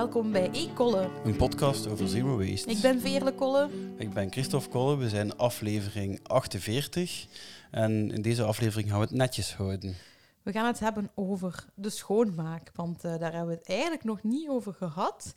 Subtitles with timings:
[0.00, 1.10] Welkom bij E-Kolle.
[1.24, 2.70] Een podcast over zero waste.
[2.70, 3.68] Ik ben Veerle Kolle.
[3.96, 4.96] Ik ben Christophe Kolle.
[4.96, 7.26] We zijn aflevering 48.
[7.70, 9.94] En in deze aflevering gaan we het netjes houden.
[10.42, 14.22] We gaan het hebben over de schoonmaak, want uh, daar hebben we het eigenlijk nog
[14.22, 15.22] niet over gehad.
[15.26, 15.34] Uh,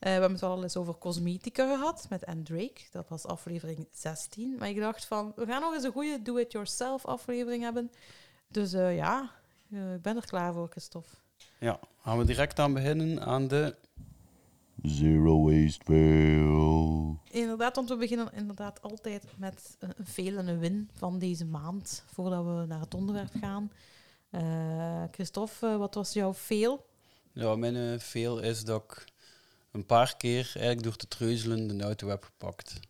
[0.00, 2.80] we hebben het wel eens over cosmetica gehad met Anne Drake.
[2.90, 4.56] Dat was aflevering 16.
[4.58, 7.90] Maar ik dacht van, we gaan nog eens een goede do-it-yourself aflevering hebben.
[8.48, 9.30] Dus uh, ja,
[9.70, 11.10] ik ben er klaar voor, Christophe.
[11.58, 13.74] Ja, gaan we direct aan beginnen aan de
[14.86, 17.20] Zero Waste Fail.
[17.30, 22.04] Inderdaad, want we beginnen inderdaad altijd met een fail en een win van deze maand,
[22.12, 23.72] voordat we naar het onderwerp gaan.
[24.30, 26.86] Uh, Christophe, wat was jouw fail?
[27.32, 29.04] Ja, mijn uh, fail is dat ik
[29.70, 32.80] een paar keer eigenlijk door te treuzelen de auto heb gepakt.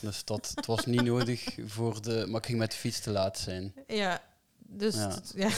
[0.00, 2.26] Dus dat, het was niet nodig voor de...
[2.28, 3.74] Maar ik ging met de fiets te laat zijn.
[3.86, 4.22] Ja,
[4.58, 4.94] dus...
[4.94, 5.08] Ja.
[5.08, 5.50] Het, ja.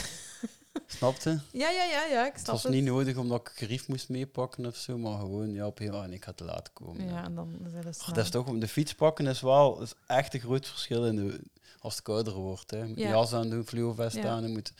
[0.87, 1.39] Snapte?
[1.51, 2.71] Ja, ja, ja, ja, ik snap Het was het.
[2.71, 6.13] niet nodig omdat ik gerief moest meepakken of zo, maar gewoon, ja, op een en
[6.13, 7.07] ik ga te laat komen.
[7.07, 10.33] Ja, en dan het Ach, dat is toch, de fiets pakken is wel is echt
[10.33, 11.39] een groot verschil in de,
[11.79, 12.71] als het kouder wordt.
[12.71, 12.77] Hè.
[12.77, 13.09] Je moet Ja.
[13.09, 14.27] jas aan doen, fluovest Ja.
[14.29, 14.71] aan, je moet...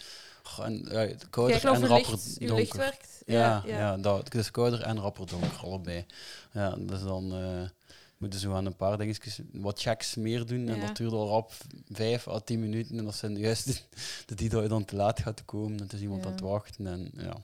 [0.62, 2.56] En, ja, kouder en rapper licht, donker.
[2.56, 3.22] licht werkt.
[3.26, 3.98] Ja, ja.
[3.98, 6.06] dat, het is kouder en rapper donker, allebei.
[6.52, 7.70] Ja, dus dan eh,
[8.18, 10.68] moeten ze aan een paar dingetjes, wat checks meer doen.
[10.68, 11.52] En dat duurt al rap
[11.92, 12.98] vijf à tien minuten.
[12.98, 13.80] En dat zijn juist de,
[14.26, 15.78] de die dat je dan te laat gaat komen.
[15.78, 16.26] En het is iemand Ja.
[16.28, 16.88] aan het wachten.
[16.88, 17.38] En, ja.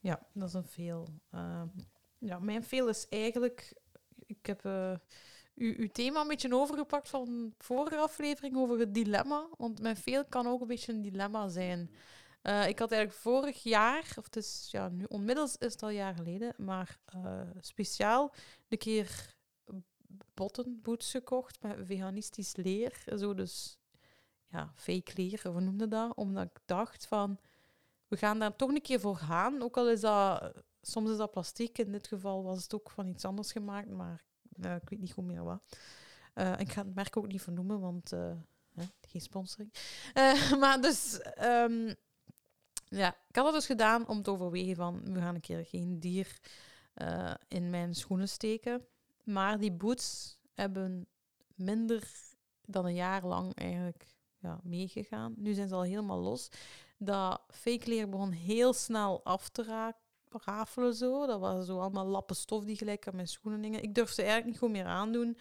[0.00, 1.08] Ja, dat is een veel.
[1.30, 1.66] Ehm,
[2.18, 3.74] ja, mijn veel is eigenlijk.
[4.26, 4.94] Ik heb eh,
[5.54, 7.24] uw, uw thema een beetje overgepakt van
[7.58, 9.46] de vorige aflevering over het dilemma.
[9.58, 11.90] Want mijn veel kan ook een beetje een dilemma zijn.
[12.42, 15.88] Eh, ik had eigenlijk vorig jaar, of het is ja, nu onmiddels is het al
[15.90, 18.34] jaar geleden, maar eh, speciaal
[18.68, 19.34] de keer
[20.34, 23.04] bottenboots gekocht met veganistisch leer.
[23.16, 23.78] Zo dus,
[24.46, 26.14] ja, fake leer, hoe noemde dat?
[26.14, 27.38] Omdat ik dacht van,
[28.12, 29.62] we gaan daar toch een keer voor gaan.
[29.62, 30.52] Ook al is dat,
[30.82, 34.24] soms is dat plastic, in dit geval was het ook van iets anders gemaakt, maar
[34.60, 35.62] eh, ik weet niet goed meer wat.
[36.34, 38.32] Eh, ik ga het merk ook niet vernoemen, want eh,
[38.74, 39.72] hè, geen sponsoring.
[40.60, 41.94] Maar dus, ehm,
[42.84, 46.00] ja, ik had dat dus gedaan om te overwegen van, we gaan een keer geen
[46.00, 46.38] dier
[47.48, 48.86] in mijn schoenen steken.
[49.22, 51.06] Maar die boots hebben
[51.54, 52.10] minder
[52.64, 54.06] dan een jaar lang eigenlijk
[54.38, 55.34] ja, meegegaan.
[55.36, 56.48] Nu zijn ze al helemaal los.
[56.98, 61.26] Dat fake leer begon heel snel af te ra- rafelen zo.
[61.26, 63.82] Dat waren zo allemaal lappen stof die gelijk aan mijn schoenen hingen.
[63.82, 65.36] Ik durf ze eigenlijk niet goed meer aandoen.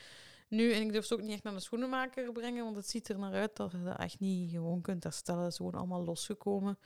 [0.47, 3.09] Nu, en ik durf ze ook niet echt naar de schoenenmaker brengen, want het ziet
[3.09, 5.41] er naar uit dat je dat echt niet gewoon kunt herstellen.
[5.43, 6.77] Het is gewoon allemaal losgekomen.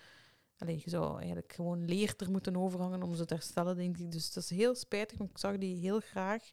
[0.57, 4.11] Allee, je zou eigenlijk gewoon leer er moeten overhangen om ze te herstellen, denk ik.
[4.11, 6.51] Dus dat is heel spijtig, want ik zag die heel graag.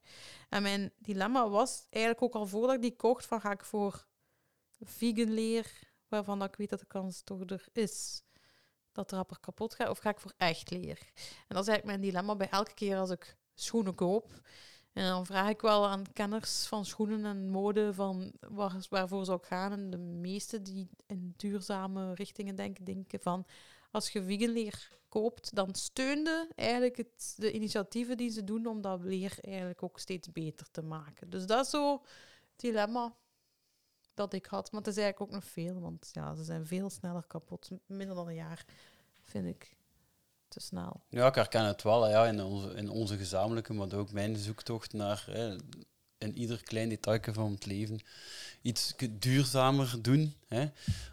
[0.48, 4.06] En mijn dilemma was eigenlijk ook al voordat ik die kocht, van ga ik voor
[4.80, 8.22] vegan leer, waarvan dat ik weet dat de kans toch er is
[8.92, 10.98] dat het rapper kapot gaat, of ga ik voor echt leer?
[11.48, 14.40] En dat is eigenlijk mijn dilemma bij elke keer als ik schoenen koop.
[14.92, 19.38] En dan vraag ik wel aan kenners van schoenen en mode van waar, waarvoor zou
[19.38, 19.72] ik gaan.
[19.72, 23.46] En de meeste die in duurzame richtingen denken, denken van
[23.92, 28.80] als je vegan leer koopt, dan steunde eigenlijk het, de initiatieven die ze doen om
[28.80, 31.30] dat leer eigenlijk ook steeds beter te maken.
[31.30, 33.16] Dus dat is zo het dilemma
[34.14, 34.72] dat ik had.
[34.72, 37.70] Maar het is eigenlijk ook nog veel, want ja, ze zijn veel sneller kapot.
[37.86, 38.64] Minder dan een jaar
[39.22, 39.76] vind ik
[40.48, 41.02] te snel.
[41.08, 44.92] Ja, ik herken het wel ja, in, onze, in onze gezamenlijke, maar ook mijn zoektocht
[44.92, 45.28] naar
[46.22, 48.00] in ieder klein detailje van het leven
[48.62, 50.34] iets duurzamer doen.
[50.48, 50.66] Hè,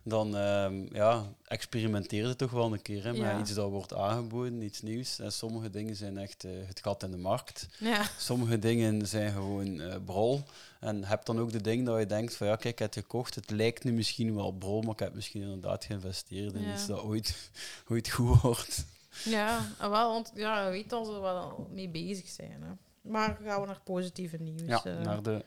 [0.03, 3.31] dan ehm, ja, experimenteer je toch wel een keer hè, Ja.
[3.38, 5.20] met iets dat wordt aangeboden, iets nieuws.
[5.20, 7.68] En sommige dingen zijn echt eh, het gat in de markt.
[7.80, 10.44] Ja, Sommige dingen zijn gewoon eh, brol.
[10.80, 13.03] En heb dan ook de ding dat je denkt van ja, kijk, ik heb het
[13.03, 13.36] gekocht.
[13.36, 16.74] Het lijkt nu misschien wel brol, maar ik heb misschien inderdaad geïnvesteerd in Ja.
[16.74, 17.50] iets dat ooit,
[17.91, 18.86] ooit goed wordt.
[19.26, 22.62] ja ah, wel, want ja, je weet dat ze wel mee bezig zijn.
[22.64, 22.70] Hè.
[23.01, 24.61] Maar gaan we naar positieve nieuws.
[24.61, 25.01] Ja, eh.
[25.01, 25.43] naar de...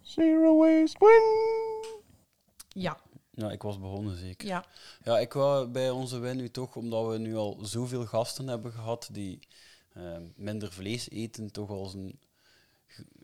[0.00, 2.82] Zero Waste Win.
[2.82, 3.00] ja,
[3.30, 4.48] Ja, ik was begonnen zeker.
[4.48, 4.64] ja,
[5.04, 8.72] Ja, ik wou bij onze win nu toch, omdat we nu al zoveel gasten hebben
[8.72, 9.38] gehad die
[9.92, 12.18] eh, minder vlees eten, toch als een,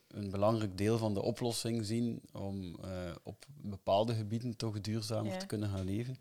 [0.09, 5.38] een belangrijk deel van de oplossing zien om eh, op bepaalde gebieden toch duurzamer Ja.
[5.38, 6.17] te kunnen gaan leven.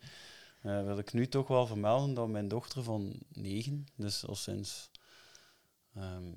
[0.61, 4.89] Eh, wil ik nu toch wel vermelden dat mijn dochter van negen, dus al sinds,
[5.95, 6.31] ehm,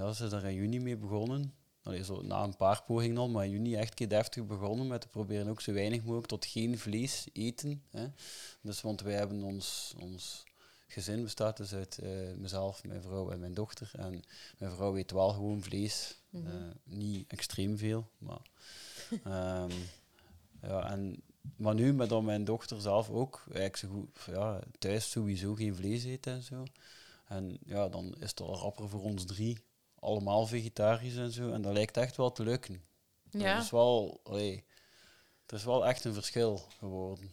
[0.00, 1.54] ja, ze is daar in juni mee begonnen.
[1.82, 5.00] Allee, zo na een paar pogingen al, maar in juni echt keer deftig begonnen met
[5.00, 7.82] te proberen ook zo weinig mogelijk tot geen vlees eten.
[7.90, 8.06] Hè.
[8.60, 10.44] Dus, want wij hebben ons, ons
[10.86, 13.90] gezin bestaat dus uit eh, mezelf, mijn vrouw en mijn dochter.
[13.92, 14.22] En
[14.58, 16.18] mijn vrouw eet wel gewoon vlees.
[16.30, 16.46] Mhm.
[16.46, 16.52] Eh,
[16.84, 18.42] niet extreem veel, maar...
[19.24, 19.72] ehm,
[20.62, 21.22] ja, en,
[21.56, 25.74] maar nu, met dan mijn dochter zelf ook, eigenlijk zo goed, ja, thuis sowieso geen
[25.74, 26.64] vlees eet en zo.
[27.26, 29.58] En ja, dan is het al rapper voor ons drie
[30.00, 31.52] allemaal vegetarisch en zo.
[31.52, 32.82] En dat lijkt echt wel te lukken.
[33.30, 33.54] Ja.
[33.54, 34.64] Dat is wel, allee,
[35.46, 37.30] er is wel echt een verschil geworden.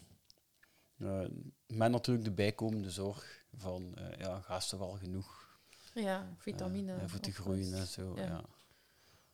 [0.99, 1.21] Eh,
[1.67, 5.59] met natuurlijk de bijkomende zorg van, eh, ja, gasten wel genoeg.
[5.93, 6.93] ja, vitamine.
[6.95, 8.13] eh, voor te groeien en zo.
[8.15, 8.23] Ja.
[8.23, 8.43] Ja.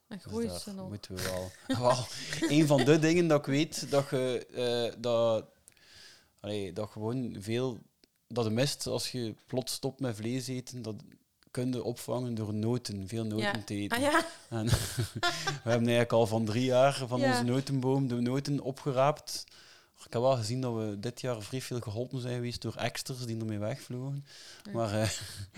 [0.07, 0.89] En Dus er nog.
[0.89, 1.51] moeten we wel...
[1.87, 2.05] wel
[2.49, 4.45] een van de dingen dat ik weet, dat je...
[4.93, 5.45] eh, dat,
[6.39, 7.79] allee, dat gewoon veel...
[8.27, 10.95] Dat de mist, als je plots stopt met vlees eten, dat
[11.53, 13.63] kun je opvangen door noten, veel noten Ja.
[13.65, 13.97] te eten.
[13.97, 14.65] Ah ja, En
[15.63, 17.29] we hebben eigenlijk al van drie jaar van Ja.
[17.31, 19.43] onze notenboom de noten opgeraapt.
[20.05, 23.25] Ik heb wel gezien dat we dit jaar vrij veel geholpen zijn geweest door extras
[23.25, 24.25] die ermee wegvlogen.
[24.73, 25.09] Maar eh,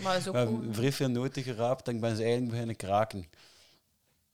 [0.02, 3.18] maar we hebben vrij veel noten geraapt en ik ben ze eigenlijk beginnen kraken.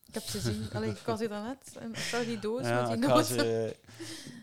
[0.06, 0.68] Ik heb ze zien.
[0.74, 3.24] Allee, ik was hier daarnet en ik zag die doos Ja, met die noten.
[3.24, 3.76] ze,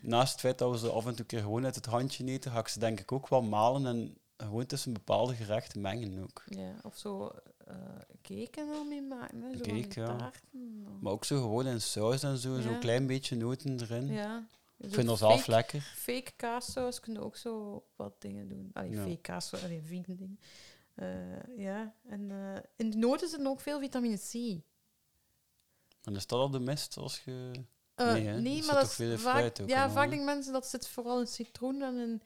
[0.02, 2.52] naast het feit dat we ze af en toe keer gewoon uit het handje eten,
[2.52, 6.44] ga ik ze denk ik ook wel malen en gewoon tussen bepaalde gerechten mengen ook.
[6.46, 7.32] Ja, of zo
[7.66, 7.76] eh
[8.22, 9.42] keken er mee maken.
[9.42, 10.18] Hè, zo die Cake, ja.
[10.18, 10.88] taarten.
[11.02, 12.62] Maar ook zo gewoon in saus en zo, Ja.
[12.62, 14.08] zo'n klein beetje noten erin.
[14.08, 14.48] Ja.
[14.78, 15.82] Ik vind dat zelf lekker.
[15.82, 18.70] Fake kaassaus kunnen ook zo wat dingen doen.
[18.74, 19.04] Allee, Ja.
[19.04, 20.40] fake kaassaus, allee, vegan dingen.
[20.96, 24.34] Eh, ja, en eh, in de noten zit ook veel vitamine C.
[26.04, 27.52] En is dat al de mist als je...
[27.96, 28.40] Eh, Nee, hè?
[28.42, 31.28] Nee, zit maar toch dat is vaak, ja, vaak denken mensen dat zit vooral in
[31.28, 32.22] citroen en in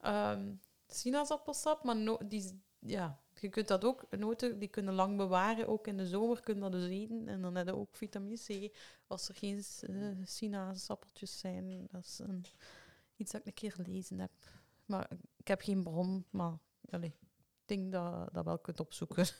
[0.00, 0.52] ehm
[0.94, 5.96] sinaasappelsap, maar die, ja, je kunt dat ook, noten die kunnen lang bewaren, ook in
[5.96, 8.76] de zomer kun je dat dus eten en dan heb je ook vitamine C
[9.06, 11.86] als er geen eh, sinaasappeltjes zijn.
[11.90, 12.44] Dat is een,
[13.16, 14.30] iets dat ik een keer gelezen heb.
[14.84, 16.58] Maar ik heb geen bron, maar
[17.00, 17.14] ik
[17.64, 19.26] denk dat dat wel kunt opzoeken.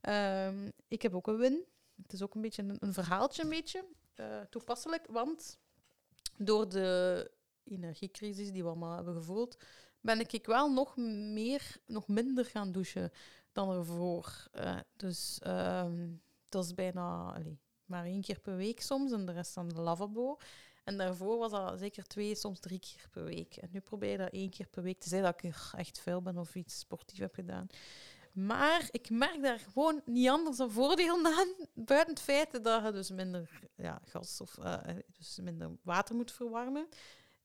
[0.00, 1.64] Ehm, ik heb ook een win.
[2.02, 3.84] Het is ook een beetje een, een verhaaltje, een beetje
[4.14, 5.58] eh, toepasselijk, want
[6.36, 7.30] door de
[7.64, 9.56] energiecrisis die we allemaal hebben gevoeld,
[10.02, 13.12] ben ik wel nog meer, nog minder gaan douchen
[13.52, 14.48] dan ervoor.
[14.52, 16.08] Eh, dus ehm,
[16.48, 17.36] dat is bijna
[17.84, 20.38] maar één keer per week soms en de rest aan de lavabo.
[20.84, 23.56] En daarvoor was dat zeker twee, soms drie keer per week.
[23.56, 26.22] En nu probeer je dat één keer per week te zijn dat ik echt vuil
[26.22, 27.66] ben of iets sportief heb gedaan.
[28.32, 31.48] Maar ik merk daar gewoon niet anders dan voordelen aan.
[31.74, 34.78] Buiten het feit dat je dus minder ja, gas of eh,
[35.18, 36.88] dus minder water moet verwarmen.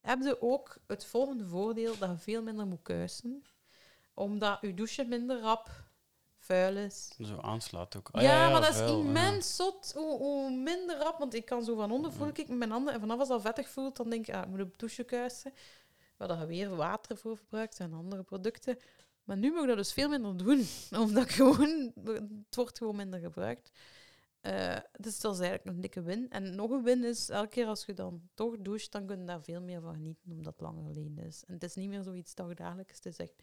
[0.02, 3.44] Heb je ook het volgende voordeel dat je veel minder moet kuisen.
[4.14, 5.70] Omdat je douche minder rap
[6.38, 7.12] vuil is.
[7.22, 8.10] Zo aanslaat ook.
[8.12, 9.06] Ah, ja, maar dat is vuil, ja.
[9.06, 9.92] immens zot.
[9.96, 12.94] Hoe, hoe minder rap, want ik kan zo van onder voel ik met mijn handen.
[12.94, 15.54] En vanaf als dat vettig voelt, dan denk ik, ah, ik moet op douche kuisen.
[16.18, 18.78] Waar dat je weer water voor verbruikt en andere producten.
[19.24, 20.68] Maar nu moet ik dat dus veel minder doen.
[21.04, 23.72] Omdat gewoon, het wordt gewoon minder gebruikt.
[24.48, 26.30] Eh, dus dat is eigenlijk een dikke win.
[26.30, 29.26] En nog een win is, elke keer als je dan toch doucht, dan kun je
[29.26, 31.44] daar veel meer van genieten, omdat het langer alleen is.
[31.48, 33.34] En het is niet meer zoiets dagdagelijks, het is echt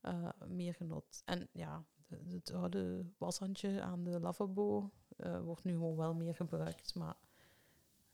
[0.00, 1.22] eh, meer genot.
[1.24, 1.84] En ja,
[2.28, 7.16] het oude washandje aan de lavabo eh, wordt nu gewoon wel meer gebruikt, maar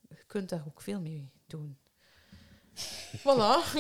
[0.08, 1.78] je kunt daar ook veel mee doen.
[3.24, 3.74] Voilà.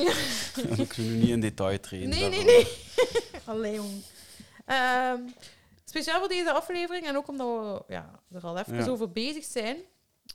[0.76, 2.08] Ik zou nu niet in detail treden.
[2.08, 2.64] Nee, nee, daarvan.
[3.32, 3.42] nee.
[3.56, 4.02] Allee, jong.
[4.64, 5.20] Ehm,
[5.88, 7.46] speciaal voor deze aflevering, en ook omdat
[7.86, 8.86] we ja, er al even Ja.
[8.86, 9.76] over bezig zijn,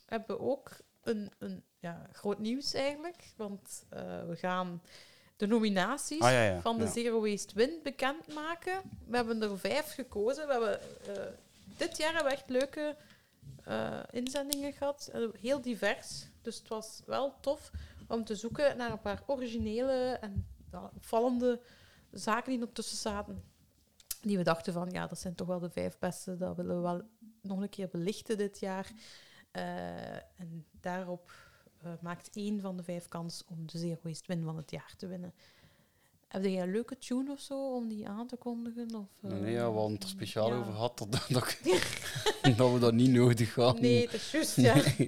[0.05, 0.69] hebben we ook
[1.03, 3.33] een, een ja, groot nieuws eigenlijk.
[3.35, 4.81] Want eh, we gaan
[5.37, 6.61] de nominaties Ah, ja, ja.
[6.61, 6.87] van de.
[6.87, 8.81] Zero Waste Win bekendmaken.
[9.07, 10.45] We hebben er vijf gekozen.
[10.47, 11.23] We hebben, eh,
[11.77, 12.95] dit jaar hebben we echt leuke
[13.63, 15.09] eh, inzendingen gehad.
[15.13, 16.25] Eh, heel divers.
[16.41, 17.71] Dus het was wel tof
[18.07, 20.47] om te zoeken naar een paar originele en
[20.95, 21.59] opvallende
[22.11, 23.43] zaken die ertussen zaten.
[24.21, 26.37] Die we dachten van, ja, dat zijn toch wel de vijf beste.
[26.37, 27.01] Dat willen we wel
[27.41, 28.91] nog een keer belichten dit jaar.
[29.51, 31.31] Eh, en daarop
[31.81, 34.93] eh, maakt één van de vijf kans om de Zero Waste Win van het jaar
[34.97, 35.33] te winnen.
[36.27, 38.95] Heb jij een leuke tune of zo om die aan te kondigen?
[38.95, 40.59] Of, eh, Nee, ja, we hadden het er speciaal ja.
[40.59, 41.29] over gehad dat, dat,
[42.47, 43.81] dat we dat niet nodig hadden.
[43.81, 44.77] Nee, is juist, ja.
[44.77, 45.07] Oké,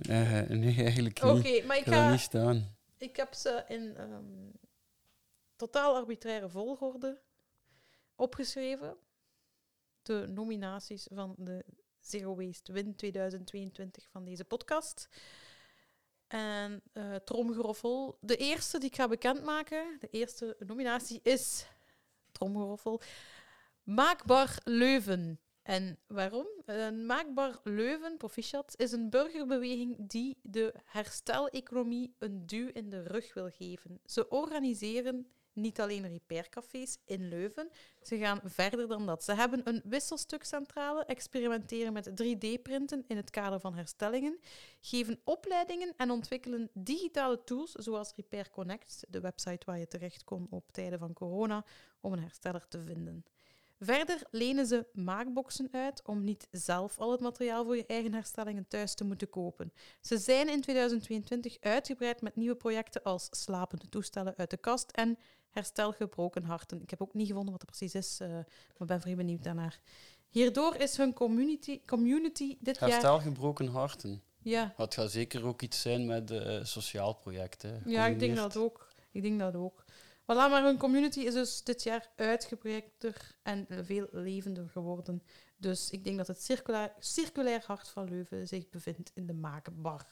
[0.00, 1.66] Nee, nee eigenlijk niet.
[1.66, 2.76] maar ik ga niet staan.
[2.96, 4.50] Ik heb ze in ehm,
[5.56, 7.20] totaal arbitraire volgorde
[8.22, 8.96] opgeschreven.
[10.02, 11.64] De nominaties van de
[12.00, 15.08] Zero Waste Win 2022 van deze podcast.
[16.26, 18.18] En eh tromgeroffel.
[18.20, 21.66] De eerste die ik ga bekendmaken, de eerste nominatie is,
[22.32, 23.00] tromgeroffel,
[23.82, 25.40] Maakbaar Leuven.
[25.62, 26.46] En waarom?
[26.64, 33.34] Een Maakbaar Leuven, proficiat, is een burgerbeweging die de hersteleconomie een duw in de rug
[33.34, 34.00] wil geven.
[34.04, 37.70] Ze organiseren niet alleen repaircafés in Leuven,
[38.02, 39.24] ze gaan verder dan dat.
[39.24, 44.38] Ze hebben een wisselstukcentrale, experimenteren met 3D-printen in het kader van herstellingen,
[44.80, 50.46] geven opleidingen en ontwikkelen digitale tools zoals Repair Connect, de website waar je terecht kon
[50.50, 51.64] op tijden van corona,
[52.00, 53.24] om een hersteller te vinden.
[53.84, 58.68] Verder lenen ze maakboxen uit om niet zelf al het materiaal voor je eigen herstellingen
[58.68, 59.72] thuis te moeten kopen.
[60.00, 65.18] Ze zijn in 2022 uitgebreid met nieuwe projecten als slapende toestellen uit de kast en
[65.50, 66.82] herstel gebroken harten.
[66.82, 68.28] Ik heb ook niet gevonden wat het precies is, eh,
[68.78, 69.80] maar ben vrij benieuwd daarnaar.
[70.28, 72.90] Hierdoor is hun community, community dit jaar...
[72.90, 74.22] Herstel gebroken harten.
[74.42, 77.62] Ja, Het gaat zeker ook iets zijn met eh sociaal project.
[77.62, 78.88] Hè, ja, ik denk dat ook.
[79.10, 79.81] Ik denk dat ook.
[80.22, 85.22] Voilà, maar hun community is dus dit jaar uitgebreider en veel levender geworden.
[85.56, 90.06] Dus ik denk dat het circulair, circulair hart van Leuven zich bevindt in de Makenbar.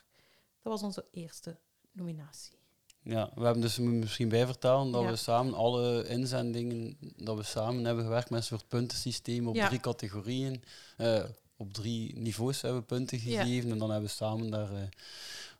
[0.62, 1.59] Dat was onze eerste
[1.93, 2.59] nominatie.
[3.02, 5.11] Ja, we hebben dus misschien bijvertellen dat Ja.
[5.11, 9.67] we samen alle inzendingen, dat we samen hebben gewerkt met een soort puntensysteem op Ja.
[9.67, 10.62] drie categorieën.
[10.97, 11.25] Eh,
[11.57, 13.43] op drie niveaus hebben we punten Ja.
[13.43, 14.83] gegeven en dan hebben we samen daar eh,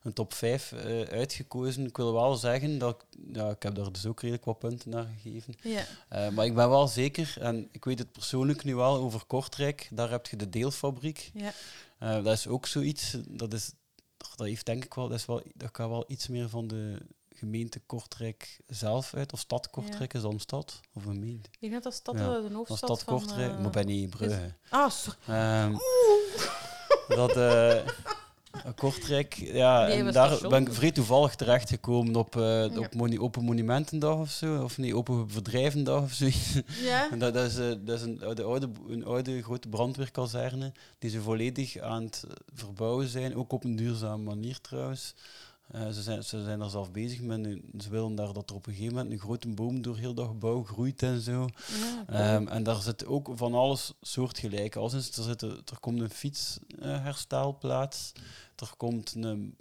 [0.01, 0.73] een top 5
[1.09, 1.85] uitgekozen.
[1.85, 4.89] Ik wil wel zeggen dat ik, ja, ik heb daar dus ook redelijk wat punten
[4.89, 5.55] naar gegeven.
[5.61, 9.25] Ja, Eh, maar ik ben wel zeker, en ik weet het persoonlijk nu wel over
[9.25, 11.31] Kortrijk, daar heb je de deelfabriek.
[11.33, 11.51] ja.
[11.99, 13.71] Eh, dat is ook zoiets, dat, is,
[14.17, 16.97] dat heeft denk ik wel, dat, is wel, dat gaat wel iets meer van de
[17.41, 21.49] gemeente Kortrijk zelf uit, of stad Kortrijk is dan stad, of een gemeente.
[21.59, 23.17] ik denk dat stad Ja, eh, de hoofdstad stad van...
[23.17, 24.53] Kortrijk, eh, maar ben niet Brugge.
[24.69, 25.17] Ah, sorry.
[25.27, 25.75] Ehm,
[27.07, 27.87] dat eh,
[28.75, 32.77] Kortrijk, ja, en daar ben ik vrij toevallig terechtgekomen op, eh, Ja.
[32.79, 36.53] op moni- Open Monumentendag of zo, of nee, Open Verdrijvendag of zoiets.
[36.83, 37.11] Ja?
[37.11, 41.09] En dat, dat is, eh, dat is een, oude, oude, een oude grote brandweerkazerne die
[41.09, 45.13] ze volledig aan het verbouwen zijn, ook op een duurzame manier trouwens.
[45.71, 48.55] Eh, ze, zijn, ze zijn er zelf bezig met, een- ze willen daar dat er
[48.55, 51.47] op een gegeven moment een grote boom door heel dat gebouw groeit en zo.
[52.07, 52.07] Ja.
[52.07, 54.75] Ehm, en daar zit ook van alles soortgelijk.
[54.75, 58.11] Als er, zit, er komt een fietsherstelplaats,
[58.55, 59.55] er komt een,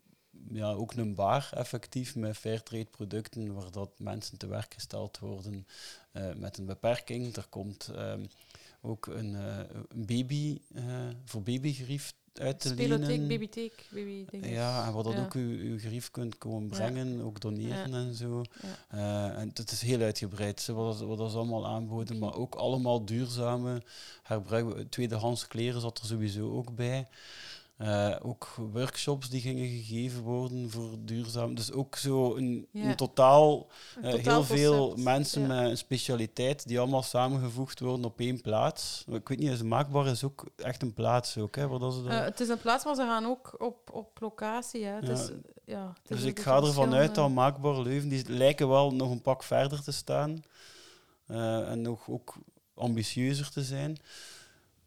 [0.49, 5.67] ja, ook een bar effectief met fairtrade producten waar dat mensen te werk gesteld worden
[6.13, 7.37] eh, met een beperking.
[7.37, 8.25] Er komt ehm,
[8.81, 10.85] ook een, eh, een baby eh,
[11.25, 13.29] voor babygerief uit te lenen.
[13.29, 14.51] babytheek, baby dingen.
[14.51, 15.21] Ja, en wat dat Ja.
[15.23, 16.69] ook uw, uw gerief kunt komen Ja.
[16.77, 18.43] brengen, ook doneren en zo.
[18.89, 22.55] Eh, en het is heel uitgebreid, zo, wat, wat dat ze allemaal aanboden, maar ook
[22.55, 23.83] allemaal duurzame
[24.23, 24.91] herbruik.
[24.91, 27.09] Tweedehands kleren zat er sowieso ook bij.
[27.81, 31.55] Eh, ook workshops die gingen gegeven worden voor duurzaam.
[31.55, 32.83] Dus ook zo een, Ja.
[32.85, 35.47] een totaal, Een eh, totaal heel veel mensen ja.
[35.47, 39.05] met een specialiteit die allemaal samengevoegd worden op één plaats.
[39.11, 42.03] Ik weet niet, is maakbaar is ook echt een plaats ook, hè, waar dat ze
[42.03, 44.85] dat- Eh, het is een plaats, maar ze gaan ook op, op locatie.
[44.85, 44.93] Hè.
[44.95, 45.13] Het Ja.
[45.13, 45.31] is,
[45.65, 49.11] ja, het is Dus ik ga ervan uit dat Maakbaar Leuven, die lijken wel nog
[49.11, 50.43] een pak verder te staan.
[51.27, 52.35] en nog ook
[52.75, 53.97] ambitieuzer te zijn.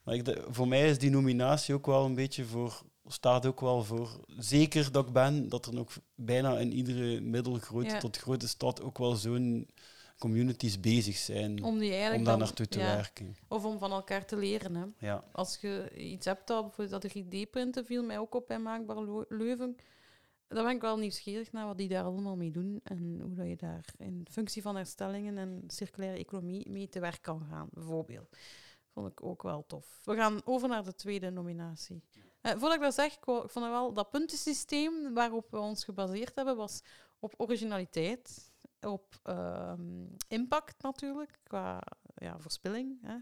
[0.04, 3.60] Maar ik, de- voor mij is die nominatie ook wel een beetje voor, staat ook
[3.62, 8.00] wel voor, zeker dat ik ben, dat er nog bijna in iedere middelgrote Ja.
[8.00, 9.68] tot grote stad ook wel zo'n
[10.18, 13.36] communities bezig zijn om, Om die eigenlijk daar naartoe te ja, werken.
[13.48, 14.76] Of om van elkaar te leren.
[14.76, 15.08] Hè.
[15.08, 15.24] Ja.
[15.32, 19.26] Als je iets hebt, dat, bijvoorbeeld dat 3D-printen viel mij ook op bij Maakbaar Leu-
[19.30, 19.76] Leuven.
[20.48, 23.48] Dan ben ik wel nieuwsgierig naar wat die daar allemaal mee doen en hoe dat
[23.48, 28.38] je daar in functie van herstellingen en circulaire economie mee te werk kan gaan, bijvoorbeeld.
[28.94, 30.00] Vond ik ook wel tof.
[30.04, 32.04] We gaan over naar de tweede nominatie.
[32.42, 36.56] Eh, voordat ik dat zeg, ik, vond wel dat puntensysteem waarop we ons gebaseerd hebben,
[36.56, 36.82] was
[37.20, 41.82] op originaliteit, op ehm, impact natuurlijk, qua
[42.16, 43.16] ja, verspilling, hè,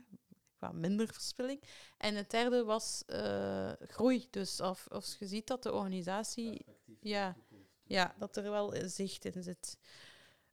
[0.57, 1.63] qua minder verspilling.
[1.97, 4.27] En het derde was eh, groei.
[4.29, 6.65] Dus als, als je ziet dat de organisatie...
[6.99, 7.35] Ja,
[7.83, 9.77] ja, dat er wel zicht in zit.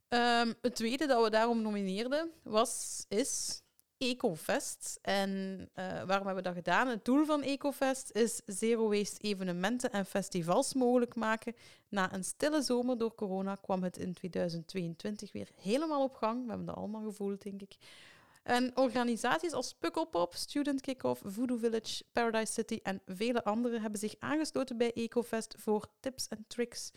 [0.07, 3.61] Ehm, het tweede dat we daarom nomineerden was, is
[3.99, 4.99] EcoFest.
[5.01, 6.87] En eh, waarom hebben we dat gedaan?
[6.87, 11.55] Het doel van EcoFest is zero waste evenementen en festivals mogelijk maken.
[11.89, 16.41] Na een stille zomer door corona kwam het in 2022 weer helemaal op gang.
[16.41, 17.75] We hebben dat allemaal gevoeld, denk ik.
[18.43, 24.15] En organisaties als Pukkelpop, Student Kickoff, Voodoo Village, Paradise City en vele andere hebben zich
[24.19, 26.91] aangesloten bij EcoFest voor tips en tricks.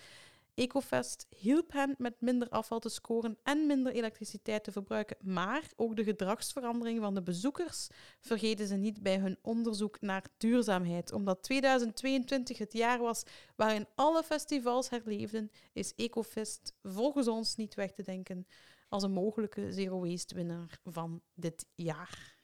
[0.54, 5.96] EcoFest hielp hen met minder afval te scoren en minder elektriciteit te verbruiken, maar ook
[5.96, 7.88] de gedragsverandering van de bezoekers
[8.20, 11.12] vergeten ze niet bij hun onderzoek naar duurzaamheid.
[11.12, 13.22] Omdat 2022 het jaar was
[13.56, 18.46] waarin alle festivals herleefden, is EcoFest volgens ons niet weg te denken
[18.88, 22.40] als een mogelijke zero waste winnaar van dit jaar.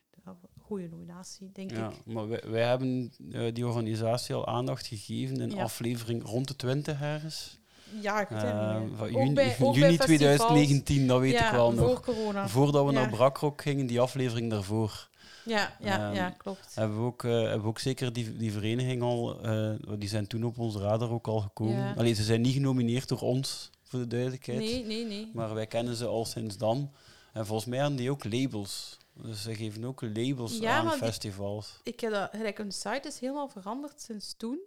[0.59, 2.05] Goede nominatie, denk Ja, ik.
[2.05, 5.63] maar wij, wij hebben eh, die organisatie al aandacht gegeven in Ja.
[5.63, 7.59] aflevering rond de 20 ergens.
[8.01, 10.07] Ja, ik weet het Eh, niet van juni, bij- ook bij juni festivals.
[10.07, 11.87] 2019, dat weet ja, ik wel nog.
[11.87, 12.49] voor corona.
[12.49, 13.01] Voordat we Ja.
[13.01, 15.09] naar Brakrok gingen, die aflevering daarvoor,
[15.45, 16.75] Ja, ja, Ehm, ja, klopt.
[16.75, 20.27] hebben we ook, eh, hebben we ook zeker die, die vereniging al, eh, die zijn
[20.27, 21.77] toen op onze radar ook al gekomen.
[21.77, 21.93] Ja.
[21.97, 24.59] Allee, ze zijn niet genomineerd door ons, voor de duidelijkheid.
[24.59, 25.31] Nee, nee, nee.
[25.35, 26.91] Maar wij kennen ze al sinds dan.
[27.33, 28.99] En volgens mij hadden die ook labels.
[29.15, 31.81] Dus ze geven ook labels Ja, aan maar die- festivals.
[31.83, 34.59] Ik heb dat, gelijk, hun site is helemaal veranderd sinds toen.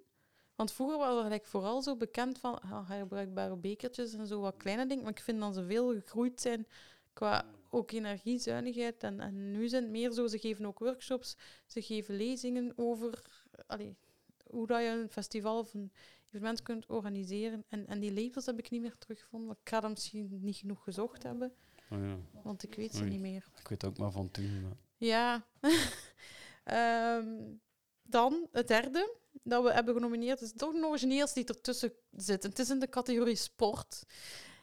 [0.61, 4.57] Want vroeger waren we gelijk vooral zo bekend van ah, herbruikbare bekertjes en zo wat
[4.57, 5.03] kleine dingen.
[5.03, 6.67] Maar ik vind dat ze veel gegroeid zijn
[7.13, 9.03] qua ook energiezuinigheid.
[9.03, 13.21] En, en nu zijn het meer zo, ze geven ook workshops, ze geven lezingen over
[13.67, 13.97] allee,
[14.47, 15.91] hoe dat je een festival of een
[16.27, 17.63] evenement kunt organiseren.
[17.67, 19.47] En, en die labels heb ik niet meer teruggevonden.
[19.47, 21.53] maar Ik ga dat misschien niet genoeg gezocht hebben,
[21.91, 22.17] Oh, ja.
[22.43, 23.09] want ik weet ze Oei.
[23.09, 23.45] niet meer.
[23.59, 24.61] Ik weet ook maar van toen.
[24.61, 25.45] maar- Ja.
[26.63, 27.27] Ehm,
[28.11, 32.43] dan het derde dat we hebben genomineerd is toch een origineels die ertussen zit.
[32.43, 34.03] Het is in de categorie sport.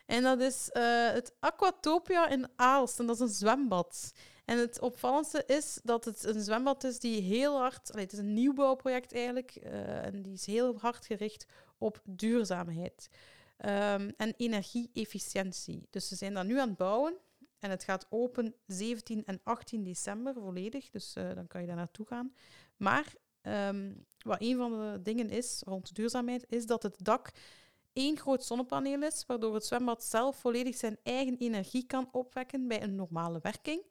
[0.07, 2.99] En dat is eh, het Aquatopia in Aalst.
[2.99, 4.13] En dat is een zwembad.
[4.45, 7.93] En het opvallendste is dat het een zwembad is die heel hard...
[7.93, 9.51] allee, het is een nieuwbouwproject eigenlijk.
[9.51, 11.47] eh, en die is heel hard gericht
[11.79, 13.09] op duurzaamheid.
[13.57, 15.87] Ehm, en energie-efficiëntie.
[15.91, 17.17] Dus ze zijn dat nu aan het bouwen.
[17.59, 21.77] En het gaat open 17 en 18 december volledig, dus eh, dan kan je daar
[21.77, 22.35] naartoe gaan.
[22.77, 23.15] Maar
[23.49, 27.31] ehm, wat een van de dingen is rond duurzaamheid, is dat het dak
[27.93, 32.83] één groot zonnepaneel is, waardoor het zwembad zelf volledig zijn eigen energie kan opwekken bij
[32.83, 33.83] een normale werking.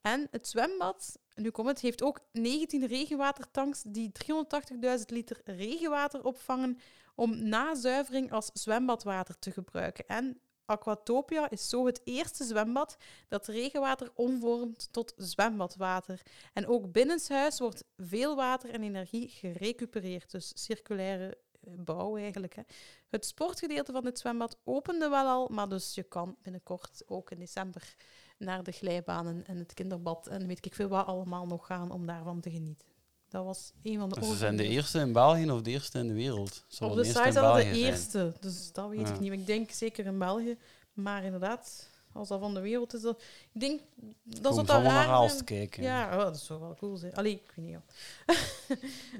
[0.00, 6.78] En het zwembad, nu komt het, heeft ook 19 regenwatertanks die 380.000 liter regenwater opvangen
[7.14, 10.06] om na zuivering als zwembadwater te gebruiken.
[10.06, 12.96] En Aquatopia is zo het eerste zwembad
[13.28, 16.22] dat regenwater omvormt tot zwembadwater.
[16.52, 20.30] En ook binnenshuis wordt veel water en energie gerecupereerd.
[20.30, 22.54] Dus circulaire eh, bouw eigenlijk.
[22.54, 22.62] Hè.
[23.08, 27.38] Het sportgedeelte van het zwembad opende wel al, maar dus je kan binnenkort ook in
[27.38, 27.94] december
[28.38, 32.06] naar de glijbanen en het kinderbad en weet ik veel wat allemaal nog gaan om
[32.06, 32.95] daarvan te genieten.
[33.28, 36.06] Dat was een van de ze zijn de eerste in België of de eerste in
[36.06, 36.64] de wereld?
[36.68, 37.74] Zal Op de site hadden de zijn.
[37.74, 39.14] eerste, dus dat weet Ja.
[39.14, 39.28] ik niet.
[39.28, 40.56] Maar ik denk zeker in België.
[40.92, 43.22] Maar inderdaad, als dat van de wereld is, dat,
[43.52, 43.80] ik denk
[44.22, 45.82] dat ze dat allemaal naar Aalst kijken.
[45.82, 47.14] Ja, oh, dat zou wel cool zijn.
[47.14, 47.78] Allee, ik weet niet.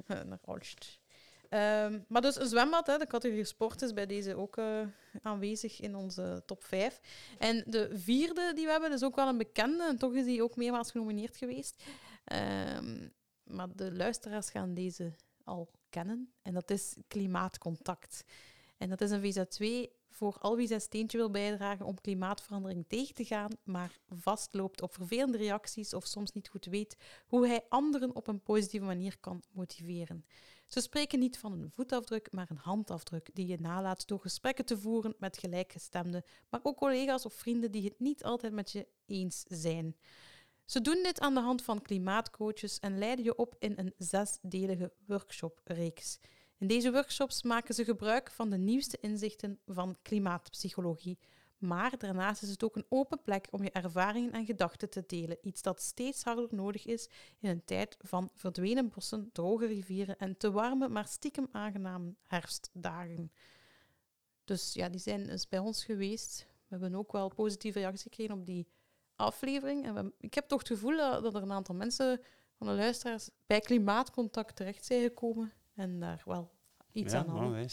[0.26, 0.98] naar Aalst.
[1.48, 4.80] Ehm, maar dus een zwembad, hè, de categorie sport is bij deze ook eh,
[5.22, 7.00] aanwezig in onze top 5.
[7.38, 10.42] En de vierde die we hebben is ook wel een bekende, en toch is die
[10.42, 11.82] ook meermaals genomineerd geweest.
[12.24, 13.08] Ehm,
[13.46, 15.12] maar de luisteraars gaan deze
[15.44, 16.32] al kennen.
[16.42, 18.24] En dat is Klimaatcontact.
[18.76, 23.14] En dat is een VZ2 voor al wie zijn steentje wil bijdragen om klimaatverandering tegen
[23.14, 28.14] te gaan, maar vastloopt op vervelende reacties of soms niet goed weet hoe hij anderen
[28.14, 30.24] op een positieve manier kan motiveren.
[30.66, 34.78] Ze spreken niet van een voetafdruk, maar een handafdruk die je nalaat door gesprekken te
[34.78, 39.44] voeren met gelijkgestemden, maar ook collega's of vrienden die het niet altijd met je eens
[39.48, 39.96] zijn.
[40.66, 44.92] Ze doen dit aan de hand van klimaatcoaches en leiden je op in een zesdelige
[45.06, 46.18] workshopreeks.
[46.58, 51.18] In deze workshops maken ze gebruik van de nieuwste inzichten van klimaatpsychologie.
[51.58, 55.38] Maar daarnaast is het ook een open plek om je ervaringen en gedachten te delen.
[55.42, 60.36] Iets dat steeds harder nodig is in een tijd van verdwenen bossen, droge rivieren en
[60.36, 63.32] te warme, maar stiekem aangename herfstdagen.
[64.44, 66.46] Dus ja, die zijn dus bij ons geweest.
[66.48, 68.66] We hebben ook wel positieve reacties gekregen op die
[69.16, 69.84] aflevering.
[69.84, 72.20] En we- ik heb toch het gevoel dat, dat er een aantal mensen
[72.58, 76.50] van de luisteraars bij klimaatcontact terecht zijn gekomen en daar wel
[76.92, 77.68] iets ja, aan hadden.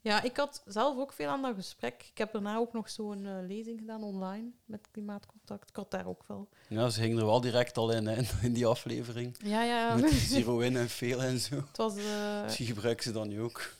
[0.00, 2.06] Ja, ik had zelf ook veel aan dat gesprek.
[2.10, 5.68] Ik heb daarna ook nog zo'n eh, lezing gedaan online met Klimaatcontact.
[5.68, 6.48] Ik had daar ook wel.
[6.68, 9.36] Ja, ze gingen er wel direct al in, hè, in die aflevering.
[9.44, 9.96] Ja, ja.
[9.96, 11.54] Met zero in en veel en zo.
[11.56, 13.74] Het was, eh, Misschien gebruiken ze dat nu ook.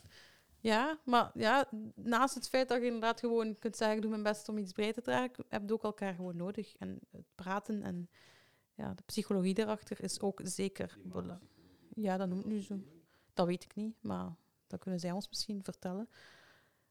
[0.68, 4.22] Ja, maar ja, naast het feit dat je inderdaad gewoon kunt zeggen, ik doe mijn
[4.22, 6.74] best om iets breed te dragen, heb je ook elkaar gewoon nodig.
[6.78, 8.08] En het praten en
[8.74, 11.42] ja, de psychologie daarachter is ook zeker belangrijk.
[11.94, 12.80] Ja, dat noemt nu zo.
[13.34, 14.34] Dat weet ik niet, maar
[14.66, 16.08] dat kunnen zij ons misschien vertellen.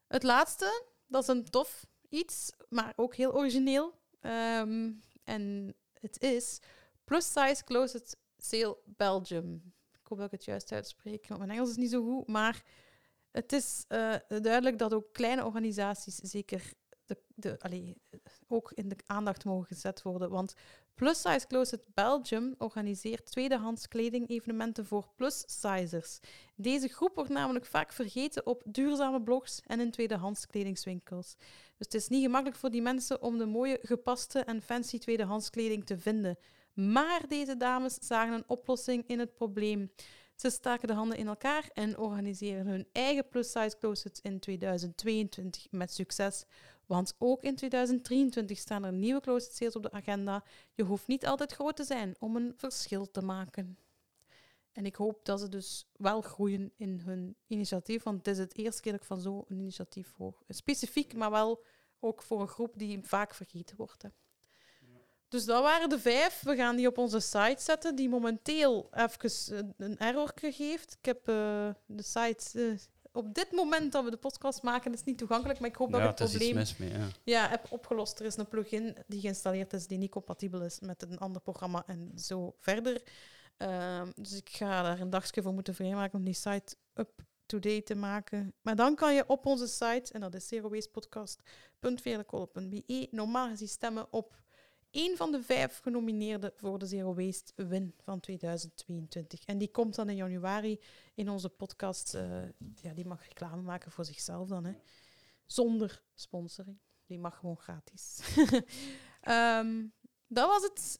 [0.08, 3.94] Het laatste, dat is een tof iets, maar ook heel origineel.
[4.20, 4.92] Ehm,
[5.24, 6.60] en het is
[7.04, 9.74] Plus Size Closet Sale Belgium.
[10.02, 12.28] Ik hoop dat ik het juist uitspreek, want mijn Engels is niet zo goed.
[12.28, 12.63] Maar
[13.38, 16.73] het is eh, duidelijk dat ook kleine organisaties zeker
[17.06, 17.95] de, de,
[18.47, 20.30] ook in de aandacht mogen gezet worden.
[20.30, 20.54] Want
[20.95, 26.19] Plus Size Closet Belgium organiseert tweedehands kleding-evenementen voor plus-sizers.
[26.56, 31.36] Deze groep wordt namelijk vaak vergeten op duurzame blogs en in tweedehands kledingswinkels.
[31.38, 31.45] Dus
[31.78, 35.86] het is niet gemakkelijk voor die mensen om de mooie, gepaste en fancy tweedehands kleding
[35.86, 36.38] te vinden.
[36.73, 39.91] Maar deze dames zagen een oplossing in het probleem.
[40.38, 45.93] Ze staken de handen in elkaar en organiseren hun eigen plus-size closets in 2022 met
[45.93, 46.45] succes.
[46.86, 50.43] Want ook in 2023 staan er nieuwe closet sales op de agenda.
[50.73, 53.78] Je hoeft niet altijd groot te zijn om een verschil te maken.
[54.71, 58.58] En ik hoop dat ze dus wel groeien in hun initiatief, want het is het
[58.58, 60.38] eerste keer dat ik van zo'n initiatief hoor.
[60.47, 61.63] Specifiek, maar wel
[62.00, 64.04] ook voor een groep die vaak vergeten wordt.
[65.28, 66.42] Dus dat waren de vijf.
[66.44, 70.94] We gaan die op onze site zetten, die momenteel even een- error geeft.
[71.00, 72.44] Ik heb eh, de site...
[72.54, 72.66] eh,
[73.12, 76.02] op dit moment dat we de podcast maken, is niet toegankelijk, maar ik hoop dat
[76.02, 76.90] ik het probleem mis mee.
[76.90, 77.08] Ja.
[77.24, 78.20] ja, heb opgelost.
[78.20, 81.84] Er is een plugin die geïnstalleerd is, die niet compatibel is met een ander programma
[81.86, 83.02] en zo verder.
[83.58, 87.96] Ehm, dus ik ga daar een dagje voor moeten vrijmaken om die site up-to-date te
[87.96, 88.54] maken.
[88.62, 94.36] Maar dan kan je op onze site, en dat is zerowastepodcast.velekolle.be, normaal gezien stemmen op
[94.97, 99.45] één van de vijf genomineerden voor de Zero Waste Win van 2022.
[99.45, 100.79] En die komt dan in januari
[101.15, 102.13] in onze podcast.
[102.13, 102.43] eh,
[102.81, 104.73] ja, die mag reclame maken voor zichzelf dan, hè.
[105.45, 106.77] Zonder sponsoring.
[107.05, 108.19] Die mag gewoon gratis.
[109.21, 109.86] Ehm,
[110.27, 110.99] dat was het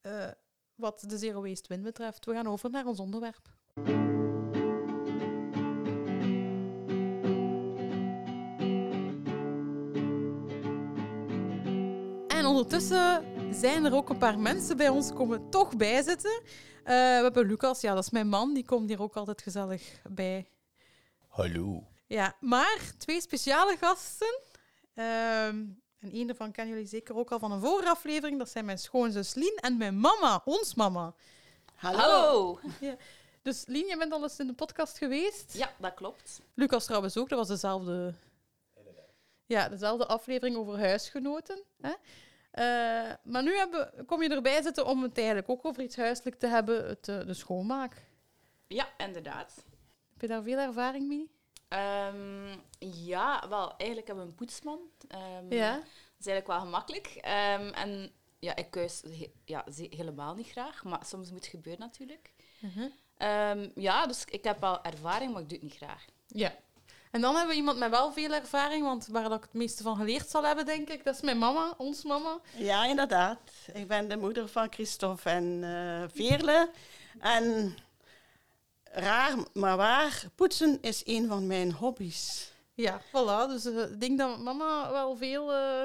[0.00, 0.30] eh,
[0.74, 2.24] wat de Zero Waste Win betreft.
[2.24, 3.50] We gaan over naar ons onderwerp.
[12.72, 16.42] Ondertussen zijn er ook een paar mensen bij ons komen toch bij zitten.
[16.84, 18.54] Eh, we hebben Lucas, ja, dat is mijn man.
[18.54, 20.48] Die komt hier ook altijd gezellig bij
[21.28, 21.86] Hallo.
[22.06, 24.40] ja, maar twee speciale gasten.
[24.94, 25.56] Ehm,
[25.98, 28.38] en een daarvan kennen jullie zeker ook al van een vorige aflevering.
[28.38, 31.14] Dat zijn mijn schoonzus Lien en mijn mama, ons mama.
[31.74, 32.58] Hallo.
[33.42, 35.54] Dus Lien, je bent al eens in de podcast geweest.
[35.54, 36.40] Ja, dat klopt.
[36.54, 38.14] Lucas trouwens ook, dat was dezelfde...
[39.46, 41.62] Ja, dezelfde aflevering over huisgenoten.
[41.80, 41.92] Hè?
[42.52, 42.64] Eh,
[43.22, 46.46] maar nu hebben, kom je erbij zitten om het eigenlijk ook over iets huiselijk te
[46.46, 48.06] hebben, het, eh, de schoonmaak.
[48.66, 49.64] Ja, inderdaad.
[50.12, 51.30] Heb je daar veel ervaring mee?
[51.68, 54.78] Ehm, ja, wel, eigenlijk hebben we een poetsman.
[55.08, 55.74] Ehm, Ja.
[55.74, 55.84] Dat
[56.18, 57.06] is eigenlijk wel gemakkelijk.
[57.06, 61.80] Ehm, en ja, ik kuis he- ja, helemaal niet graag, maar soms moet het gebeuren
[61.80, 62.32] natuurlijk.
[63.16, 66.04] Ehm, ja, dus ik heb wel ervaring, maar ik doe het niet graag.
[66.26, 66.54] Ja.
[67.12, 69.82] En dan hebben we iemand met wel veel ervaring, want waar dat ik het meeste
[69.82, 72.40] van geleerd zal hebben, denk ik, dat is mijn mama, ons mama.
[72.56, 73.38] Ja, inderdaad.
[73.72, 76.70] Ik ben de moeder van Christophe en eh Veerle.
[77.20, 77.76] En
[78.84, 82.52] raar, maar waar, poetsen is een van mijn hobby's.
[82.74, 83.48] Ja, voilà.
[83.48, 85.84] Dus eh, ik denk dat mama wel veel eh,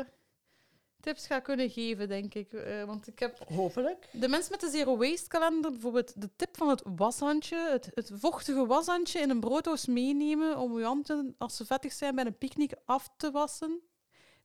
[1.07, 2.53] tips gaat kunnen geven, denk ik.
[2.53, 4.09] Eh, want ik heb Hopelijk.
[4.11, 8.11] de mensen met de Zero Waste kalender, bijvoorbeeld de tip van het washandje, het, het
[8.13, 12.37] vochtige washandje in een brooddoos meenemen om uw handen, als ze vettig zijn, bij een
[12.37, 13.81] picknick af te wassen.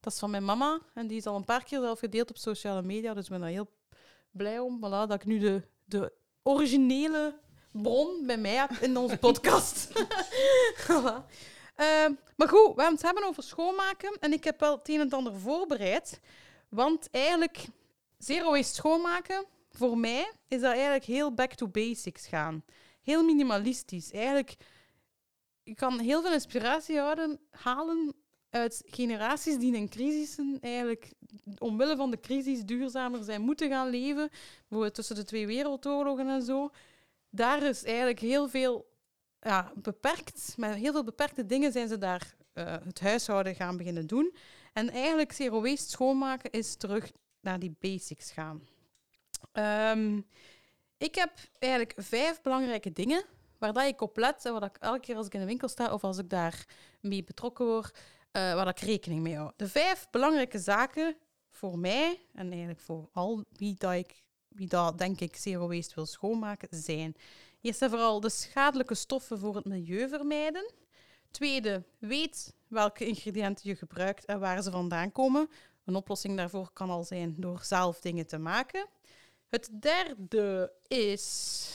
[0.00, 2.36] Dat is van mijn mama en die is al een paar keer zelf gedeeld op
[2.36, 3.70] sociale media, dus ik ben daar heel
[4.30, 4.78] blij om.
[4.78, 7.38] Voilà, dat ik nu de, de originele
[7.72, 9.88] bron bij mij heb in onze podcast.
[10.86, 11.24] Voilà.
[11.76, 15.00] Ehm, maar goed, we gaan het hebben over schoonmaken en ik heb wel het een
[15.00, 16.20] en ander voorbereid.
[16.74, 17.66] Want eigenlijk,
[18.18, 22.64] zero waste schoonmaken, voor mij is dat eigenlijk heel back to basics gaan.
[23.02, 24.12] Heel minimalistisch.
[24.12, 24.56] Eigenlijk,
[25.62, 28.14] je kan heel veel inspiratie houden, halen
[28.50, 31.12] uit generaties die in crisissen eigenlijk
[31.58, 34.28] omwille van de crisis duurzamer zijn moeten gaan leven.
[34.60, 36.70] Bijvoorbeeld tussen de twee wereldoorlogen en zo.
[37.30, 38.90] Daar is eigenlijk heel veel
[39.40, 44.06] ja, beperkt, met heel veel beperkte dingen zijn ze daar eh, het huishouden gaan beginnen
[44.06, 44.34] doen.
[44.72, 48.68] En eigenlijk zero waste schoonmaken is terug naar die basics gaan.
[49.52, 50.20] Ehm,
[50.98, 53.24] ik heb eigenlijk vijf belangrijke dingen
[53.58, 55.68] waar dat ik op let en waar ik elke keer als ik in de winkel
[55.68, 56.66] sta of als ik daar
[57.00, 57.98] mee betrokken word,
[58.30, 59.52] eh, waar ik rekening mee hou.
[59.56, 61.16] De vijf belangrijke zaken
[61.50, 65.94] voor mij en eigenlijk voor al wie dat, ik, wie dat denk ik zero waste
[65.94, 67.16] wil schoonmaken zijn
[67.62, 70.72] Eerst en vooral de schadelijke stoffen voor het milieu vermijden.
[71.30, 75.48] Tweede, weet welke ingrediënten je gebruikt en waar ze vandaan komen.
[75.84, 78.86] Een oplossing daarvoor kan al zijn door zelf dingen te maken.
[79.48, 81.68] Het derde is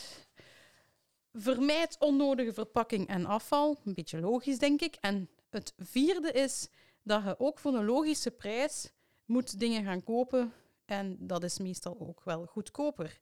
[1.33, 3.77] vermijd onnodige verpakking en afval.
[3.86, 4.97] Een beetje logisch, denk ik.
[5.01, 6.69] En het vierde is
[7.03, 8.91] dat je ook voor een logische prijs
[9.25, 10.53] moet dingen gaan kopen.
[10.86, 13.19] En dat is meestal ook wel goedkoper.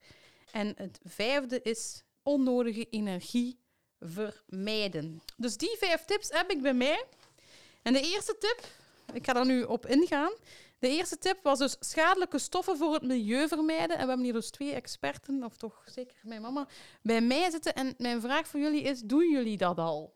[0.52, 3.60] En het vijfde is onnodige energie
[4.00, 5.22] vermijden.
[5.38, 7.06] Dus die vijf tips heb ik bij mij.
[7.86, 8.60] En de eerste tip,
[9.14, 10.32] ik ga daar nu op ingaan.
[10.80, 13.98] De eerste tip was dus schadelijke stoffen voor het milieu vermijden.
[13.98, 16.68] En we hebben hier dus twee experten, of toch zeker mijn mama,
[17.02, 17.74] bij mij zitten.
[17.74, 20.14] En mijn vraag voor jullie is, doen jullie dat al?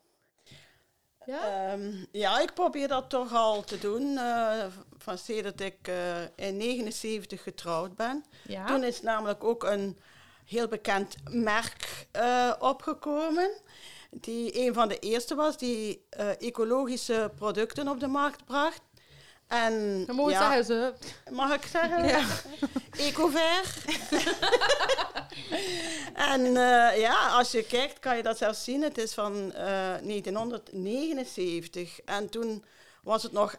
[1.26, 1.72] Ja?
[1.72, 4.18] Ehm, ja, ik probeer dat toch al te doen.
[4.18, 4.66] eh
[4.98, 8.26] van sinds dat ik eh, in 79 getrouwd ben.
[8.48, 8.66] Ja.
[8.66, 10.00] Toen is namelijk ook een
[10.46, 13.52] heel bekend merk eh, opgekomen.
[14.12, 18.82] Die een van de eerste was die eh, ecologische producten op de markt bracht.
[19.48, 20.94] En, mogen ja, zeggen ze.
[21.32, 22.08] Mag ik zeggen?
[22.08, 22.26] Ja.
[22.92, 23.64] Ecover.
[26.34, 28.82] en eh, ja, als je kijkt kan je dat zelfs zien.
[28.82, 32.00] Het is van eh, 1979.
[32.00, 32.64] En toen
[33.04, 33.56] was het nog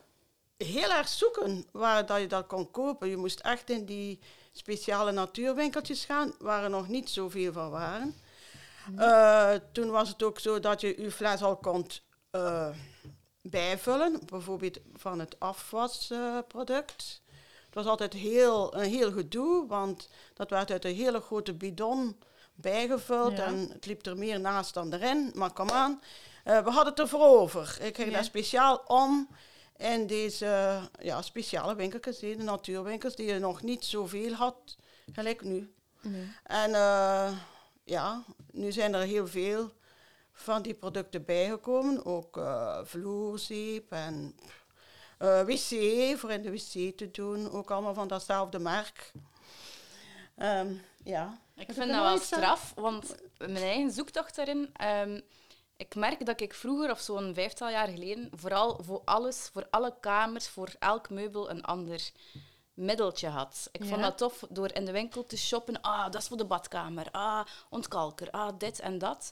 [0.56, 3.08] heel erg zoeken waar dat je dat kon kopen.
[3.08, 4.18] Je moest echt in die
[4.52, 8.14] speciale natuurwinkeltjes gaan, waar er nog niet zoveel van waren.
[8.96, 11.86] Eh, toen was het ook zo dat je je fles al kon
[12.30, 12.68] eh,
[13.42, 17.22] bijvullen, bijvoorbeeld van het afwasproduct.
[17.66, 22.18] het was altijd heel, een heel gedoe, want dat werd uit een hele grote bidon
[22.54, 23.44] bijgevuld Ja.
[23.44, 25.30] en het liep er meer naast dan erin.
[25.34, 26.00] Maar kom aan,
[26.44, 27.76] eh, we hadden het ervoor over.
[27.80, 28.14] Ik ging Ja.
[28.14, 29.28] daar speciaal om
[29.76, 34.76] in deze ja, speciale winkeltjes, de natuurwinkels, die je nog niet zoveel had,
[35.12, 35.72] gelijk nu.
[36.42, 36.70] En
[37.90, 39.72] ja, nu zijn er heel veel
[40.32, 42.04] van die producten bijgekomen.
[42.04, 44.36] Ook eh, vloerzeep en
[45.18, 47.50] eh, wc, voor in de wc te doen.
[47.50, 49.12] Ook allemaal van datzelfde merk.
[50.36, 50.74] Ehm,
[51.04, 51.38] ja.
[51.54, 54.70] Ik vind dat wel straf, want mijn eigen zoektocht daarin...
[54.72, 55.20] ehm,
[55.76, 59.94] ik merk dat ik vroeger, of zo'n vijftal jaar geleden, vooral voor alles, voor alle
[60.00, 62.10] kamers, voor elk meubel een ander
[62.80, 63.68] middeltje had.
[63.72, 65.80] Ik vond dat tof door in de winkel te shoppen.
[65.80, 67.06] Ah, dat is voor de badkamer.
[67.10, 68.30] Ah, ontkalker.
[68.30, 69.30] Ah, dit en dat.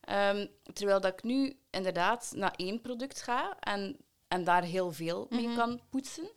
[0.00, 3.96] Ehm, terwijl dat ik nu inderdaad naar één product ga en,
[4.28, 6.30] en daar heel veel mee kan poetsen.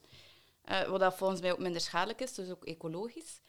[0.61, 3.39] Eh, wat dat volgens mij ook minder schadelijk is, dus ook ecologisch.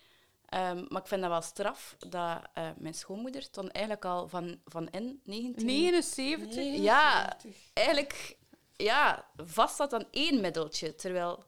[0.47, 4.61] Ehm, maar ik vind dat wel straf dat eh, mijn schoonmoeder dan eigenlijk al van,
[4.65, 5.67] van in 19...
[5.67, 6.77] 79?
[6.77, 7.37] Ja,
[7.73, 8.37] eigenlijk
[8.77, 10.95] ja, vast staat aan één middeltje.
[10.95, 11.45] Terwijl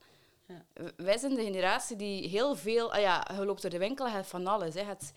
[0.48, 0.64] Ja.
[0.96, 2.92] wij zijn de generatie die heel veel...
[2.92, 4.74] Ah ja, je loopt door de winkel, je van alles.
[4.74, 4.80] Hè.
[4.80, 5.12] Je hebt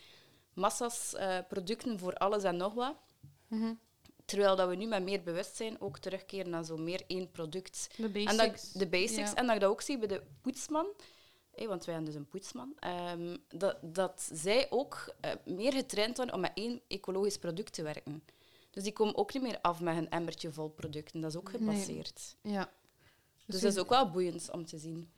[0.53, 2.95] massa's eh, producten voor alles en nog wat.
[3.47, 3.73] Mhm.
[4.25, 7.87] Terwijl dat we nu met meer bewustzijn ook terugkeren naar zo meer één product.
[7.97, 8.31] De basics.
[8.31, 9.29] En dat, de basics.
[9.29, 9.35] Ja.
[9.35, 10.87] En dat ik dat ook zie bij de poetsman.
[11.55, 12.73] want wij hebben dus een poetsman.
[12.79, 17.83] ehm, dat, dat zij ook eh, meer getraind worden om met één ecologisch product te
[17.83, 18.23] werken.
[18.69, 21.21] Dus die komen ook niet meer af met een emmertje vol producten.
[21.21, 21.59] Dat is ook Nee.
[21.61, 22.35] gepasseerd.
[22.41, 22.71] Ja.
[23.45, 25.09] Dus dat is ook wel boeiend om te zien.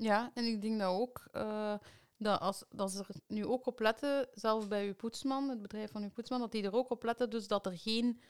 [0.00, 1.74] Ja, en ik denk dat ook eh,
[2.16, 5.90] dat, als, dat ze er nu ook op letten, zelfs bij uw poetsman, het bedrijf
[5.90, 8.20] van uw poetsman, dat die er ook op letten, dus dat er geen,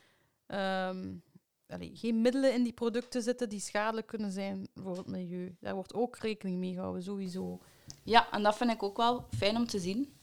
[1.67, 5.57] allee, geen middelen in die producten zitten die schadelijk kunnen zijn voor het milieu.
[5.61, 7.61] Daar wordt ook rekening mee gehouden, sowieso.
[8.05, 10.15] Ja, en dat vind ik ook wel fijn om te zien.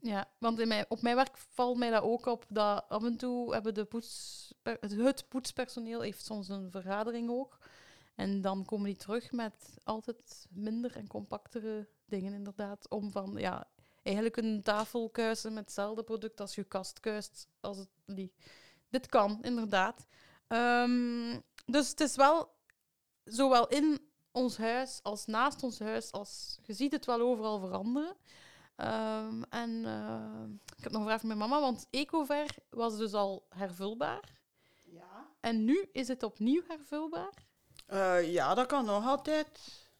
[0.00, 3.16] Ja, want in mijn, op mijn werk valt mij dat ook op dat af en
[3.16, 7.58] toe hebben de poets, het, het poetspersoneel heeft soms een vergadering ook.
[8.18, 12.88] En dan komen die terug met altijd minder en compactere dingen, inderdaad.
[12.88, 13.68] Om van, ja,
[14.02, 17.48] eigenlijk een tafel kuisen met hetzelfde product als je kast kuist.
[17.60, 18.32] Als het, die.
[18.88, 20.06] Dit kan, inderdaad.
[20.46, 22.50] Ehm, dus het is wel
[23.24, 24.00] zowel in
[24.30, 28.16] ons huis als naast ons huis, als je ziet het wel overal veranderen.
[28.76, 30.42] Ehm, en eh,
[30.76, 34.40] ik heb nog een vraag van mijn mama, want Ecover was dus al hervulbaar.
[34.84, 35.28] Ja.
[35.40, 37.47] En nu is het opnieuw hervulbaar.
[37.88, 39.46] Eh, ja, dat kan nog altijd.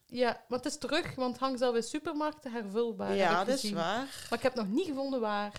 [0.05, 3.15] Ja, maar het is terug, want het hangt zelf in supermarkten hervulbaar.
[3.15, 4.07] ja, ik dat is waar.
[4.29, 5.51] Maar ik heb nog niet gevonden waar.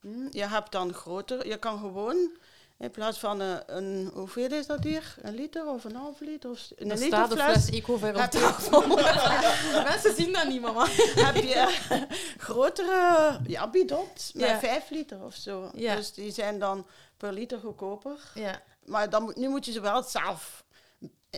[0.00, 1.46] Hm, Je hebt dan groter.
[1.46, 2.30] Je kan gewoon
[2.78, 5.14] in plaats van een, een hoeveel is dat hier?
[5.20, 6.50] Een liter of een half liter?
[6.50, 7.64] Of, een Er liter staat fles.
[7.64, 8.86] fles Ecover op tafel.
[9.90, 10.86] Mensen zien dat niet, mama.
[11.14, 11.76] heb je
[12.38, 14.58] grotere ja, bidons met Ja.
[14.58, 15.70] vijf liter of zo.
[15.74, 15.96] Ja.
[15.96, 18.18] Dus die zijn dan per liter goedkoper.
[18.34, 20.64] Ja, Maar dan, moet- nu moet je ze wel zelf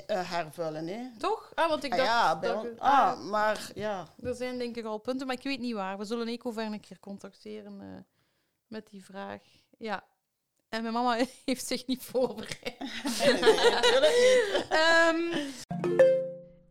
[0.07, 0.87] eh, hervullen.
[0.87, 1.11] Hè?
[1.19, 1.53] toch?
[1.55, 2.09] Ah, want ik Ah, dacht...
[2.11, 4.07] ja, bij dat ah, ah, maar ja.
[4.23, 5.99] er zijn denk ik al punten, maar ik weet niet waar.
[5.99, 7.87] We zullen Ecover een keer contacteren eh,
[8.67, 9.43] met die vraag.
[9.79, 10.05] Ja.
[10.69, 12.77] En mijn mama heeft zich niet voorbereid.
[14.69, 15.51] Ehm,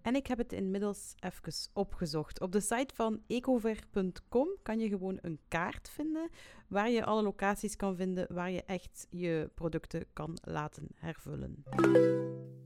[0.04, 2.42] en ik heb het inmiddels even opgezocht.
[2.42, 6.30] Op de site van ecover.com kan je gewoon een kaart vinden
[6.68, 11.64] waar je alle locaties kan vinden waar je echt je producten kan laten hervullen.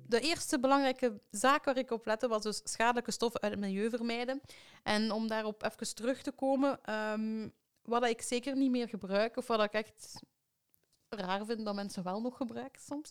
[0.08, 3.90] De eerste belangrijke zaak waar ik op lette was dus schadelijke stoffen uit het milieu
[3.90, 4.42] vermijden.
[4.84, 7.50] En om daarop even terug te komen, ehm,
[7.82, 10.22] wat ik zeker niet meer gebruik, of wat ik echt
[11.10, 13.10] raar vind dat mensen wel nog gebruiken soms,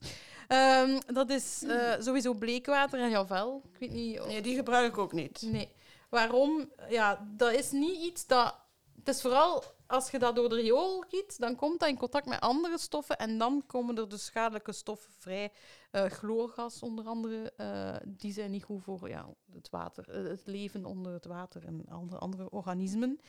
[0.49, 3.63] ehm, dat is eh, sowieso bleekwater en Javel.
[3.73, 4.21] Ik weet niet...
[4.21, 5.43] of- Nee, die gebruik ik ook niet.
[5.43, 5.69] Nee.
[6.09, 6.71] Waarom?
[6.89, 8.55] Ja, dat is niet iets dat...
[8.99, 12.27] Het is vooral als je dat door de riool giet, dan komt dat in contact
[12.27, 15.53] met andere stoffen en dan komen er dus schadelijke stoffen vrij.
[15.91, 20.85] Eh, chloorgas onder andere, eh, die zijn niet goed voor ja, het water, het leven
[20.85, 23.21] onder het water en andere, andere organismen.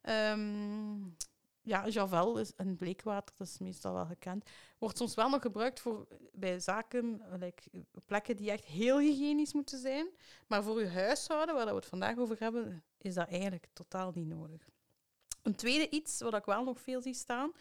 [0.00, 0.96] Ehm,
[1.68, 4.50] ja, Javel is een bleekwater, dat is meestal wel gekend.
[4.78, 7.62] Wordt soms wel nog gebruikt voor, bij zaken, like,
[8.06, 10.06] plekken die echt heel hygiënisch moeten zijn.
[10.46, 14.26] Maar voor je huishouden, waar we het vandaag over hebben, is dat eigenlijk totaal niet
[14.26, 14.68] nodig.
[15.42, 17.52] Een tweede iets, wat ik wel nog veel zie staan,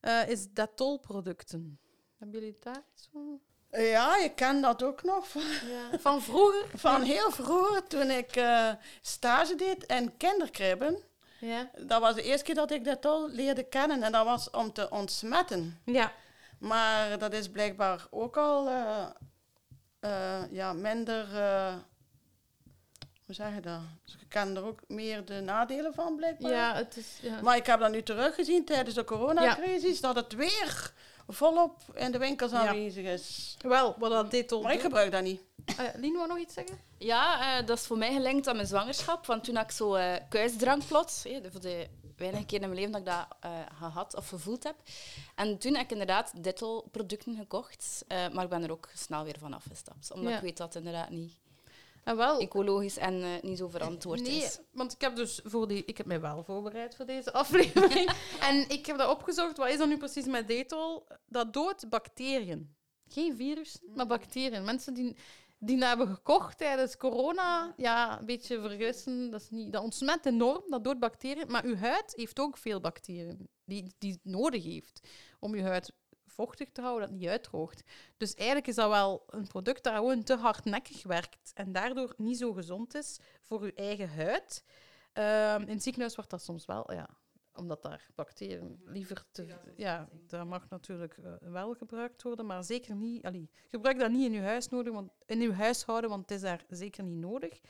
[0.00, 1.78] eh, is Dettol-producten.
[2.16, 3.40] Hebben jullie daar iets van?
[3.70, 5.98] Ja, ik ken dat ook nog van, Ja.
[5.98, 6.78] Van vroeger?
[6.78, 11.02] van heel vroeger toen ik eh, stage deed in kinderkribben.
[11.40, 11.70] Ja.
[11.78, 14.72] Dat was de eerste keer dat ik dat al leerde kennen en dat was om
[14.72, 15.80] te ontsmetten.
[15.84, 16.12] Ja.
[16.58, 19.06] Maar dat is blijkbaar ook al eh,
[20.00, 21.36] eh, ja, minder.
[21.36, 21.74] eh,
[23.26, 23.80] hoe zeg je dat?
[24.04, 26.50] Dus je kent er ook meer de nadelen van, blijkbaar.
[26.50, 27.18] Ja, het is...
[27.22, 27.40] Ja.
[27.40, 30.92] Maar ik heb dat nu teruggezien tijdens de coronacrisis, dat het weer
[31.28, 32.66] volop in de winkels Ja.
[32.68, 33.56] aanwezig is.
[33.60, 35.40] Wel, wat dat dit Maar ik gebruik dat niet.
[35.80, 36.78] Uh, Lien, wou nog iets zeggen?
[36.98, 39.26] Ja, eh, dat is voor mij gelinkt aan mijn zwangerschap.
[39.26, 41.86] Want toen had ik zo eh kuisdrank plots, eh, voor de
[42.16, 44.74] weinige keer in mijn leven dat ik dat eh, gehad of gevoeld heb.
[45.34, 48.04] En toen heb ik inderdaad Dittel-producten gekocht.
[48.08, 50.12] eh, maar ik ben er ook snel weer van afgestapt.
[50.12, 50.36] Omdat Ja.
[50.36, 51.32] ik weet dat inderdaad niet
[52.06, 54.58] En wel, ecologisch en eh, niet zo verantwoord nee, is.
[54.72, 55.84] want ik heb dus voor die...
[55.84, 58.10] Ik heb mij wel voorbereid voor deze aflevering.
[58.40, 59.56] en ik heb dat opgezocht.
[59.56, 61.06] Wat is dat nu precies met Detol?
[61.26, 62.76] Dat doodt bacteriën.
[63.08, 64.64] Geen virussen, maar bacteriën.
[64.64, 65.16] Mensen die,
[65.58, 69.30] die dat hebben gekocht tijdens corona, ja, een beetje vergissen.
[69.30, 71.50] Dat, is niet, dat ontsmet enorm, dat doodt bacteriën.
[71.50, 75.92] Maar uw huid heeft ook veel bacteriën die, die het nodig heeft om uw huid
[76.36, 77.82] vochtig te houden, dat het niet uitdroogt.
[78.16, 82.38] Dus eigenlijk is dat wel een product dat gewoon te hardnekkig werkt en daardoor niet
[82.38, 84.64] zo gezond is voor uw eigen huid.
[85.12, 87.08] Ehm, in het ziekenhuis wordt dat soms wel, ja,
[87.54, 89.46] omdat daar bacteriën liever te...
[89.76, 93.24] Ja, dat mag natuurlijk eh, wel gebruikt worden, maar zeker niet...
[93.24, 96.40] Allee, gebruik dat niet in uw, huis nodig, want, in uw huishouden, want het is
[96.40, 97.60] daar zeker niet nodig.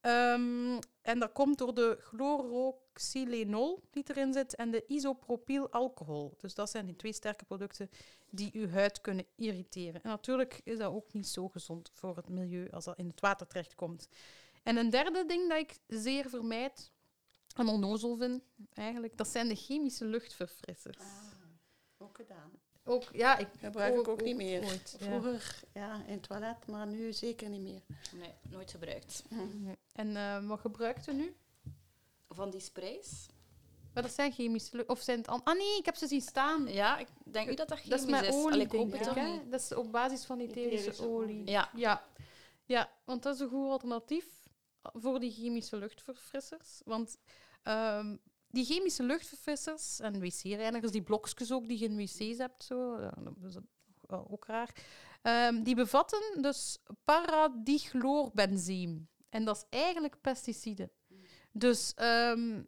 [0.00, 6.34] Ehm, en dat komt door de chloroxylenol die erin zit en de isopropylalcohol.
[6.40, 7.90] Dus dat zijn die twee sterke producten
[8.30, 10.02] die uw huid kunnen irriteren.
[10.02, 13.20] En natuurlijk is dat ook niet zo gezond voor het milieu als dat in het
[13.20, 14.08] water terechtkomt.
[14.62, 16.92] En een derde ding dat ik zeer vermijd
[17.56, 21.04] en onnozel vind, eigenlijk, dat zijn de chemische luchtverfrissers.
[21.98, 22.50] Ook gedaan.
[22.88, 24.64] Ook, ja, ik Gebruik ik ook niet meer.
[24.64, 25.06] ooit, ja.
[25.06, 27.80] Vroeger ja, in het toilet, maar nu zeker niet meer.
[28.14, 29.22] Nee, nooit gebruikt.
[29.28, 29.76] Nee.
[29.92, 31.36] En eh, wat gebruikt u nu?
[32.28, 33.26] Van die sprays?
[33.94, 34.88] Maar dat zijn chemische lucht...
[34.88, 35.28] Of zijn het...
[35.28, 36.68] an- Ah nee, ik heb ze zien staan.
[36.72, 38.72] Ja, ik denk niet dat dat chemisch Dat is met Allee, olie, ik
[39.16, 39.50] ik.
[39.50, 41.50] Dat is op basis van etherische olie.
[41.50, 42.04] Ja, Ja.
[42.64, 44.26] ja, want dat is een goed alternatief
[44.82, 46.80] voor die chemische luchtverfrissers.
[46.84, 47.18] Want
[47.62, 48.16] ehm,
[48.56, 53.56] die chemische luchtverfrissers en wc-reinigers, die blokjes ook die je wc's hebt, zo, dat is
[54.08, 54.70] ook raar,
[55.22, 59.08] ehm, die bevatten dus paradichloorbenziem.
[59.28, 60.90] En dat is eigenlijk pesticide.
[61.52, 62.62] Dus ehm,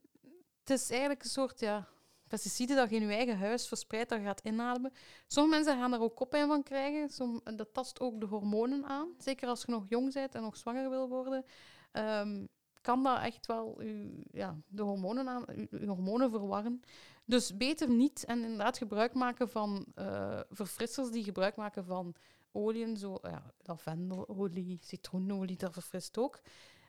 [0.60, 1.88] het is eigenlijk een soort ja,
[2.26, 4.92] pesticide dat je in je eigen huis verspreidt, dat je gaat inademen.
[5.26, 7.10] Sommige mensen gaan er ook koppijn van krijgen.
[7.56, 9.14] Dat tast ook de hormonen aan.
[9.18, 11.44] Zeker als je nog jong bent en nog zwanger wil worden,
[11.92, 12.44] ehm,
[12.88, 16.80] kan dat echt wel uw, ja, de hormonen, aan, uw, uw hormonen verwarren.
[17.24, 22.14] Dus beter niet en inderdaad gebruik maken van eh, verfrissers die gebruik maken van
[22.52, 26.40] oliën, zo ja, lavendelolie, citroenolie, dat verfrist ook.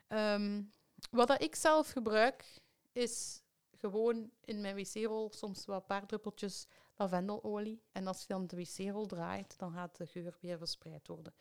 [0.08, 0.62] Ehm,
[1.10, 2.60] wat dat ik zelf gebruik,
[2.92, 3.42] is
[3.76, 7.82] gewoon in mijn wc-rol soms wat een paar druppeltjes lavendelolie.
[7.92, 11.34] En als je dan de wc-rol draait, dan gaat de geur weer verspreid worden.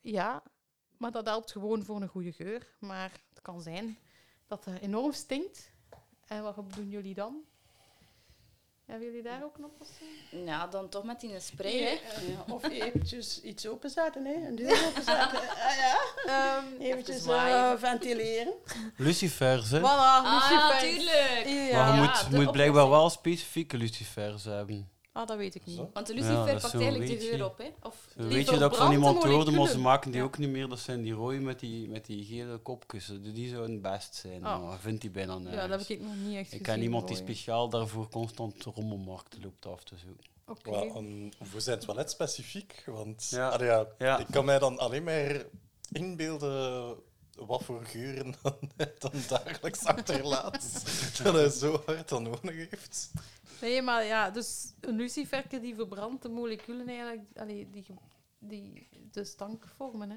[0.00, 0.42] Ja,
[1.00, 2.66] maar dat helpt gewoon voor een goede geur.
[2.78, 3.98] Maar het kan zijn
[4.46, 5.70] dat het enorm stinkt.
[6.26, 7.36] En wat doen jullie dan?
[8.84, 10.10] Hebben jullie daar ook een oplossing?
[10.30, 11.78] ja, dan toch met die spray.
[11.82, 11.90] Hè.
[12.32, 14.34] Ja, of eventjes iets openzetten, hè?
[14.34, 15.40] een deur openzetten.
[15.40, 15.98] Ah, ja.
[16.26, 18.52] Ehm Eventjes eh, ventileren.
[18.96, 19.78] Lucifers, hè?
[19.80, 20.80] voilà, Ah, lucifers.
[20.82, 21.70] tuurlijk!
[21.70, 21.86] Ja.
[21.86, 24.90] maar je moet, moet blijkbaar wel specifieke lucifers hebben.
[25.12, 25.80] Ah, dat weet ik niet.
[25.92, 27.58] Want de lucifer pakt eigenlijk de geur op.
[27.58, 27.70] Hè.
[27.82, 30.26] Of weet je dat ik van iemand hoorde, maar ze maken die Ja.
[30.26, 30.68] ook niet meer.
[30.68, 33.06] Dat zijn die rode met die, met die gele kopjes.
[33.06, 34.46] Die- Die zouden het best zijn.
[34.46, 34.62] Oh.
[34.68, 35.62] Maar vindt die bijna nergens.
[35.62, 36.62] Ja, dat heb ik nog niet echt Ik gezien.
[36.62, 40.24] ken iemand die speciaal daarvoor constant de rommelmarkten loopt af te zoeken.
[40.46, 40.70] Oké.
[40.70, 43.48] Wel, en voor zijn toilet specifiek, want Ja.
[43.48, 44.18] allee, ja, Ja.
[44.18, 45.44] ik kan mij dan alleen maar
[45.92, 46.94] inbeelden
[47.34, 50.82] wat voor geuren dan, hij dan dagelijks achterlaat.
[51.22, 53.10] dat hij zo hard dan nodig heeft.
[53.60, 57.84] Nee, maar ja, dus een luciferke die verbrandt de moleculen eigenlijk, allee, die,
[58.38, 60.10] die de stank vormen.
[60.10, 60.16] Hè.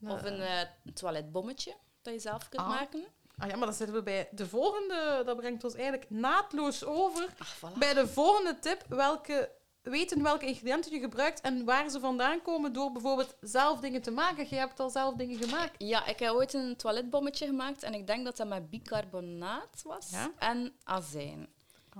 [0.00, 0.12] Ja.
[0.14, 0.60] Of een eh,
[0.94, 2.68] toiletbommetje dat je zelf kunt Ah.
[2.68, 3.04] maken.
[3.36, 5.22] Ah ja, maar dan zitten we bij de volgende.
[5.24, 7.78] Dat brengt ons eigenlijk naadloos over Ach, voilà.
[7.78, 8.84] bij de volgende tip.
[8.88, 9.50] Welke,
[9.82, 14.10] weten welke ingrediënten je gebruikt en waar ze vandaan komen door bijvoorbeeld zelf dingen te
[14.10, 14.46] maken.
[14.48, 15.74] Je hebt al zelf dingen gemaakt.
[15.78, 20.10] Ja, ik heb ooit een toiletbommetje gemaakt en ik denk dat dat met bicarbonaat was
[20.10, 20.30] Ja?
[20.38, 21.48] en azijn.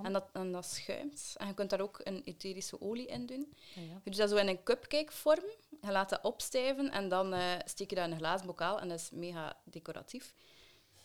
[0.03, 1.34] En dat, en dat schuimt.
[1.36, 3.55] En je kunt daar ook een etherische olie in doen.
[3.76, 4.01] Ah, ja.
[4.03, 5.45] Je doet dat zo in een cupcake-vorm.
[5.80, 8.80] Je laat dat opstijven en dan eh, steek je dat in een glazen bokaal.
[8.80, 10.34] En dat is mega decoratief.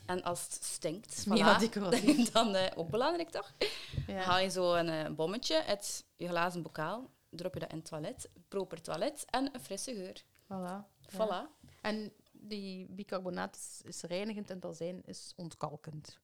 [0.05, 2.31] En als het stinkt, Mega voilà, decoratief.
[2.31, 3.53] dan eh, ook belangrijk toch?
[4.07, 4.21] Ja.
[4.21, 7.09] haal je zo een eh, bommetje uit je glazen bokaal.
[7.29, 8.29] drop je dat in het toilet.
[8.47, 10.23] Proper toilet en een frisse geur.
[10.43, 10.85] Voilà.
[11.11, 11.71] Voilà.
[11.81, 16.19] En die bicarbonaat is, is reinigend en het azijn is ontkalkend.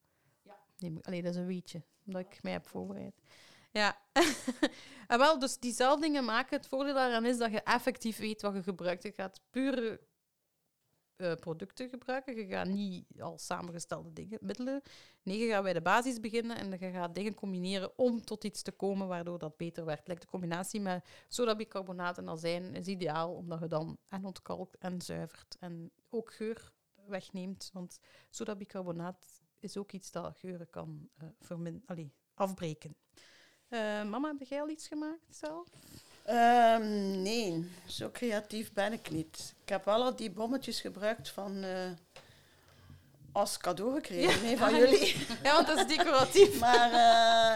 [0.91, 3.21] Moet- Allee, dat is een weetje, omdat ik mij heb voorbereid.
[3.71, 3.97] Ja.
[5.07, 6.57] en wel, dus diezelfde dingen maken.
[6.57, 9.03] Het voordeel daaraan is dat je effectief weet wat je gebruikt.
[9.03, 9.99] Je gaat pure
[11.15, 12.35] eh, producten gebruiken.
[12.35, 14.81] Je gaat niet al samengestelde dingen, middelen.
[15.23, 18.61] Nee, je gaat bij de basis beginnen en je gaat dingen combineren om tot iets
[18.61, 20.07] te komen waardoor dat beter werkt.
[20.07, 25.01] Like de combinatie met sodabicarbonaat en azijn is ideaal, omdat je dan en ontkalkt en
[25.01, 26.71] zuivert en ook geur
[27.07, 27.69] wegneemt.
[27.73, 32.95] Want sodabicarbonaat is ook iets dat geuren kan eh vermin- allee, afbreken.
[33.67, 35.67] Eh, mama, heb jij al iets gemaakt zelf?
[36.23, 39.53] Ehm, nee, zo creatief ben ik niet.
[39.63, 41.91] Ik heb wel al die bommetjes gebruikt van, eh,
[43.31, 45.15] als cadeau gekregen nee, van jullie.
[45.43, 46.59] Ja, want dat is decoratief.
[46.59, 46.91] Maar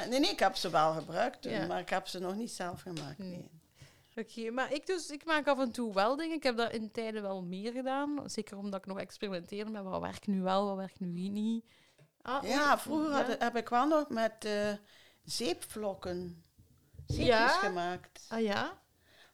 [0.10, 1.66] nee, nee, ik heb ze wel gebruikt, toen, Ja.
[1.66, 3.18] maar ik heb ze nog niet zelf gemaakt.
[3.18, 3.30] Nee.
[3.30, 3.50] Nee.
[4.16, 6.36] Oké, maar ik, dus, ik maak af en toe wel dingen.
[6.36, 8.30] Ik heb dat in tijden wel meer gedaan.
[8.30, 11.66] Zeker omdat ik nog experimenteer met wat werkt nu wel, wat werkt nu niet.
[12.28, 13.16] Ah, Ja, vroeger ja.
[13.26, 14.74] had- heb ik wel nog met eh,
[15.24, 16.44] zeepvlokken
[17.06, 17.48] zeepjes Ja?
[17.48, 18.26] gemaakt.
[18.30, 18.82] Ah ja?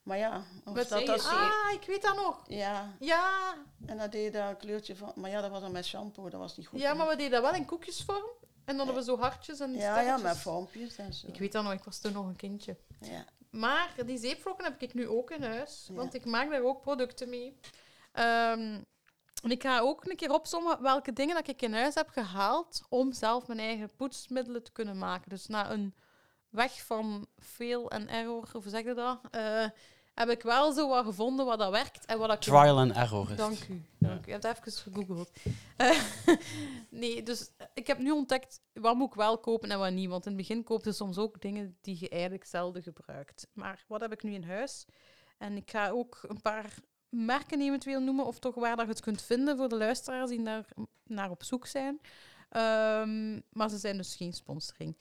[0.03, 1.25] Maar ja, Met dat?
[1.25, 2.43] Ah, ik weet dat nog.
[2.47, 5.11] Ja, Ja, en dat deed dat kleurtje van...
[5.15, 6.79] Maar ja, dat was dan met shampoo, dat was niet goed.
[6.79, 8.29] ja maar we deden dat wel in koekjesvorm.
[8.65, 11.27] En dan hebben we zo hartjes en Ja, ja, met vormpjes en zo.
[11.27, 12.77] Ik weet dat nog, ik was toen nog een kindje.
[12.99, 13.25] Ja.
[13.49, 17.29] Maar die zeepvlokken heb ik nu ook in huis, want ik maak daar ook producten
[17.29, 17.59] mee.
[18.11, 18.81] Ehm,
[19.43, 22.81] en ik ga ook een keer opzommen welke dingen dat ik in huis heb gehaald
[22.89, 25.29] om zelf mijn eigen poetsmiddelen te kunnen maken.
[25.29, 25.93] Dus na een
[26.49, 29.65] weg van fail en error, hoe zeg je dat, eh,
[30.13, 33.31] heb ik wel zo wat gevonden wat dat werkt en wat ik Trial and error
[33.31, 33.85] is Dank u.
[33.97, 34.25] Dank u.
[34.25, 35.31] Je hebt even gegoogeld.
[35.77, 36.03] Eh,
[37.01, 40.09] nee, dus ik heb nu ontdekt wat moet ik wel kopen en wat niet.
[40.09, 43.47] Want in het begin koop je soms ook dingen die je eigenlijk zelden gebruikt.
[43.53, 44.85] Maar wat heb ik nu in huis?
[45.37, 46.73] En ik ga ook een paar
[47.13, 50.43] merken eventueel noemen, of toch waar dat je het kunt vinden voor de luisteraars die
[50.43, 50.65] daar
[51.03, 51.99] naar op zoek zijn.
[52.49, 54.97] Ehm, maar ze zijn dus geen sponsoring.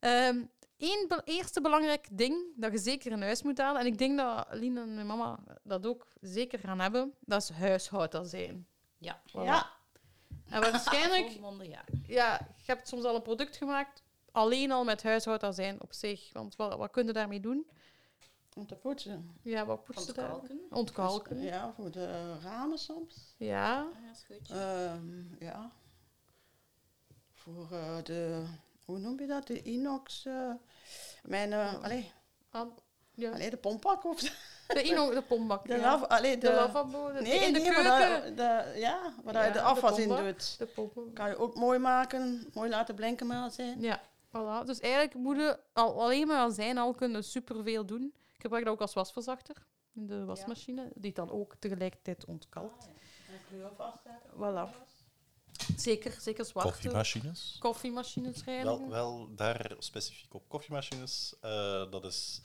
[0.00, 0.42] Ehm
[0.78, 4.18] Eén be- eerste belangrijk ding dat je zeker in huis moet halen, en ik denk
[4.18, 8.66] dat Lien en mijn mama dat ook zeker gaan hebben, dat is huishoudazijn.
[8.98, 9.20] Ja.
[9.28, 9.44] Voilà.
[9.44, 9.70] Ja.
[10.48, 11.28] En waarschijnlijk,
[11.62, 11.84] ja.
[12.06, 14.02] ja, je hebt soms al een product gemaakt,
[14.32, 16.32] alleen al met huishoudazijn op zich.
[16.32, 17.66] Want wat, wat kun je daarmee doen?
[18.54, 19.36] Om te poetsen.
[19.42, 20.30] Ja, wat poetsen daar?
[20.32, 20.60] Ontkalken.
[20.70, 21.40] Ontkalken.
[21.42, 23.34] Ja, voor de ramen soms.
[23.36, 23.78] Ja.
[23.80, 24.54] Ah, ja, scheutje.
[24.54, 25.70] Ehm, ja.
[27.32, 28.44] Voor eh, de,
[28.84, 29.46] hoe noem je dat?
[29.46, 30.24] De inox.
[30.26, 30.50] eh,
[31.22, 32.12] mijn, eh allee,
[33.14, 33.30] ja.
[33.30, 34.20] allee, de pompak of
[34.66, 35.66] De ino, de pombak.
[35.66, 35.94] de, ja.
[35.94, 37.12] allee, de, de, lavabo.
[37.12, 38.36] De, Nee, in de nee, keuken.
[38.36, 40.58] de, ja, waar Ja, je de de afwas in doet.
[40.58, 41.12] De pompen.
[41.12, 43.80] Kan je ook mooi maken, mooi laten blinken met zijn.
[43.80, 44.64] Ja, voilà.
[44.66, 48.14] Dus eigenlijk moet je al, alleen maar azijn al kunnen superveel doen.
[48.44, 52.88] Ik gebruik dat ook als wasverzachter in de wasmachine, die dan ook tegelijkertijd ontkalkt.
[54.32, 54.68] Voilà.
[55.76, 57.56] Zeker, zeker zwarte Koffiemachines.
[57.60, 58.78] koffiemachines reinigen.
[58.78, 61.34] Wel, wel daar specifiek op koffiemachines.
[61.40, 62.40] eh, dat is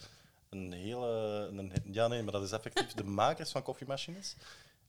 [0.49, 1.07] een hele.
[1.51, 4.35] Een, ja, nee, maar dat is effectief de makers van koffiemachines.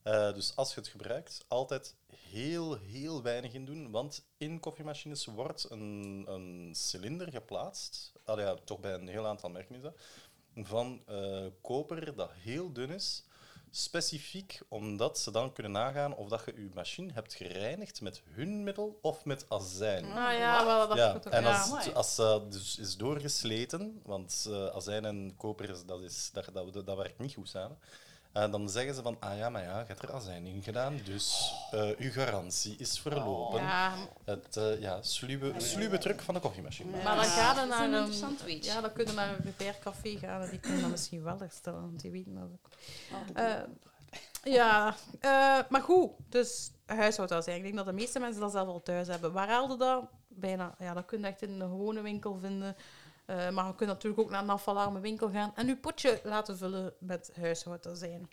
[0.02, 3.90] Eh, dus als je het gebruikt, altijd heel, heel weinig in doen.
[3.90, 8.12] Want in koffiemachines wordt een, een cilinder geplaatst.
[8.24, 10.00] Allee, ja, toch bij een heel aantal merken is dat.
[10.56, 13.24] Van eh, koper dat heel dun is.
[13.72, 18.62] Specifiek omdat ze dan kunnen nagaan of dat je je machine hebt gereinigd met hun
[18.64, 20.04] middel of met azijn.
[20.04, 21.58] Ah ja, wel, dat Ja, en ja.
[21.60, 26.30] als, het- als ze dus is doorgesleten, want eh, azijn en koper, is- dat, is,
[26.32, 27.78] dat, dat, dat werkt niet goed samen.
[28.32, 31.00] En dan zeggen ze van, ah ja, maar ja, je hebt er azijn in gedaan,
[31.04, 33.60] dus eh uw garantie is verlopen.
[33.60, 33.92] Ja,
[34.24, 36.90] Het uh, ja, sluwe, sluwe truc van de koffiemachine.
[37.02, 37.98] maar dan ga je Dat is naar een een...
[37.98, 38.70] interessant weetje.
[38.70, 41.80] Ja, dan kun je naar een repaircafé gaan en die kunnen dat misschien wel herstellen,
[41.80, 42.68] want die weten dat ook.
[43.36, 43.54] Eh,
[44.42, 47.56] ja, eh, maar goed, dus huishoudazijn.
[47.56, 49.32] Ik denk dat de meeste mensen dat zelf al thuis hebben.
[49.32, 50.04] Waar haalde dat?
[50.28, 52.76] Bijna, ja, dat kun je echt in een gewone winkel vinden.
[53.30, 56.56] Eh, maar je kunt natuurlijk ook naar een afvalarme winkel gaan en je potje laten
[56.56, 58.30] vullen met huishoudazijn.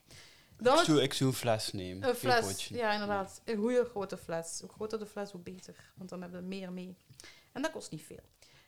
[0.57, 2.09] Dan Ik zou, ik zou een fles nemen.
[2.09, 2.75] een fles, potje.
[2.75, 3.41] ja, inderdaad.
[3.45, 4.59] Een goede grote fles.
[4.61, 5.91] Hoe groter de fles, hoe beter.
[5.95, 6.97] Want dan hebben we meer mee.
[7.51, 8.19] En dat kost niet veel.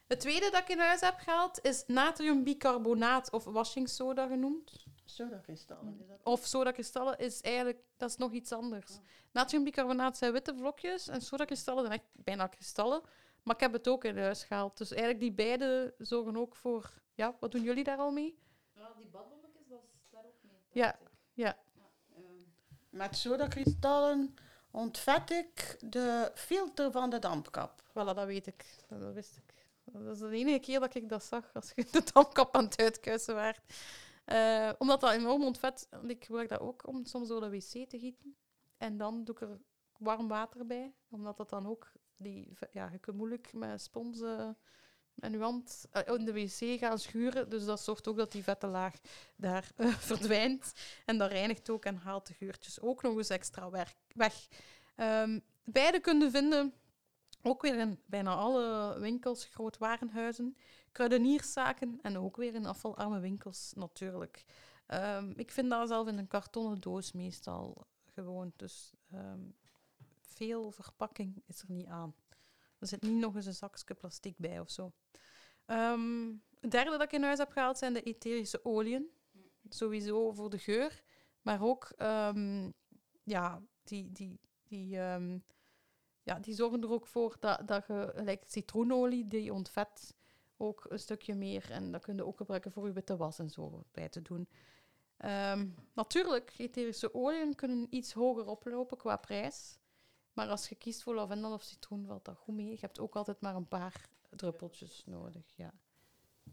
[0.07, 4.85] Het tweede dat ik in huis heb gehaald is natriumbicarbonaat of washing soda genoemd.
[5.05, 5.97] Sodakristallen.
[5.99, 6.17] is dat?
[6.23, 8.99] Of sodakristallen is eigenlijk, dat is nog iets anders.
[9.31, 13.01] Natriumbicarbonaat zijn witte vlokjes en sodakristallen zijn echt bijna kristallen.
[13.43, 14.77] Maar ik heb het ook in huis gehaald.
[14.77, 16.91] Dus eigenlijk die beide zorgen ook voor...
[17.13, 18.39] Ja, wat doen jullie daar al mee?
[18.97, 20.57] die badbommetjes, dat is daar ook mee.
[20.69, 20.99] Ja,
[21.33, 21.57] ja.
[22.89, 24.35] Met sodakristallen
[24.71, 27.81] ontvet ik de filter van de dampkap.
[27.89, 28.65] Voilà, dat weet ik.
[28.87, 29.67] Dat, wist ik.
[29.83, 32.81] Dat is de enige keer dat ik dat zag als je de dampkap aan het
[32.81, 33.73] uitkuisen waart.
[34.25, 35.89] Eh, omdat dat enorm ontvet.
[36.07, 38.35] Ik gebruik dat ook om soms door de wc te gieten.
[38.77, 39.59] En dan doe ik er
[39.97, 40.93] warm water bij.
[41.09, 41.91] Omdat dat dan ook...
[42.19, 44.49] Die, ja, je kunt moeilijk met spons eh,
[45.19, 47.49] en hand eh, in de wc gaan schuren.
[47.49, 48.95] Dus dat zorgt ook dat die vette laag
[49.35, 50.73] daar eh, verdwijnt.
[51.05, 54.47] En dat reinigt ook en haalt de geurtjes ook nog eens extra werk, weg.
[54.95, 56.73] Ehm, beide kunnen vinden,
[57.41, 60.57] ook weer in bijna alle winkels, grootwarenhuizen,
[60.91, 64.45] kruidenierszaken en ook weer in afvalarme winkels natuurlijk.
[64.85, 68.53] Ehm, ik vind dat zelf in een kartonnen doos meestal gewoon.
[68.55, 69.39] Dus ehm,
[70.39, 72.15] veel verpakking is er niet aan.
[72.79, 74.91] Er zit niet nog eens een zakje plastic bij of zo.
[75.65, 79.09] Ehm, het derde dat ik in huis heb gehaald zijn de etherische oliën.
[79.69, 81.03] Sowieso voor de geur,
[81.41, 82.71] maar ook ehm,
[83.23, 85.39] ja, die, die, die, ehm,
[86.23, 90.15] ja, die zorgen er ook voor dat, dat je, gelijk citroenolie, die ontvet
[90.57, 91.71] ook een stukje meer.
[91.71, 94.47] En dat kun je ook gebruiken voor je witte was en zo bij te doen.
[95.93, 99.79] Natuurlijk, etherische oliën kunnen iets hoger oplopen qua prijs.
[100.33, 102.69] Maar als je kiest voor lavendel of citroen, valt dat goed mee.
[102.69, 105.73] Je hebt ook altijd maar een paar druppeltjes nodig, ja.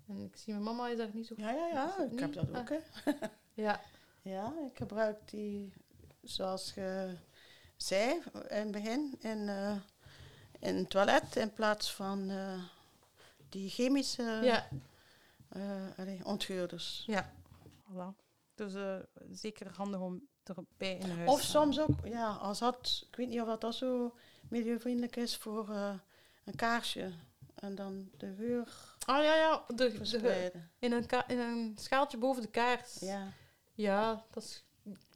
[0.07, 1.35] En ik zie mijn mama is daar niet zo...
[1.37, 1.99] Ja, ja, ja.
[2.11, 2.79] Ik heb dat ook, hè.
[3.65, 3.81] Ja,
[4.23, 5.73] Ja, ik gebruik die,
[6.23, 7.17] zoals je
[7.77, 9.77] zei in het begin, in, eh,
[10.61, 12.63] in het toilet in plaats van eh,
[13.49, 14.69] die chemische ja,
[15.49, 17.05] eh, allee, ontgeurders.
[17.07, 17.33] ja.
[17.93, 18.25] Voilà.
[18.55, 18.99] Dus eh,
[19.31, 23.41] zeker handig om erbij in huis Of soms ook, ja, als dat, ik weet niet
[23.41, 24.15] of dat, dat zo
[24.49, 25.95] milieuvriendelijk is voor eh,
[26.45, 27.13] een kaarsje.
[27.55, 29.65] En dan de geur Ah ja, ja.
[29.67, 32.99] De, de, in, een in een schaaltje boven de kaars.
[33.01, 33.33] Ja.
[33.75, 34.65] Ja, dat is...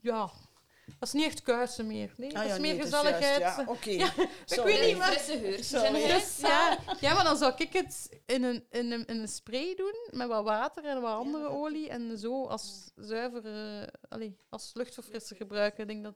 [0.01, 0.31] Ja.
[0.99, 2.13] Dat is niet echt kuisen meer.
[2.17, 3.39] Nee, Ah, dat ja, is meer nee, gezelligheid.
[3.39, 3.89] ja, oké.
[3.89, 4.63] Ik Sorry.
[4.79, 5.25] weet niet, huis.
[5.25, 5.69] Dus,
[6.39, 9.95] ja, ja, maar dan zou ik het in een, in, een, in een spray doen
[10.11, 15.35] met wat water en wat andere olie en zo als zuiver, eh, allee, als luchtverfrisser
[15.35, 15.81] gebruiken.
[15.81, 16.15] Ik denk dat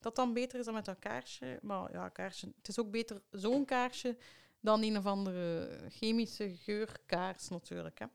[0.00, 1.58] dat dan beter is dan met dat kaarsje.
[1.62, 4.16] Maar ja, kaarsje, het is ook beter zo'n kaarsje
[4.60, 7.98] dan een of andere chemische geurkaars natuurlijk.
[7.98, 8.06] Hè.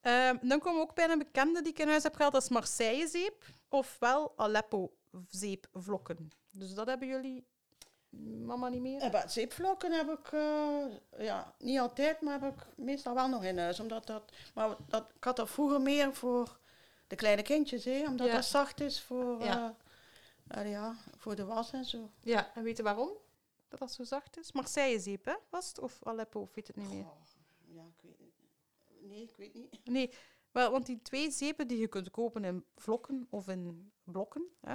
[0.00, 2.42] Ehm, dan komen we ook bij een bekende die ik in huis heb gehaald, dat
[2.42, 4.32] is Marseille-zeep, ofwel
[5.14, 6.30] Aleppo-zeepvlokken.
[6.50, 7.44] Dus dat hebben jullie,
[8.44, 9.10] mama, niet meer?
[9.10, 10.84] Wat zeepvlokken heb ik, eh,
[11.18, 13.80] ja, niet altijd, maar heb ik meestal wel nog in huis.
[13.80, 16.58] Omdat dat, maar dat, ik had dat vroeger meer voor
[17.06, 18.32] de kleine kindjes, hè, omdat Ja.
[18.32, 19.76] dat zacht is voor, Ja.
[20.48, 22.10] eh, eh, ja, voor de was en zo.
[22.20, 23.10] Ja, en weet je waarom
[23.68, 24.52] dat dat zo zacht is?
[24.52, 25.34] Marseille-zeep, hè?
[25.50, 25.78] Was het?
[25.78, 27.04] Of Aleppo, of weet het niet meer.
[27.04, 27.20] Oh,
[27.66, 28.32] ja, ik weet niet.
[29.00, 29.80] Nee, ik weet niet.
[29.84, 30.10] Nee,
[30.50, 34.74] wel, want die twee zeepen die je kunt kopen in vlokken of in blokken, hè,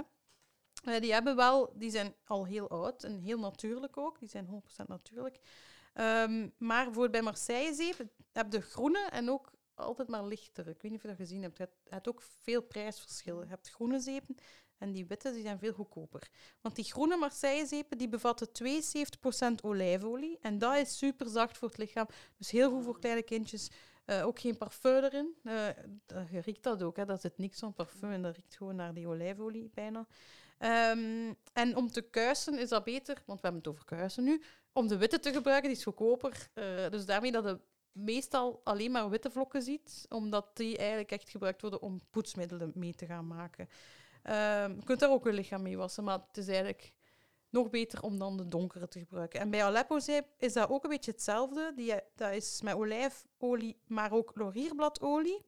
[0.84, 4.18] eh, die, hebben wel, die zijn al heel oud en heel natuurlijk ook.
[4.18, 5.38] Die zijn 100% natuurlijk.
[5.92, 10.70] Ehm, maar bijvoorbeeld bij Marseille-zeep heb je groene en ook altijd maar lichtere.
[10.70, 11.56] Ik weet niet of je dat gezien hebt.
[11.58, 13.40] Je hebt- ook veel prijsverschil.
[13.42, 14.34] Je hebt groene zeepen
[14.78, 16.30] en die witte die zijn veel goedkoper.
[16.60, 20.38] Want die groene Marseille-zeepen die bevatten 72% olijfolie.
[20.40, 22.06] En dat is super zacht voor het lichaam.
[22.36, 23.70] Dus heel goed voor kleine kindjes.
[24.04, 25.34] Eh, ook geen parfum erin.
[26.06, 27.04] Dat- je riekt dat ook, hè.
[27.04, 30.06] daar zit niks van parfum en dat riekt gewoon naar die olijfolie bijna.
[30.60, 34.42] Ehm, en om te kuisen is dat beter, want we hebben het over kuisen nu,
[34.72, 36.48] om de witte te gebruiken, die is goedkoper.
[36.54, 37.60] Eh, dus daarmee dat je
[37.92, 42.94] meestal alleen maar witte vlokken ziet, omdat die eigenlijk echt gebruikt worden om poetsmiddelen mee
[42.94, 43.68] te gaan maken.
[44.22, 46.92] Ehm, je kunt daar ook je lichaam mee wassen, maar het is eigenlijk
[47.48, 49.40] nog beter om dan de donkere te gebruiken.
[49.40, 51.72] En bij Aleppo-zeep is dat ook een beetje hetzelfde.
[51.76, 55.44] Die, dat is met olijfolie, maar ook laurierbladolie.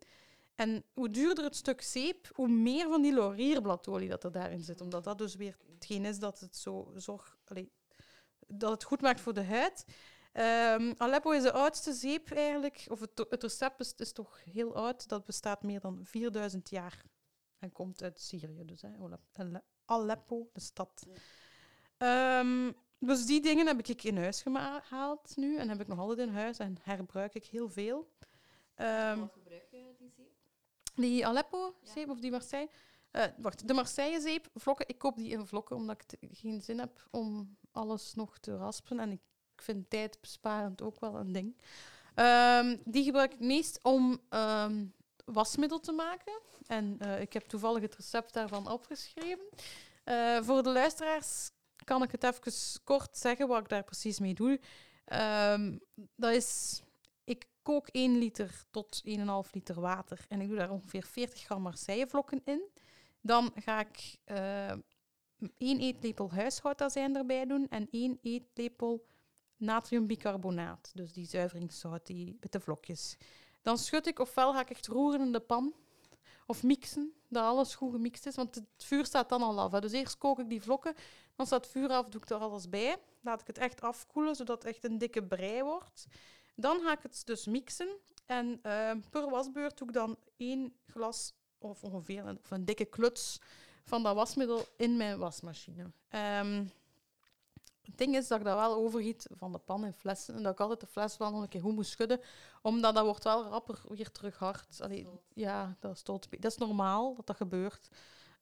[0.55, 4.81] En hoe duurder het stuk zeep, hoe meer van die laurierbladolie dat er daarin zit.
[4.81, 7.37] Omdat dat dus weer hetgeen is dat het zo zorg,
[8.47, 9.85] dat het goed maakt voor de huid.
[10.33, 15.09] Ehm, Aleppo is de oudste zeep eigenlijk, of het, het recept is, toch heel oud.
[15.09, 17.03] Dat bestaat meer dan 4000 jaar
[17.59, 18.65] en komt uit Syrië.
[18.65, 18.89] Dus hè,
[19.37, 21.07] Ale- Aleppo, de stad.
[21.97, 26.19] Ehm, dus die dingen heb ik in huis gehaald nu en heb ik nog altijd
[26.29, 28.11] in huis en herbruik ik heel veel.
[28.75, 30.32] Ehm, Wat gebruik je die zeep?
[30.95, 32.69] Die Aleppo-zeep of die Marseille.
[33.11, 37.07] eh, wacht, de Marseille-zeep, vlokken, ik koop die in vlokken omdat ik geen zin heb
[37.11, 39.01] om alles nog te raspen.
[39.01, 39.21] En ik
[39.57, 41.57] vind tijdbesparend ook wel een ding.
[42.15, 44.87] Ehm, die gebruik ik meest om ehm,
[45.25, 46.41] wasmiddel te maken.
[46.67, 49.49] En eh, ik heb toevallig het recept daarvan opgeschreven.
[50.05, 51.51] Eh, voor de luisteraars
[51.85, 52.53] kan ik het even
[52.85, 54.61] kort zeggen wat ik daar precies mee doe.
[55.05, 55.79] Ehm,
[56.17, 56.83] dat is
[57.63, 62.41] kook 1 liter tot 1,5 liter water en ik doe daar ongeveer 40 gram Marseillevlokken
[62.45, 62.63] in.
[63.21, 64.73] Dan ga ik eh
[65.59, 69.07] 1 eetlepel huishoudazijn erbij doen en 1 eetlepel
[69.57, 73.17] natriumbicarbonaat, dus die zuiveringszout, die witte vlokjes.
[73.63, 75.75] Dan schud ik, ofwel ga ik echt roeren in de pan,
[76.47, 78.35] of mixen, dat alles goed gemixt is.
[78.35, 79.81] Want het vuur staat dan al af.
[79.81, 80.95] Dus eerst kook ik die vlokken,
[81.37, 82.97] dan staat het vuur af, doe ik er alles bij.
[83.21, 86.07] Laat ik het echt afkoelen, zodat het echt een dikke brei wordt.
[86.55, 87.99] Dan ga ik het dus mixen.
[88.27, 92.85] En eh, per wasbeurt doe ik dan één glas, of ongeveer een, of een dikke
[92.85, 93.41] kluts
[93.85, 95.93] van dat wasmiddel in mijn wasmachine.
[96.09, 96.65] Ehm,
[97.83, 100.35] het ding is dat ik dat wel overgiet van de pan in flessen.
[100.35, 102.21] En dat ik altijd de fles wel nog een keer goed moet schudden.
[102.63, 104.81] Omdat dat wordt wel rapper weer terug hard.
[104.81, 106.29] Allee, ja, dat stoot.
[106.31, 107.89] Dat is normaal dat dat gebeurt.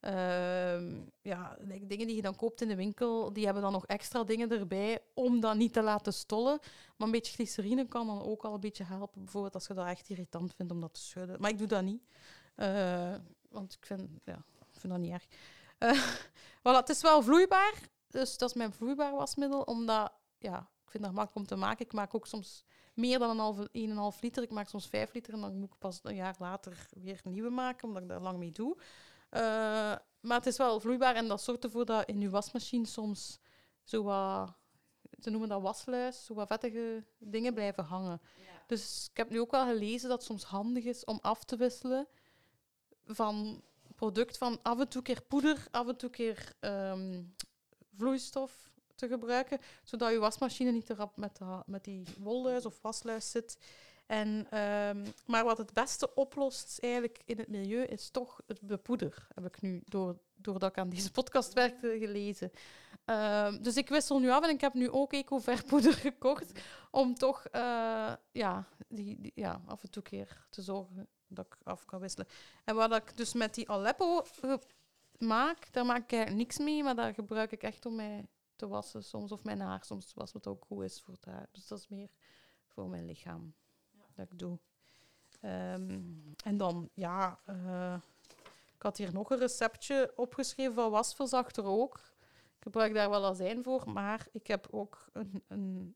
[0.00, 4.24] Ehm, ja, dingen die je dan koopt in de winkel, die hebben dan nog extra
[4.24, 6.58] dingen erbij om dat niet te laten stollen.
[6.96, 9.22] Maar een beetje glycerine kan dan ook al een beetje helpen.
[9.22, 11.40] Bijvoorbeeld als je dat echt irritant vindt om dat te schudden.
[11.40, 12.02] Maar ik doe dat niet.
[12.54, 13.14] Eh,
[13.48, 15.26] want ik vind, ja, vind dat niet erg.
[15.78, 16.04] Eh,
[16.62, 17.74] voilà, het is wel vloeibaar.
[18.08, 19.62] Dus dat is mijn vloeibaar wasmiddel.
[19.62, 21.84] Omdat, ja, ik vind dat makkelijk om te maken.
[21.84, 23.68] Ik maak ook soms meer dan een halve,
[24.14, 24.42] 1,5 liter.
[24.42, 27.50] Ik maak soms 5 liter en dan moet ik pas een jaar later weer nieuwe
[27.50, 28.76] maken, omdat ik daar lang mee doe.
[29.30, 29.40] Uh,
[30.20, 33.38] maar het is wel vloeibaar en dat zorgt ervoor dat in je wasmachine soms
[33.82, 34.52] zo wat,
[35.18, 38.20] ze noemen dat wasluis, zo wat vettige dingen blijven hangen.
[38.66, 41.56] Dus ik heb nu ook wel gelezen dat het soms handig is om af te
[41.56, 42.08] wisselen
[43.06, 43.62] van
[43.96, 47.22] product van af en toe keer poeder, af en toe keer ehm,
[47.96, 53.30] vloeistof te gebruiken, zodat je wasmachine niet erop met, de, met die wolluis of wasluis
[53.30, 53.58] zit.
[54.10, 59.26] En, ehm, maar wat het beste oplost eigenlijk in het milieu is toch het bepoeder,
[59.34, 62.50] heb ik nu door, doordat ik aan deze podcast werkte gelezen.
[63.04, 67.46] Ehm, dus ik wissel nu af en ik heb nu ook eco-verpoeder gekocht om toch
[67.52, 72.26] uh, ja, die, ja, af en toe keer te zorgen dat ik af kan wisselen.
[72.64, 74.22] En wat ik dus met die Aleppo
[75.18, 78.68] maak, daar maak ik eigenlijk niks mee, maar daar gebruik ik echt om mij te
[78.68, 81.48] wassen soms, of mijn haar soms wassen, wat ook goed is voor het haar.
[81.52, 82.10] Dus dat is meer
[82.66, 83.54] voor mijn lichaam
[84.14, 84.58] dat ik doe.
[85.40, 86.00] Ehm,
[86.44, 87.94] en dan, ja, uh,
[88.74, 91.96] ik had hier nog een receptje opgeschreven van wasverzachter ook.
[92.56, 95.94] Ik gebruik daar wel azijn voor, maar ik heb ook een, een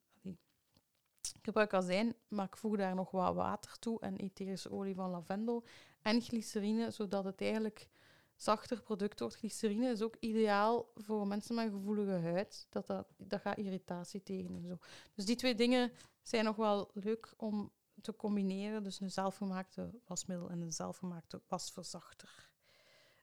[1.33, 5.11] ik gebruik azijn, maar ik voeg daar nog wat water toe en etherische olie van
[5.11, 5.65] lavendel
[6.03, 7.89] en glycerine, zodat het eigenlijk
[8.37, 9.37] zachter product wordt.
[9.37, 12.67] Glycerine is ook ideaal voor mensen met gevoelige huid.
[12.69, 14.79] Dat, dat, dat gaat irritatie tegen en zo.
[15.15, 15.93] Dus die twee dingen
[16.23, 17.73] zijn nog wel leuk om
[18.05, 18.83] te combineren.
[18.83, 22.53] Dus een zelfgemaakte wasmiddel en een zelfgemaakte wasverzachter.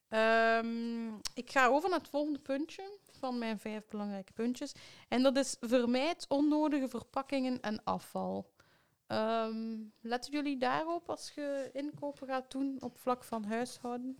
[0.09, 4.73] Um, ik ga over naar het volgende puntje van mijn vijf belangrijke puntjes.
[5.07, 8.53] En dat is vermijd onnodige verpakkingen en afval.
[9.07, 14.17] Um, letten jullie daarop als je inkopen gaat doen op vlak van huishouden?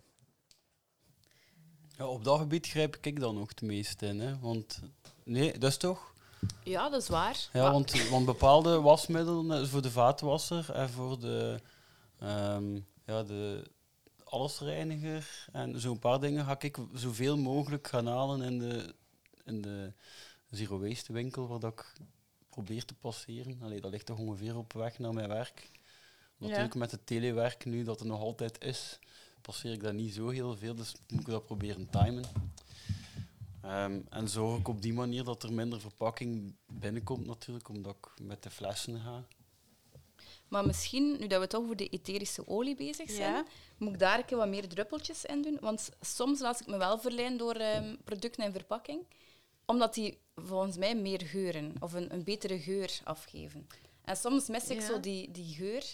[1.96, 4.20] Ja, op dat gebied grijp ik dan ook het meest in.
[4.20, 4.38] Hè?
[4.38, 4.80] Want
[5.24, 6.11] nee, dat is toch?
[6.64, 7.48] Ja, dat is waar.
[7.52, 11.60] Ja, want, want bepaalde wasmiddelen eh, voor de vaatwasser en voor de,
[12.22, 13.70] um, ja, de
[14.24, 18.94] allesreiniger en zo'n paar dingen ga ik zoveel mogelijk gaan halen in de,
[19.44, 19.92] in de
[20.50, 21.92] zero waste winkel waar dat ik
[22.48, 23.58] probeer te passeren.
[23.62, 25.70] Allee, dat ligt toch ongeveer op weg naar mijn werk.
[26.36, 28.98] Natuurlijk met het telewerk nu dat er nog altijd is,
[29.40, 32.24] passeer ik dat niet zo heel veel, dus moet ik dat proberen timen.
[33.64, 38.24] Um, en zorg ik op die manier dat er minder verpakking binnenkomt natuurlijk, omdat ik
[38.24, 39.24] met de flessen ga.
[40.48, 43.46] Maar misschien, nu dat we toch over de etherische olie bezig zijn,
[43.78, 45.58] moet ik daar een keer wat meer druppeltjes in doen.
[45.60, 49.06] Want soms laat ik me wel verleiden door um, producten en verpakking,
[49.66, 53.66] omdat die volgens mij meer geuren of een, een betere geur afgeven.
[54.04, 55.84] En soms mis ik zo die, die geur.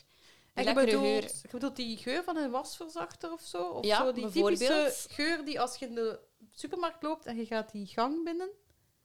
[0.54, 1.22] Die je, bedoelt, geur.
[1.22, 3.62] je bedoelt die geur van een wasverzachter of zo?
[3.62, 6.20] Of ja, zo die typische geur die als je in de
[6.50, 8.50] supermarkt loopt en je gaat die gang binnen?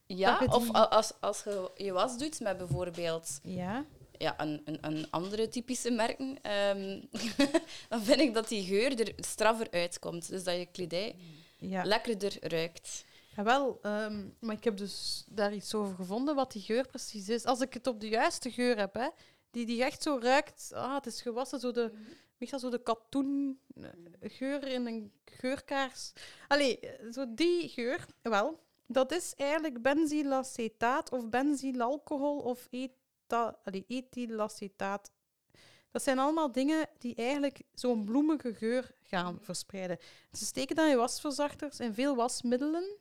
[0.06, 3.84] Ja, of als, als je je was doet met bijvoorbeeld ja
[4.18, 6.38] ja, een, een, een andere typische merken,
[6.76, 7.08] um,
[7.88, 10.28] dan vind ik dat die geur er straffer uitkomt.
[10.28, 11.16] Dus dat je kledij
[11.58, 11.84] ja.
[11.84, 13.04] lekkerder ruikt.
[13.36, 17.28] Ja, wel, um, maar ik heb dus daar iets over gevonden wat die geur precies
[17.28, 17.44] is.
[17.44, 19.08] Als ik het op de juiste geur heb, hè,
[19.54, 21.92] die, die echt zo ruikt, ah, het is gewassen, zo de,
[22.38, 26.12] meestal zo de katoengeur in een geurkaars.
[26.48, 26.80] Allee,
[27.12, 32.90] zo die geur, wel, dat is eigenlijk benzylacetaat of benzylalcohol of et
[33.26, 33.56] dat,
[33.88, 35.10] ethylacetaat.
[35.90, 39.98] Dat zijn allemaal dingen die eigenlijk zo'n bloemige geur gaan verspreiden.
[40.32, 42.96] Ze steken dan in wasverzachters en veel wasmiddelen.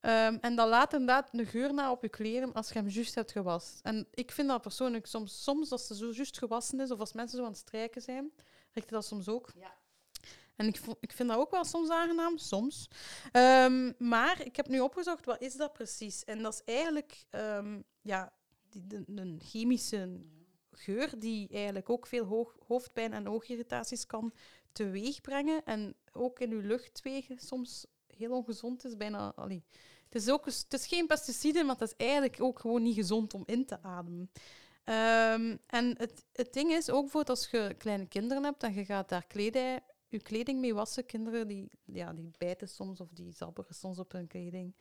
[0.00, 3.14] Um, en dat laat inderdaad een geur na op je kleren als je hem juist
[3.14, 3.82] hebt gewassen.
[3.82, 7.12] En ik vind dat persoonlijk soms, soms als ze zo juist gewassen is, of als
[7.12, 8.32] mensen zo aan het strijken zijn,
[8.72, 9.50] richt dat soms ook.
[9.54, 9.76] Ja.
[10.56, 12.88] En ik, ik vind dat ook wel soms aangenaam, soms.
[13.32, 16.24] Um, maar ik heb nu opgezocht, wat is dat precies?
[16.24, 18.32] En dat is eigenlijk um, ja,
[18.68, 20.20] die, een chemische
[20.70, 24.32] geur die eigenlijk ook veel hoofdpijn en oogirritaties kan
[24.72, 25.64] teweeg brengen.
[25.64, 27.86] En ook in uw luchtwegen soms
[28.18, 28.96] heel ongezond is.
[28.96, 29.62] Bijna, allee.
[30.04, 33.34] Het, is ook, het is geen pesticiden, maar het is eigenlijk ook gewoon niet gezond
[33.34, 34.30] om in te ademen.
[34.84, 38.84] Ehm, en het, het ding is ook voor als je kleine kinderen hebt en je
[38.84, 41.06] gaat daar kledij, je kleding mee wassen.
[41.06, 44.74] Kinderen die, ja, die bijten soms of die zabberen soms op hun kleding.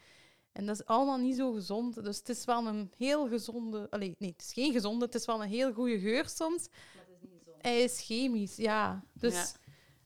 [0.51, 2.03] En dat is allemaal niet zo gezond.
[2.03, 3.88] Dus het is wel een heel gezonde...
[3.89, 5.05] Allee, nee, het is geen gezonde.
[5.05, 6.67] Het is wel een heel goede geur soms.
[7.57, 9.03] Hij is chemisch, ja.
[9.13, 9.45] Dus Ja.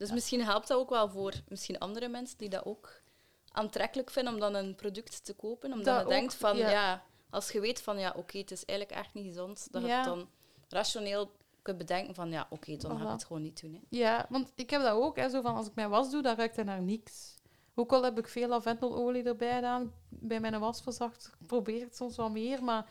[0.01, 3.00] Dus misschien helpt dat ook wel voor misschien andere mensen die dat ook
[3.51, 5.69] aantrekkelijk vinden om dan een product te kopen.
[5.71, 6.69] Omdat Dat je ook, denkt van, ja.
[6.71, 7.03] ja.
[7.29, 9.95] als je weet van, ja, oké, het is eigenlijk echt niet gezond, dat je Ja.
[9.95, 10.29] het dan
[10.69, 11.31] rationeel
[11.61, 13.73] kunt bedenken van, ja, oké, dan ga ik het gewoon niet doen.
[13.73, 13.79] Hè.
[13.89, 15.15] Ja, want ik heb dat ook.
[15.15, 17.35] Hè, zo van als ik mijn was doe, dan ruikt hij naar niks.
[17.75, 21.31] Ook al heb ik veel lavendelolie erbij gedaan bij mijn wasverzachter.
[21.39, 22.85] Ik probeer het soms wat meer, maar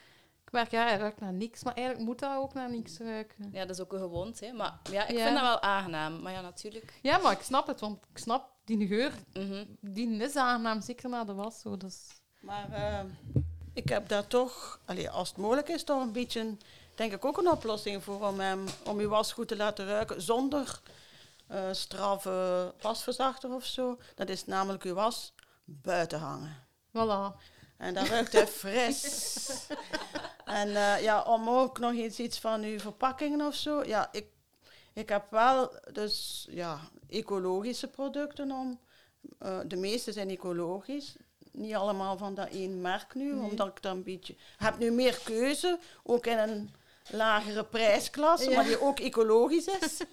[0.45, 1.65] ik merk, ja, hij ruikt naar niks.
[1.65, 3.49] Maar eigenlijk moet dat ook naar niks ruiken.
[3.53, 4.45] Ja, dat is ook een gewoonte.
[4.45, 4.53] Hè.
[4.53, 5.23] Maar ja, ik Ja.
[5.25, 6.23] vind dat wel aangenaam.
[6.23, 6.99] Maar ja, natuurlijk.
[7.03, 9.12] Ja, maar ik snap het, want ik snap die geur.
[9.33, 9.64] mhm.
[9.81, 11.61] Die is aangenaam, zeker na de was.
[11.61, 11.97] Zo, dus.
[12.41, 13.05] Maar eh,
[13.73, 16.57] ik heb daar toch, allee, als het mogelijk is, toch een beetje,
[16.95, 20.23] denk ik ook een oplossing voor om, hem, om je was goed te laten ruiken
[20.23, 20.81] zonder
[21.47, 23.99] eh straffe wasverzachter of zo.
[24.14, 25.33] Dat is namelijk je was
[25.64, 26.57] buiten hangen.
[26.89, 27.37] Voilà.
[27.77, 29.66] En dan ruikt hij fris.
[30.45, 33.85] en eh, ja, om ook nog eens iets van uw verpakkingen of zo.
[33.85, 34.27] Ja, ik,
[35.01, 38.78] ik heb wel dus ja, ecologische producten om.
[39.38, 41.16] eh, de meeste zijn ecologisch.
[41.53, 44.36] Niet allemaal van dat één merk nu, omdat ik dan een beetje...
[44.57, 46.70] Heb nu meer keuze, ook in een
[47.11, 48.57] lagere prijsklasse, Ja.
[48.57, 50.01] maar die ook ecologisch is.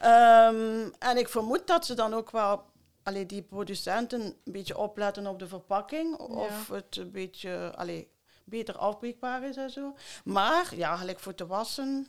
[0.00, 2.64] Ehm, en ik vermoed dat ze dan ook wel
[3.02, 6.16] allee, die producenten een beetje opletten op de verpakking.
[6.18, 8.10] Of het een beetje allee,
[8.44, 9.94] beter afbreekbaar is en zo.
[10.24, 12.06] Maar ja, gelijk voor te wassen,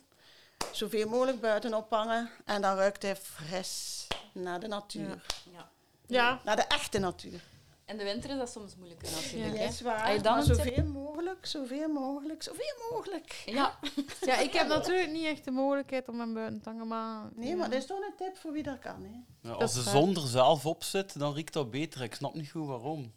[0.72, 2.30] zoveel mogelijk buiten ophangen.
[2.44, 5.24] En dan ruikt hij fris naar de natuur.
[5.52, 5.70] Ja.
[6.06, 6.40] Ja.
[6.44, 7.42] Naar de echte natuur.
[7.86, 9.52] In de winter is dat soms moeilijker natuurlijk.
[9.54, 9.66] Ja, hè.
[9.68, 10.22] is waar.
[10.22, 13.42] Dan maar een tip- zoveel mogelijk, zoveel mogelijk, zoveel mogelijk.
[13.46, 13.78] Ja,
[14.26, 17.28] ja, ik heb natuurlijk niet echt de mogelijkheid om hem buiten te hangen, maar...
[17.34, 17.56] Nee, ja.
[17.56, 19.02] maar dat is toch een tip voor wie dat kan.
[19.04, 19.48] Hè?
[19.48, 22.02] Ja, als de zon er zelf op zit, dan riekt dat beter.
[22.02, 23.12] Ik snap niet goed waarom.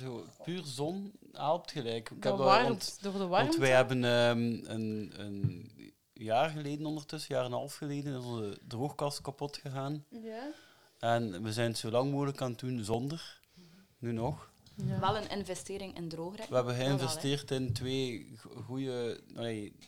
[0.00, 2.10] Zo, puur zon helpt gelijk.
[2.10, 3.60] Ik Door, heb dat- warmte, want, door de want warmte.
[3.60, 5.72] wij hebben ehm, een, een
[6.24, 10.04] jaar geleden ondertussen, jaar en een half geleden, is onze droogkast kapot gegaan.
[10.08, 10.50] Ja.
[10.98, 13.40] En we zijn het zo lang mogelijk aan het doen zonder.
[13.98, 14.48] Nu nog.
[14.86, 15.00] Ja.
[15.00, 16.48] wel een investering in droogrek.
[16.48, 19.20] We hebben Dat wel, geïnvesteerd in twee goede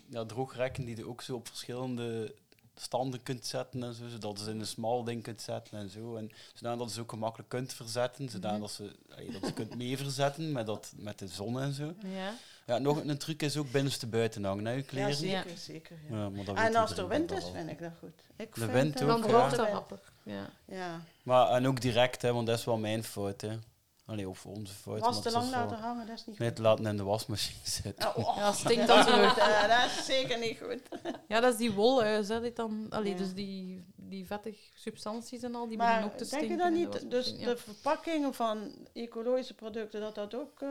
[0.09, 2.35] ja, droogrekken die je ook zo op verschillende
[2.77, 5.91] standen kunt zetten en zo, zodat je ze in een smal ding kunt zetten en
[5.91, 6.17] zo.
[6.17, 8.61] En zodat je ze ook gemakkelijk kunt verzetten, zodat Mhm.
[8.61, 11.95] dat ze, allee, dat je kunt mee verzetten met, dat, met de zon en zo.
[12.15, 12.35] Ja.
[12.67, 15.15] Ja, nog een truc is ook binnenste buiten hangen, hè, je Ja, kleren.
[15.15, 15.97] zeker, zeker.
[16.11, 16.17] Ja.
[16.17, 18.23] Ja, maar dat En als er wind is, vind ik dat goed.
[18.37, 19.39] Ik De vind wind dat- ook, Dan ja.
[19.39, 20.01] wordt rapper.
[20.23, 20.51] Ja.
[20.67, 21.01] Ja.
[21.23, 23.41] Maar, en ook direct, hè, want dat is wel mijn fout.
[23.41, 23.59] Hè.
[24.07, 25.01] Allee, of onze fout.
[25.01, 26.57] Was te lang laten hangen, dat is niet Nee, goed.
[26.57, 28.17] te laten in de wasmachine zitten.
[28.17, 28.37] Oh.
[28.37, 29.29] Ja, stinkt dat, dat is zo.
[29.29, 29.69] goed, hè.
[29.69, 30.81] dat is zeker niet goed.
[31.29, 32.41] Ja, dat is die wolhuis, hè.
[32.41, 33.17] Die dan, allee, Ja.
[33.19, 36.59] Dus die, die vettige substanties en al, die beginnen Maar ook te denk je stinken.
[36.89, 37.45] dat niet, dus ja.
[37.47, 40.69] de verpakkingen van ecologische producten, dat dat ook eh,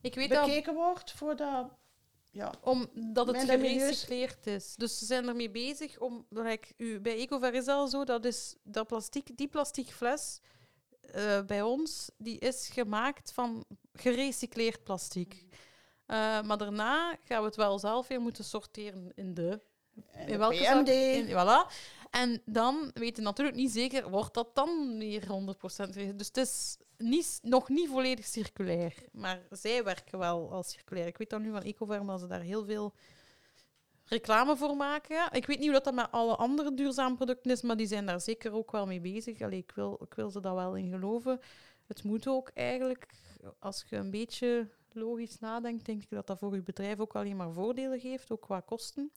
[0.00, 1.70] Ik weet dat bekeken wordt voordat...
[2.30, 4.74] Ja, omdat het gerecycleerd is.
[4.76, 6.26] Dus ze zijn ermee bezig om...
[6.28, 10.40] Like, u, bij Ecover is dat al zo, dat is dat plastic, die plastic fles
[11.00, 15.44] eh, bij ons, die is gemaakt van gerecycleerd plastic.
[16.06, 19.60] Eh, maar daarna gaan we het wel zelf weer moeten sorteren in de
[20.26, 20.56] in welke?
[20.56, 20.88] PMD.
[20.88, 21.72] In, voilà.
[22.10, 26.16] En dan weet je natuurlijk niet zeker, wordt dat dan weer 100% weer.
[26.16, 28.94] Dus het is niet, nog niet volledig circulair.
[29.12, 31.06] Maar zij werken wel als circulair.
[31.06, 32.94] Ik weet dan nu van Ecoverm dat ze daar heel veel
[34.04, 35.32] reclame voor maken.
[35.32, 38.06] Ik weet niet hoe dat, dat met alle andere duurzame producten is, maar die zijn
[38.06, 39.40] daar zeker ook wel mee bezig.
[39.40, 41.40] Allee, ik, wil, ik wil ze daar wel in geloven.
[41.86, 43.06] Het moet ook eigenlijk,
[43.58, 47.36] als je een beetje logisch nadenkt, denk ik dat dat voor je bedrijf ook alleen
[47.36, 49.12] maar voordelen geeft, ook qua kosten.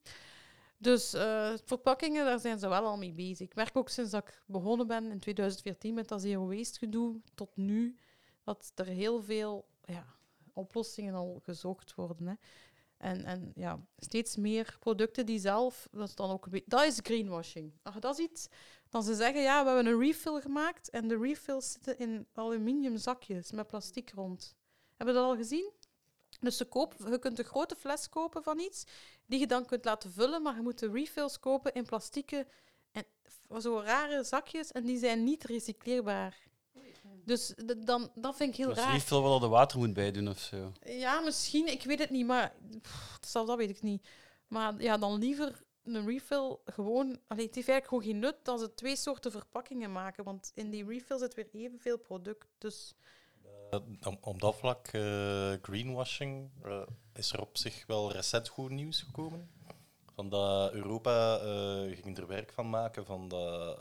[0.82, 3.47] Dus eh, verpakkingen, daar zijn ze wel al mee bezig.
[3.47, 7.21] Ik merk ook sinds dat ik begonnen ben in 2014 met dat zero waste gedoe
[7.36, 7.95] tot nu,
[8.43, 10.05] dat er heel veel ja,
[10.53, 12.27] oplossingen al gezocht worden.
[12.27, 12.34] Hè.
[12.97, 17.73] En, en ja, steeds meer producten die zelf, dat is dan ook dat is greenwashing.
[17.82, 18.49] Als dat ziet,
[18.89, 22.97] dan ze zeggen, ja, we hebben een refill gemaakt en de refills zitten in aluminium
[22.97, 24.55] zakjes met plastic rond.
[24.97, 25.71] Hebben we dat al gezien?
[26.41, 28.83] Dus ze koop, je kunt een grote fles kopen van iets,
[29.25, 32.47] die je dan kunt laten vullen, maar je moet de refills kopen in plastieke
[32.91, 33.05] en
[33.61, 36.49] zo rare zakjes en die zijn niet recycleerbaar.
[37.25, 38.93] Dus dan, dat vind ik heel is raar.
[38.93, 40.71] niet veel wat er water moet bij doen of zo.
[40.85, 41.67] Ja, misschien.
[41.67, 44.07] Ik weet het niet, maar pff, zelfs dat weet ik niet.
[44.47, 47.19] Maar ja, dan liever een refill gewoon...
[47.27, 50.23] Allee, het heeft eigenlijk gewoon geen nut als ze twee soorten verpakkingen maken.
[50.23, 52.47] Want in die refill zit weer evenveel product.
[52.57, 52.95] Dus
[53.72, 56.82] Eh, om, op dat vlak, eh, greenwashing, eh,
[57.13, 59.49] is er op zich wel recent goed nieuws gekomen.
[60.13, 61.38] Van dat Europa
[62.01, 63.80] ging er werk van maken van dat,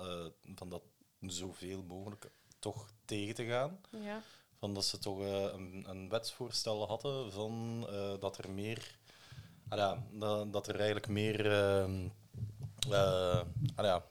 [0.54, 0.82] van dat
[1.20, 3.80] zoveel mogelijk toch tegen te gaan.
[3.90, 4.22] ja.
[4.58, 7.80] Van dat ze toch een, een wetsvoorstel hadden van
[8.20, 8.98] dat er meer.
[9.68, 10.02] ah ja,
[10.44, 11.52] dat, er eigenlijk meer.
[11.52, 12.08] ehm,
[12.90, 13.40] eh,
[13.74, 14.04] ah ja,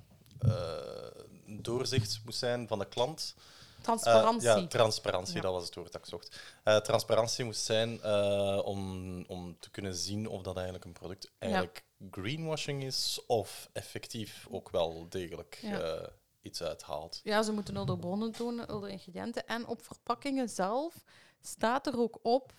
[1.46, 3.36] doorzicht moest zijn van de klant.
[3.80, 4.48] Eh, Transparantie.
[4.50, 5.42] ja, transparantie, Ja.
[5.42, 6.40] dat was het woord dat ik zocht.
[6.64, 11.32] Eh, transparantie moest zijn eh, om, om te kunnen zien of dat eigenlijk een product
[11.40, 16.10] eigenlijk greenwashing is of effectief ook wel degelijk Ja.
[16.42, 17.20] iets uithaalt.
[17.24, 19.48] Ja, ze moeten al de bronnen tonen, al de ingrediënten.
[19.48, 21.04] En op verpakkingen zelf
[21.42, 22.54] staat er ook op,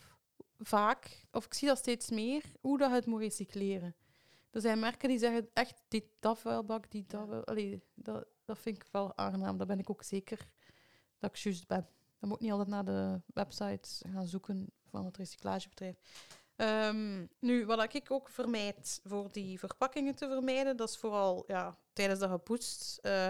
[0.59, 3.95] vaak, of ik zie dat steeds meer, hoe dat het moet recycleren.
[4.51, 7.45] Er zijn merken die zeggen echt, dit dat vuilbak, die dat wel.
[7.45, 9.57] Allee, dat, dat vind ik wel aangenaam.
[9.59, 10.47] Daar ben ik ook zeker
[11.21, 11.89] dat ik juist ben.
[12.19, 15.97] Dan moet ik niet altijd naar de websites gaan zoeken van het recyclagebedrijf.
[16.57, 21.79] Ehm, nu, wat ik ook vermijd voor die verpakkingen te vermijden, dat is vooral ja,
[21.93, 23.29] tijdens dat je poetst, eh,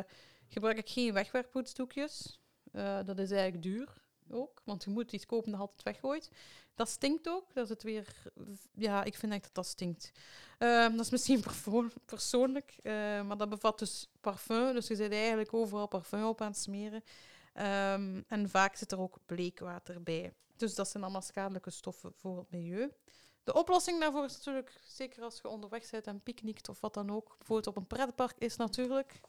[0.49, 2.41] gebruik ik geen wegwerppoetsdoekjes.
[2.73, 6.31] Eh, dat is eigenlijk duur ook, want je moet iets kopen dat altijd weggooit.
[6.75, 8.33] Dat stinkt ook, dat is het weer...
[8.75, 10.13] Ja, ik vind echt dat dat stinkt.
[10.59, 11.45] Ehm, dat is misschien
[12.05, 16.51] persoonlijk, eh, maar dat bevat dus parfum, dus je zit eigenlijk overal parfum op aan
[16.51, 17.05] het smeren.
[17.53, 20.35] Ehm, en vaak zit er ook bleekwater bij.
[20.57, 22.93] Dus dat zijn allemaal schadelijke stoffen voor het milieu.
[23.45, 27.11] De oplossing daarvoor is natuurlijk, zeker als je onderweg bent en picknickt of wat dan
[27.11, 29.21] ook, bijvoorbeeld op een pretpark, is natuurlijk...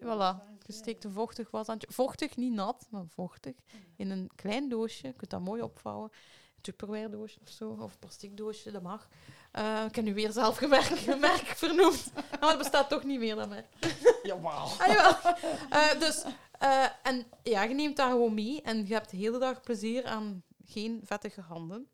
[0.00, 1.88] Voilà, je steekt een vochtig washandje.
[1.90, 3.54] Vochtig, niet nat, maar vochtig.
[3.96, 5.06] In een klein doosje.
[5.06, 6.10] Je kunt dat mooi opvouwen.
[6.10, 9.08] Een Tupperware doosje of zo, of een plastic doosje, dat mag.
[9.50, 12.12] Eh, ik heb nu weer zelf een merk, een merk vernoemd.
[12.40, 13.66] Maar het bestaat toch niet meer, dat merk.
[14.22, 14.50] Jawel.
[14.50, 15.34] Ah, jawel.
[15.70, 16.24] Eh, dus,
[16.58, 20.04] eh, en ja, je neemt dat gewoon mee en je hebt de hele dag plezier
[20.04, 21.88] aan geen vettige handen.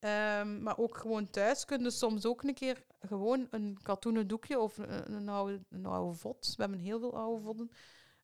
[0.00, 4.58] Ehm, maar ook gewoon thuis kun je soms ook een keer gewoon een katoenen doekje
[4.60, 6.54] of een, een, oude, een oude vod.
[6.56, 7.70] We hebben heel veel oude vodden.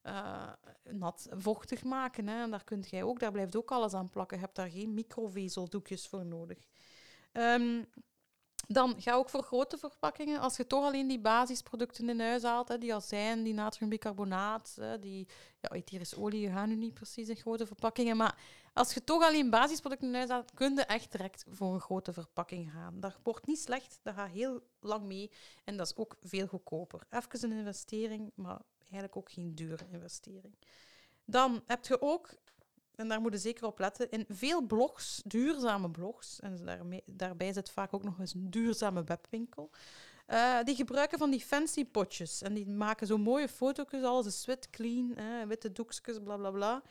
[0.03, 0.53] eh,
[0.91, 2.29] nat vochtig maken.
[2.29, 2.43] Hè.
[2.43, 4.37] En daar kunt jij ook, daar blijft ook alles aan plakken.
[4.37, 6.59] Je hebt daar geen microvezeldoekjes voor nodig.
[7.33, 7.83] Ehm,
[8.67, 10.41] dan ga ook voor grote verpakkingen.
[10.41, 14.99] Als je toch alleen die basisproducten in huis haalt, hè, die azijn, die natriumbicarbonaat, hè,
[14.99, 15.29] die
[15.61, 15.83] ja,
[16.17, 18.17] olie, die gaan nu niet precies in grote verpakkingen.
[18.17, 18.39] Maar
[18.73, 22.13] als je toch alleen basisproducten in huis haalt, kun je echt direct voor een grote
[22.13, 23.01] verpakking gaan.
[23.01, 25.31] Dat wordt niet slecht, dat gaat heel lang mee
[25.65, 27.07] en dat is ook veel goedkoper.
[27.11, 30.55] Even een investering, maar eigenlijk ook geen dure investering.
[31.25, 32.35] Dan heb je ook
[32.97, 37.53] en daar moet je zeker op letten, in veel blogs, duurzame blogs, en daarmee, daarbij
[37.53, 39.71] zit vaak ook nog eens een duurzame webwinkel,
[40.27, 42.43] eh, die gebruiken van die fancy potjes.
[42.43, 46.51] En die maken zo mooie foto's, alles is wit, clean, hè, witte doekjes, bla bla
[46.51, 46.83] bla.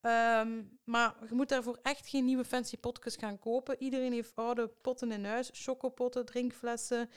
[0.00, 3.76] Ehm, maar je moet daarvoor echt geen nieuwe fancy potjes gaan kopen.
[3.78, 7.10] Iedereen heeft oude potten in huis, chocopotten, drinkflessen.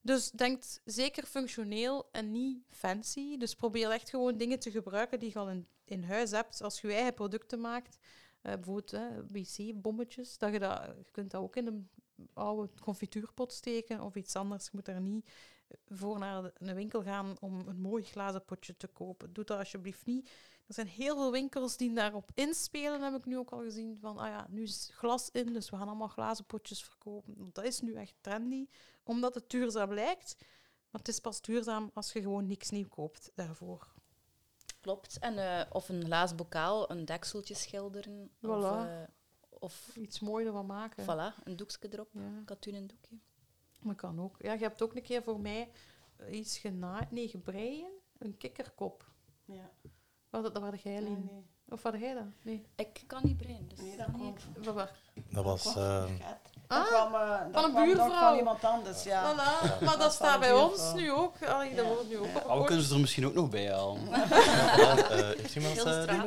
[0.00, 3.36] Dus denk zeker functioneel en niet fancy.
[3.36, 6.62] Dus probeer echt gewoon dingen te gebruiken die je al in, in huis hebt.
[6.62, 7.98] Als je je eigen producten maakt,
[8.42, 11.88] eh, bijvoorbeeld wc-bommetjes, dat je, dat, je kunt dat ook in een
[12.32, 14.64] oude confituurpot steken of iets anders.
[14.64, 15.30] Je moet daar niet
[15.88, 19.32] voor naar een winkel gaan om een mooi glazen potje te kopen.
[19.32, 20.30] Doe dat alsjeblieft niet.
[20.66, 23.98] Er zijn heel veel winkels die daarop inspelen, heb ik nu ook al gezien.
[24.00, 27.50] Van, ah ja, nu is glas in, dus we gaan allemaal glazen potjes verkopen.
[27.52, 28.66] Dat is nu echt trendy,
[29.02, 30.36] omdat het duurzaam lijkt.
[30.90, 33.92] Maar het is pas duurzaam als je gewoon niks nieuw koopt daarvoor.
[34.82, 35.18] Klopt.
[35.18, 38.30] En, eh, of een glazen bokaal, een dekseltje schilderen.
[38.42, 38.88] Of, Voilà.
[38.88, 39.02] eh,
[39.48, 41.04] of Iets moois ervan maken.
[41.04, 43.16] voilà, een doekje erop, Ja, een katoenen doekje.
[43.82, 44.36] dat kan ook.
[44.38, 45.70] Ja, je hebt ook een keer voor mij
[46.16, 49.10] eh, iets genaaid, nee, gebreien, een kikkerkop.
[49.44, 49.70] Ja.
[50.30, 51.24] Wat, dat waren jij, Nee, Lien?
[51.30, 51.46] nee.
[51.68, 52.24] Of wat jij dat?
[52.42, 52.66] Nee.
[52.76, 54.06] Ik kan niet breien, dus Nee, dat
[54.62, 55.00] kan waar?
[55.30, 55.74] Dat was...
[56.72, 58.08] Ah, dat kwam, eh, dat van een kwam buurvrouw.
[58.28, 59.32] Van iemand anders, ja.
[59.32, 59.36] Voilà.
[59.84, 61.34] Maar dat Dat staat bij de ons nu ook.
[61.48, 61.90] Allee, dat Ja.
[61.90, 62.58] wordt nu ook Ja.
[62.58, 64.00] we kunnen ze er misschien ook nog bij halen.
[64.12, 64.18] eh,
[65.10, 66.22] heeft iemand eh?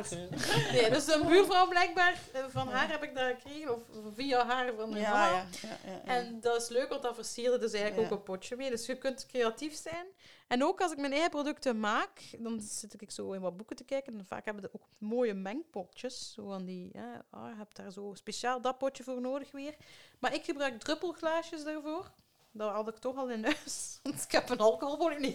[0.72, 2.14] Nee, dus een buurvrouw blijkbaar,
[2.50, 3.80] van haar heb ik dat gekregen, of
[4.16, 5.26] via haar van mijn Ja, mama.
[5.26, 5.32] ja,
[5.62, 6.14] ja, ja, ja.
[6.14, 8.14] En dat is leuk, want dat versierde dus eigenlijk Ja.
[8.14, 8.70] ook een potje mee.
[8.70, 10.06] Dus je kunt creatief zijn.
[10.46, 13.76] En ook als ik mijn eigen producten maak, dan zit ik zo in wat boeken
[13.76, 14.18] te kijken.
[14.18, 16.32] En vaak hebben ze ook mooie mengpotjes.
[16.32, 19.76] Zo van die, hè, ah, je hebt daar zo speciaal dat potje voor nodig weer.
[20.18, 22.12] Maar ik gebruik druppelglaasjes daarvoor.
[22.56, 23.98] Dat had ik toch al in huis.
[24.02, 25.20] Want ik heb een alcoholvoorraad.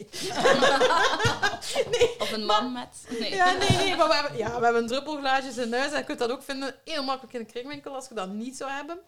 [1.92, 2.20] Nee.
[2.20, 3.06] Of een man met...
[3.20, 3.36] Nee.
[3.36, 3.96] Ja, nee, nee.
[3.96, 5.92] Maar we hebben, ja, we hebben druppelglaasjes in huis.
[5.92, 8.58] En je kunt dat ook vinden heel makkelijk in de kringwinkel als je dat niet
[8.58, 9.00] zou hebben.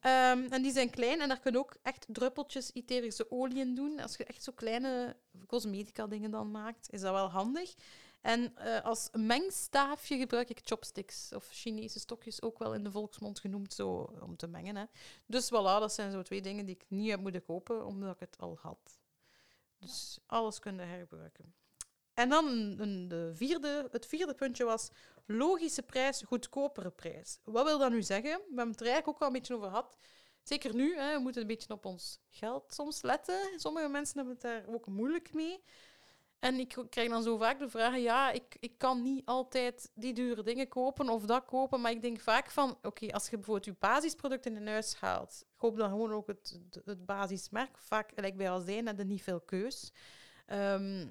[0.00, 3.74] Ehm, en die zijn klein en daar kun je ook echt druppeltjes etherische olie in
[3.74, 4.00] doen.
[4.00, 7.74] Als je echt zo kleine cosmetica dingen dan maakt, is dat wel handig.
[8.24, 13.40] En eh, als mengstaafje gebruik ik chopsticks of Chinese stokjes, ook wel in de volksmond
[13.40, 14.76] genoemd, zo om te mengen.
[14.76, 14.84] Hè.
[15.26, 18.20] Dus voilà, dat zijn zo twee dingen die ik niet heb moeten kopen, omdat ik
[18.20, 18.98] het al had.
[19.78, 21.54] Dus alles kunnen herbruiken.
[22.14, 22.76] En dan
[23.08, 24.90] de vierde, het vierde puntje was
[25.26, 27.38] logische prijs, goedkopere prijs.
[27.42, 28.38] Wat wil dat nu zeggen?
[28.38, 29.96] We hebben het er eigenlijk ook al een beetje over gehad.
[30.42, 33.40] Zeker nu, hè, we moeten een beetje op ons geld soms letten.
[33.56, 35.62] Sommige mensen hebben het daar ook moeilijk mee.
[36.44, 40.12] En ik krijg dan zo vaak de vraag, ja, ik, ik kan niet altijd die
[40.12, 43.64] dure dingen kopen of dat kopen, maar ik denk vaak van, oké, als je bijvoorbeeld
[43.64, 47.78] je basisproducten in huis haalt, koop dan gewoon ook het, het, basismerk.
[47.78, 49.92] Vaak, gelijk bij azijn, heb je niet veel keus.
[50.46, 51.06] Ehm,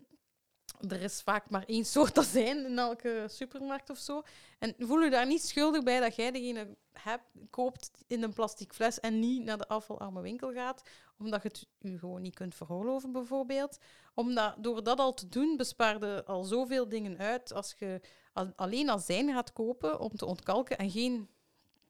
[0.88, 4.22] er is vaak maar één soort azijn in elke supermarkt of zo.
[4.60, 8.74] En voel je daar niet schuldig bij dat jij degene hebt, koopt in een plastic
[8.74, 10.84] fles en niet naar de afvalarme winkel gaat,
[11.18, 13.78] omdat je het je gewoon niet kunt veroorloven, bijvoorbeeld.
[14.14, 18.02] Omdat, door dat al te doen, bespaarde al zoveel dingen uit als je
[18.34, 21.30] al- alleen azijn gaat kopen om te ontkalken en geen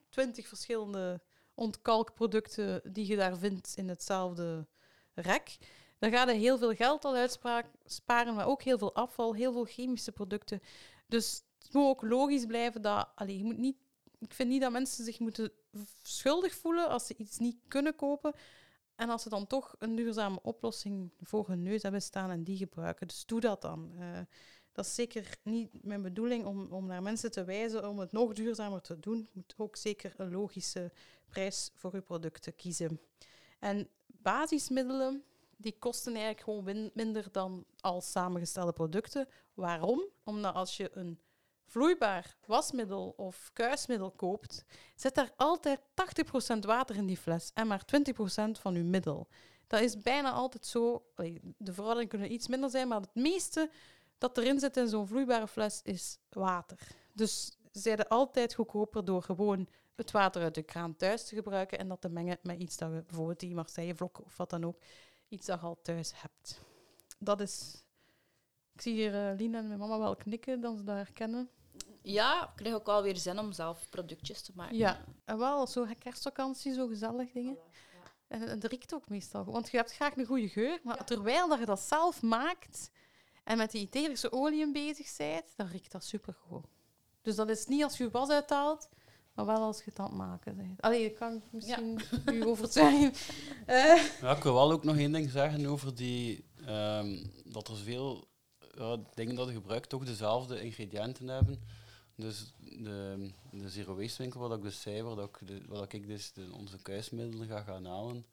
[0.08, 1.20] twintig verschillende
[1.54, 4.66] ontkalkproducten die je daar vindt in hetzelfde
[5.14, 5.56] rek.
[6.04, 9.64] Dan ga je heel veel geld al uitsparen, maar ook heel veel afval, heel veel
[9.64, 10.60] chemische producten.
[11.06, 13.08] Dus het moet ook logisch blijven dat...
[13.14, 13.76] Allee, je moet niet,
[14.18, 15.52] ik vind niet dat mensen zich moeten
[16.02, 18.34] schuldig voelen als ze iets niet kunnen kopen.
[18.94, 22.56] En als ze dan toch een duurzame oplossing voor hun neus hebben staan en die
[22.56, 23.06] gebruiken.
[23.06, 23.92] Dus doe dat dan.
[23.98, 24.20] Eh,
[24.72, 28.32] dat is zeker niet mijn bedoeling om, om naar mensen te wijzen om het nog
[28.32, 29.18] duurzamer te doen.
[29.18, 30.92] Je moet ook zeker een logische
[31.26, 33.00] prijs voor je producten kiezen.
[33.58, 35.24] En basismiddelen,
[35.64, 39.28] die kosten eigenlijk gewoon minder dan al samengestelde producten.
[39.54, 40.04] Waarom?
[40.24, 41.20] Omdat als je een
[41.66, 45.80] vloeibaar wasmiddel of kuismiddel koopt, zit daar altijd
[46.54, 49.28] 80% water in die fles en maar 20% van je middel.
[49.66, 51.06] Dat is bijna altijd zo.
[51.56, 53.70] De verhoudingen kunnen iets minder zijn, maar het meeste
[54.18, 56.78] dat erin zit in zo'n vloeibare fles is water.
[57.12, 61.88] Dus zijn altijd goedkoper door gewoon het water uit de kraan thuis te gebruiken en
[61.88, 64.78] dat te mengen met iets dat we, bijvoorbeeld die Marseille vlok of wat dan ook,
[65.34, 66.60] iets dat je al thuis hebt.
[67.18, 67.84] Dat is...
[68.72, 71.50] Ik zie hier eh, Lina en mijn mama wel knikken, dat ze dat herkennen.
[72.02, 74.76] Ja, ik krijg ook wel weer zin om zelf productjes te maken.
[74.76, 77.58] Ja, en wel, zo kerstvakantie, zo gezellig dingen.
[78.28, 79.44] En en het riekt ook meestal.
[79.44, 82.90] Want je hebt graag een goede geur, maar terwijl dat je dat zelf maakt
[83.44, 86.66] en met die etherische oliën bezig bent, dan riekt dat supergoed.
[87.22, 88.88] Dus dat is niet als je was uithaalt,
[89.34, 90.80] maar wel als je het aan het maken bent.
[90.82, 92.00] Allee, ik kan misschien
[92.34, 93.12] u overtuigen.
[93.66, 96.44] Eh, Ja, ik wil wel ook nog één ding zeggen over die...
[96.66, 98.28] ehm, dat er veel
[99.14, 101.62] dingen dat je gebruikt toch dezelfde ingrediënten hebben.
[102.16, 105.86] Dus de, de Zero Waste winkel, wat ik dus zei, waar, dat ik, de, waar
[105.88, 108.26] ik dus de, onze kuismiddelen ga gaan halen,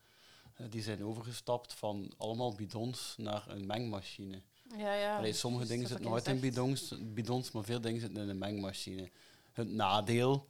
[0.56, 4.42] eh, die zijn overgestapt van allemaal bidons naar een mengmachine.
[4.78, 5.18] ja, ja.
[5.18, 8.38] Allee, sommige dus dingen zitten nooit in bidons, bidons, maar veel dingen zitten in een
[8.38, 9.10] mengmachine.
[9.52, 10.48] Het nadeel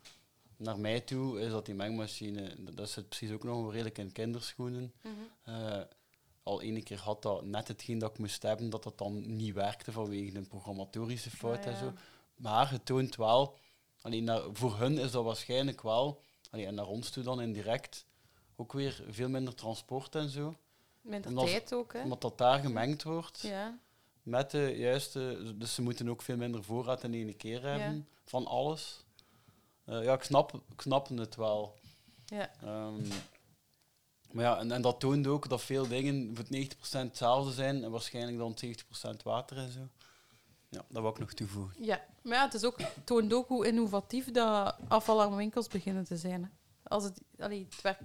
[0.62, 4.94] naar mij toe is dat die mengmachine, dat- zit precies ook nog redelijk in kinderschoenen.
[5.02, 5.14] Mhm.
[5.56, 5.82] Eh,
[6.44, 9.54] al ene keer had dat net hetgeen dat ik moest hebben, dat dat dan niet
[9.54, 11.94] werkte vanwege een programmatorische fout Ah, en zo.
[12.36, 13.58] Maar het toont wel,
[14.02, 18.06] alleen naar, voor hun is dat waarschijnlijk wel, allee, en naar ons toe dan indirect,
[18.56, 20.56] ook weer veel minder transport en zo.
[21.02, 22.02] Minder Omdat- tijd ook, hè?
[22.04, 23.78] Omdat dat daar gemengd wordt Ja.
[24.24, 28.46] met de juiste, dus ze moeten ook veel minder voorraad in één keer hebben van
[28.46, 29.04] alles.
[29.92, 31.80] Eh, ja, ik snap, ik snap het wel.
[32.26, 32.52] Ja.
[32.62, 33.08] Ehm,
[34.32, 37.92] maar ja, en, en dat toont ook dat veel dingen voor 90% hetzelfde zijn en
[37.92, 39.88] waarschijnlijk dan 70% water en zo.
[40.70, 41.84] Ja, dat wil ik nog toevoegen.
[41.84, 46.04] Ja, maar ja, het, is ook, het toont ook hoe innovatief dat afvalarme winkels beginnen
[46.04, 46.44] te zijn.
[46.44, 46.50] Hè.
[46.84, 48.04] Als het, allee, het werkt,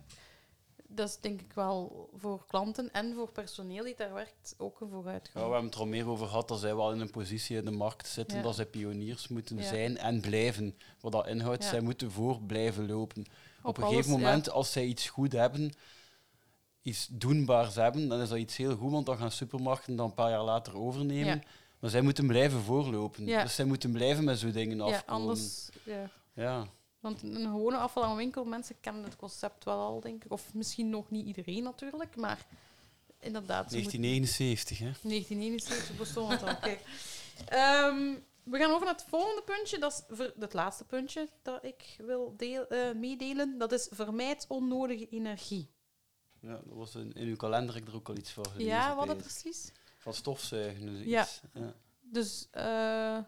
[0.96, 4.86] dat is denk ik wel voor klanten en voor personeel die daar werkt ook een
[4.86, 5.34] Ja, vooruitgang.
[5.46, 7.64] we hebben het er al meer over gehad dat zij wel in een positie in
[7.64, 8.42] de markt zitten Ja.
[8.42, 9.62] dat zij pioniers moeten Ja.
[9.62, 10.76] zijn en blijven.
[11.00, 13.24] Wat dat inhoudt, zij moeten voor blijven lopen.
[13.62, 15.72] Op, een alles, gegeven moment, als zij iets goed hebben,
[16.82, 20.14] iets doenbaars hebben, dan is dat iets heel goed, want dan gaan supermarkten dan een
[20.14, 21.42] paar jaar later overnemen.
[21.78, 23.24] Maar zij moeten blijven voorlopen.
[23.26, 25.04] Dus zij moeten blijven met zo'n dingen afkomen.
[25.22, 25.68] anders...
[25.84, 26.10] Ja.
[26.32, 26.66] Ja.
[27.06, 30.32] Want een gewone afvalarme winkel, mensen kennen het concept wel al, denk ik.
[30.32, 32.46] Of misschien nog niet iedereen natuurlijk, maar
[33.20, 33.70] inderdaad...
[33.70, 34.84] ze moeten- 1979, hè?
[35.08, 36.56] 1971 bestond het al.
[36.56, 36.80] Kijk.
[37.48, 39.78] Ehm, we gaan over naar het volgende puntje.
[39.78, 43.58] Dat is ver- het laatste puntje dat ik wil deel, eh, meedelen.
[43.58, 45.68] Dat is vermijd onnodige energie.
[46.40, 48.46] Ja, dat was in, in uw kalender heb ik er ook al iets voor.
[48.56, 49.72] Ja, wat dat precies?
[49.98, 50.86] Van stofzuigen.
[50.86, 51.22] Dus Ja.
[51.22, 51.40] iets.
[51.54, 51.74] ja.
[52.00, 53.18] Dus eh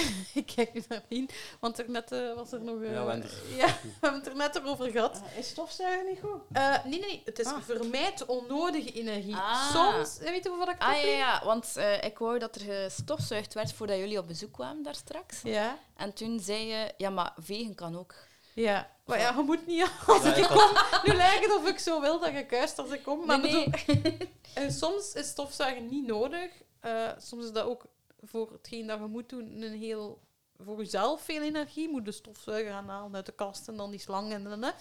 [0.34, 1.28] ik kijk nu naar Rien,
[1.60, 2.82] want er net eh, was er nog...
[2.82, 2.92] eh,
[3.56, 5.14] Ja, we hebben het er net over gehad.
[5.24, 6.40] Ah, is stofzuigen niet goed?
[6.52, 7.62] Eh, nee, nee, het is Ah.
[7.62, 9.34] vermijd onnodige energie.
[9.36, 9.70] Ah.
[9.74, 11.14] Soms, weet je wat ik Ah ja, bedoel?
[11.16, 14.94] ja, want eh, ik wou dat er gestofzuigd werd voordat jullie op bezoek kwamen daar
[14.94, 15.40] straks.
[15.42, 18.14] Ja, En toen zei je, ja, maar vegen kan ook.
[18.54, 18.94] ja.
[19.04, 20.70] Maar ja, je moet niet als Ja, ik ik kom.
[21.04, 23.26] Nu lijkt het of ik zo wil dat je kuist als ik kom.
[23.26, 24.18] Maar Nee, bedoel, nee.
[24.54, 26.50] En soms is stofzuigen niet nodig.
[26.80, 27.84] Eh, soms is dat ook
[28.26, 30.24] voor hetgeen dat je moet doen een heel
[30.58, 31.88] voor jezelf veel energie.
[31.88, 34.72] Moet de stofzuiger gaan halen uit de kast en dan die slang en dan.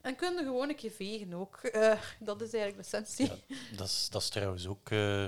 [0.00, 1.56] En kun je gewoon een keer vegen ook.
[1.56, 3.26] Eh, dat is eigenlijk de essentie.
[3.46, 3.56] Ja.
[3.76, 5.26] Dat is, dat is trouwens ook eh,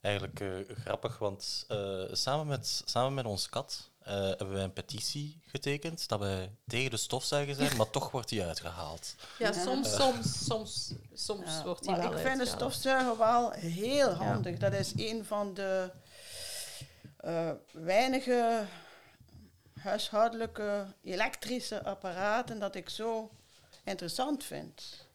[0.00, 4.72] eigenlijk eh, grappig, want eh, samen, met, samen met ons kat eh, hebben wij een
[4.72, 9.14] petitie getekend dat wij tegen de stofzuiger zijn, maar toch wordt die uitgehaald.
[9.38, 13.50] Ja, soms, soms, soms, soms Ja, wordt die maar wel ik vind de stofzuiger wel
[13.50, 14.58] heel handig.
[14.58, 15.90] Dat is een van de
[17.18, 18.64] eh, weinige
[19.80, 23.30] huishoudelijke elektrische apparaten dat ik zo
[23.84, 25.06] interessant vind.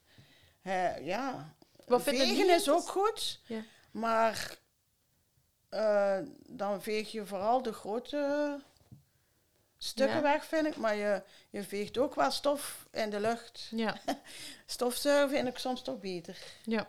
[0.62, 1.54] Eh, ja,
[1.88, 3.64] Wat vegen is ook goed, Ja.
[3.92, 4.58] maar
[5.70, 8.60] eh, dan veeg je vooral de grote
[9.78, 10.22] stukken Ja.
[10.22, 10.76] weg, vind ik.
[10.76, 13.68] Maar je, je veegt ook wel stof in de lucht.
[13.72, 13.98] Ja,
[14.66, 16.38] Stofzuigen vind ik soms toch beter.
[16.64, 16.88] ja,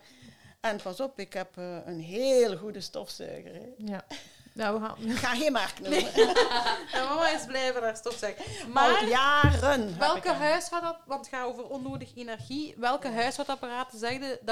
[0.60, 3.54] En pas op, ik heb een heel goede stofzuiger.
[3.54, 3.72] Hè.
[3.76, 4.04] ja.
[4.55, 4.96] Nou, we gaan...
[5.11, 6.00] Ik ga geen merk noemen.
[6.92, 8.44] Ja, mama is blij voor haar stofzuiger.
[8.62, 9.88] Al Maar jaren.
[9.88, 10.40] heb welke hem.
[10.40, 11.02] huishoudap...
[11.07, 12.74] Want het gaat over onnodig energie.
[12.76, 13.98] Welke huishoudapparaten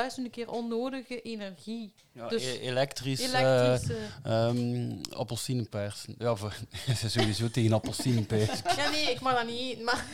[0.07, 1.95] is een keer onnodige energie?
[2.13, 3.21] Ja, Dus e- elektrisch.
[3.33, 3.97] eh, Elektrische...
[4.23, 6.05] ehm appelsienenpers.
[6.19, 6.55] Ja, voor,
[6.99, 8.61] ze sowieso tegen appelsienenpers.
[8.77, 10.05] Ja, nee, ik mag dat niet eten, maar...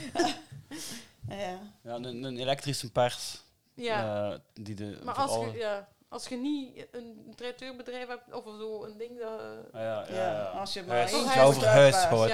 [1.28, 1.58] Ja.
[1.82, 3.40] Ja, een, een elektrische pers.
[3.74, 8.32] Ja, eh, die de, maar als alle- je, ja, als je niet een traiteurbedrijf hebt
[8.32, 9.40] of zo, een ding dat...
[9.40, 10.44] Ah, ja, ja, Ja, ja.
[10.44, 11.70] als je maar Huis- het gaat over het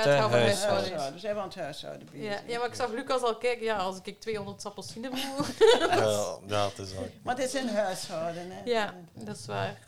[0.05, 0.89] hè, gaat over huishouden.
[0.89, 1.21] Huishouden.
[1.21, 2.27] Zijn we aan het huishouden bezig.
[2.27, 5.57] Ja, ja, maar ik zag Lucas al kijken, ja, als ik 200 appelsinen moet...
[5.89, 7.07] Ja, ja, het is al.
[7.23, 8.51] Maar het is een huishouden.
[8.51, 8.63] Hè.
[8.65, 9.79] ja, dat is waar.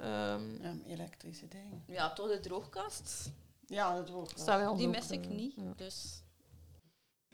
[0.00, 1.84] Ehm, Ja, elektrische dingen.
[1.86, 3.30] Ja, toch de droogkast.
[3.66, 5.54] Ja, dat staat wel Die mis ik eh, niet.
[5.56, 5.72] ja.
[5.76, 6.22] Dus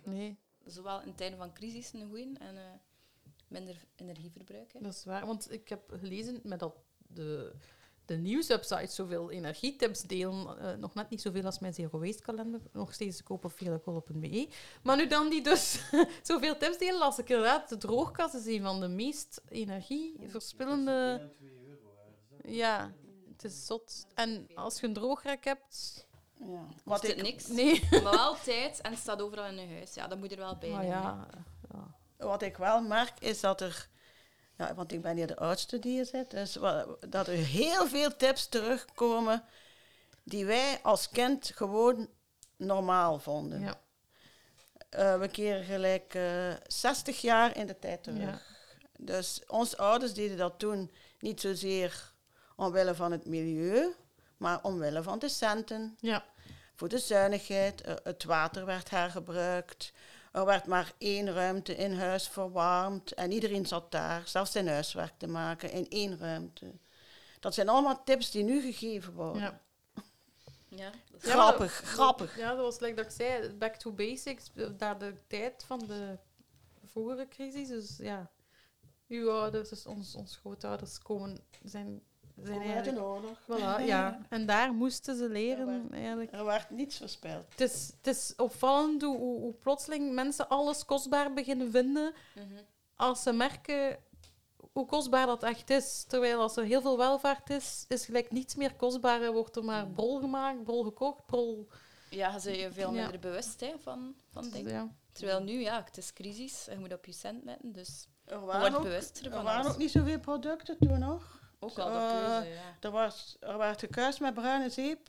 [0.04, 2.62] Nee, zowel in tijden van crisis een goeie en eh,
[3.52, 4.72] minder energieverbruik.
[4.72, 4.80] hè.
[4.80, 5.26] dat is waar.
[5.26, 6.74] Want ik heb gelezen met dat
[7.06, 7.52] de,
[8.04, 10.58] de nieuwswebsites zoveel energietips delen.
[10.58, 12.60] eh, nog net niet zoveel als mijn Zero Waste kalender.
[12.72, 14.48] Nog steeds te kopen op veelekol.be.
[14.82, 15.80] Maar nu dan die dus
[16.22, 21.30] zoveel tips delen, las ik inderdaad de droogkast is een van de meest energieverspillende...
[22.44, 22.92] Ja,
[23.32, 24.06] het is zot.
[24.14, 26.06] En als je een droogrek hebt...
[26.34, 26.66] Ja.
[26.84, 27.88] Kost het ik, niks, Nee.
[27.90, 29.94] maar wel tijd en het staat overal in je huis.
[29.94, 30.90] Ja, dat moet er wel bij Maar hè.
[32.22, 33.88] Wat ik wel merk is dat er.
[34.56, 36.30] Ja, want ik ben hier de oudste die hier zit.
[36.30, 36.58] Dus
[37.08, 39.44] dat er heel veel tips terugkomen
[40.24, 42.08] die wij als kind gewoon
[42.56, 43.60] normaal vonden.
[43.60, 43.80] ja.
[44.92, 48.20] Eh, we keren gelijk eh 60 jaar in de tijd terug.
[48.20, 48.40] Ja.
[48.98, 52.12] Dus onze ouders deden dat toen niet zozeer
[52.56, 53.94] omwille van het milieu,
[54.36, 56.24] maar omwille van de centen, ja.
[56.74, 57.80] voor de zuinigheid.
[57.80, 59.92] Eh, het water werd hergebruikt.
[60.32, 65.12] Er werd maar één ruimte in huis verwarmd en iedereen zat daar, zelfs zijn huiswerk
[65.18, 66.72] te maken, in één ruimte.
[67.40, 69.42] Dat zijn allemaal tips die nu gegeven worden.
[69.42, 69.60] ja.
[70.68, 72.36] Ja, dat is- Ja, Grappig, grappig.
[72.36, 76.18] Ja, dat was like dat ik zei, back to basics, naar de tijd van de
[76.84, 77.68] vorige crisis.
[77.68, 78.30] Dus ja,
[79.08, 82.02] uw ouders, dus ons, ons grootouders komen, zijn,
[82.44, 83.38] zijn Uit een oorlog.
[83.42, 84.20] Voilà, ja.
[84.28, 86.32] En daar moesten ze leren eigenlijk.
[86.32, 87.44] Er werd niets verspild.
[87.48, 92.44] Het is, het is opvallend hoe, hoe, hoe plotseling mensen alles kostbaar beginnen vinden Mhm.
[92.96, 93.98] als ze merken
[94.72, 96.04] hoe kostbaar dat echt is.
[96.08, 99.22] Terwijl als er heel veel welvaart is, is gelijk niets meer kostbaar.
[99.22, 101.68] Er wordt er maar brol gemaakt, brol gekocht, brol...
[102.10, 103.02] Ja, je bent je veel Ja.
[103.02, 104.72] minder bewust hè, van, van dingen.
[104.72, 104.88] Ja.
[105.12, 108.40] Terwijl nu, ja, het is crisis en je moet op je cent letten, dus Er
[108.40, 108.84] waren, ook,
[109.22, 111.40] er waren ook niet zoveel producten toen nog.
[111.62, 112.60] Ook al de Eh, keuze, ja.
[112.80, 115.08] Er, was, er werd gekuist met bruine zeep.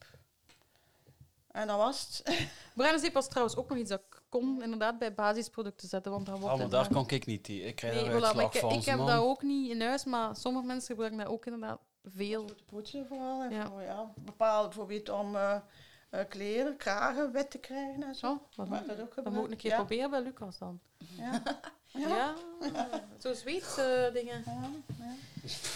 [1.51, 2.47] En dat was het.
[2.75, 6.25] Bruine zeep was trouwens ook nog iets dat ik kon inderdaad bij basisproducten zetten, want
[6.25, 7.67] dan wordt Ah, maar daar kan ik niet tegen.
[7.67, 8.71] Ik krijg Nee, daar voilà, ik, van.
[8.71, 9.07] ik heb man.
[9.07, 12.47] dat ook niet in huis, maar sommige mensen gebruiken dat ook inderdaad veel.
[12.47, 13.41] Voor te poetsen vooral.
[13.43, 13.67] En Ja.
[13.67, 15.55] Voor, ja, bepaald bijvoorbeeld om eh,
[16.09, 18.41] eh, kleren, kragen wit te krijgen en zo.
[18.49, 18.87] Zo, wat dan?
[18.97, 20.79] dat ook Dan moet ik een keer proberen bij Lucas dan.
[20.97, 21.41] Ja.
[21.97, 22.33] Ja,
[23.19, 24.43] zo Zweedse dingen.
[24.45, 25.13] Ja, ja.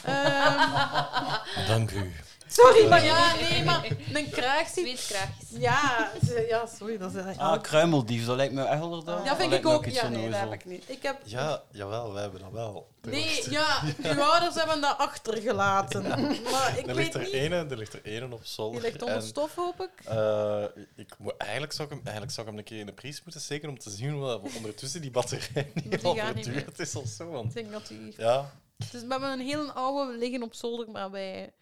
[0.03, 2.11] Ehm, Dank u.
[2.47, 4.73] sorry, maar ja, nee, maar een kraag ziet...
[4.85, 5.49] Zweetskraagjes.
[5.49, 6.11] Ja,
[6.47, 7.55] ja, sorry, dat is eigenlijk...
[7.55, 9.25] Ah, kruimeldief, dat lijkt me echt wel inderdaad.
[9.25, 9.85] Ja, vind ik ook.
[9.85, 10.83] Ja, Nee, dat heb ik niet.
[10.87, 11.17] Ik heb...
[11.23, 12.87] Ja, jawel, wij hebben dat wel.
[13.01, 16.03] Nee, ja, uw ouders hebben dat achtergelaten.
[16.51, 17.31] Maar ik er ligt weet er niet...
[17.31, 18.81] ene, er ligt er ene op zolder.
[18.81, 20.05] Die ligt onder en, stof, hoop ik.
[20.05, 20.63] eh,
[20.95, 23.21] ik moet, eigenlijk, zou ik hem, eigenlijk zou ik hem een keer in de prijs
[23.23, 26.79] moeten steken om te zien hoe ondertussen die batterij niet Die al gaan niet verduurd
[26.79, 27.23] is of zo.
[27.27, 28.13] Ik Want, denk dat die...
[28.17, 28.51] ja,
[28.91, 31.53] Dus we hebben een heel oude liggen op zolder, maar wij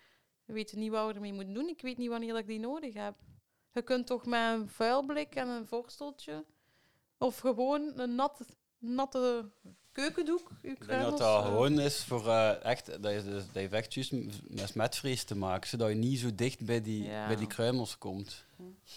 [0.46, 1.68] weten niet wat we ermee moeten doen.
[1.68, 3.16] Ik weet niet wanneer dat ik die nodig heb.
[3.74, 6.44] Je kunt toch met een vuilblik en een vorsteltje,
[7.18, 8.40] of gewoon een nat,
[8.78, 9.50] natte
[9.92, 13.64] keukendoek, je Ik denk dat dat gewoon is voor eh, echt, dat je, dus- dat
[13.64, 17.28] je echt juist met smetvrees te maken, zodat je niet zo dicht bij die, Ja.
[17.28, 18.46] bij die kruimels komt.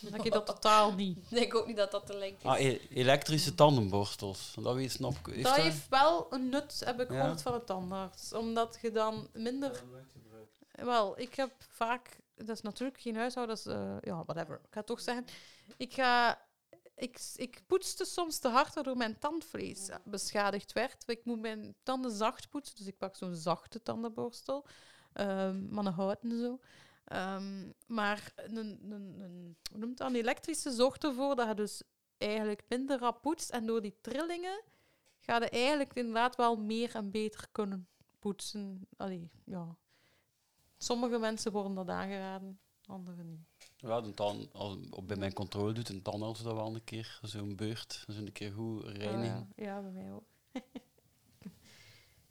[0.00, 1.16] Dat je dat totaal niet.
[1.30, 2.44] Ik denk ook niet dat dat te link is.
[2.44, 5.26] Ah, e- elektrische tandenborstels, dat weet snap ik.
[5.26, 7.20] Heeft Dat dat- heeft wel een nut, heb ik Ja?
[7.20, 8.32] gehoord van de tandarts.
[8.32, 9.82] Omdat je dan minder...
[10.84, 12.18] Wel, ik heb vaak...
[12.34, 13.66] Dat is natuurlijk geen huishoudens...
[13.66, 14.60] eh ja, whatever.
[14.64, 15.24] Ik ga toch zeggen.
[15.76, 16.46] Ik ga...
[16.94, 21.02] Ik, ik poetste soms te hard, waardoor mijn tandvlees beschadigd werd.
[21.06, 24.66] Ik moet mijn tanden zacht poetsen, dus ik pak zo'n zachte tandenborstel.
[25.12, 26.58] Ehm maar een houten zo.
[27.04, 30.08] Ehm, maar een, een, een, hoe noemt dat?
[30.08, 31.82] een elektrische zorgt ervoor dat je dus
[32.16, 33.50] eigenlijk minder rap poetst.
[33.50, 34.62] En door die trillingen
[35.18, 37.88] ga je eigenlijk inderdaad wel meer en beter kunnen
[38.18, 38.88] poetsen.
[38.96, 39.76] Allee, ja.
[40.78, 43.46] Sommige mensen worden dat aangeraden, anderen niet.
[43.76, 47.18] Ja, de tand, als, op, bij mijn controle doet een tandarts dat wel een keer,
[47.22, 49.36] zo'n beurt, een keer goed reinigen.
[49.56, 50.24] Ah, ja, bij mij ook.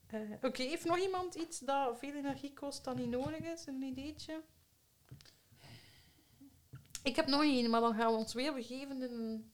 [0.08, 3.66] Eh, Oké, heeft nog iemand iets dat veel energie kost dat niet nodig is?
[3.66, 4.44] Een ideetje?
[7.04, 9.52] Ik heb nog één, maar dan gaan we ons weer begeven in.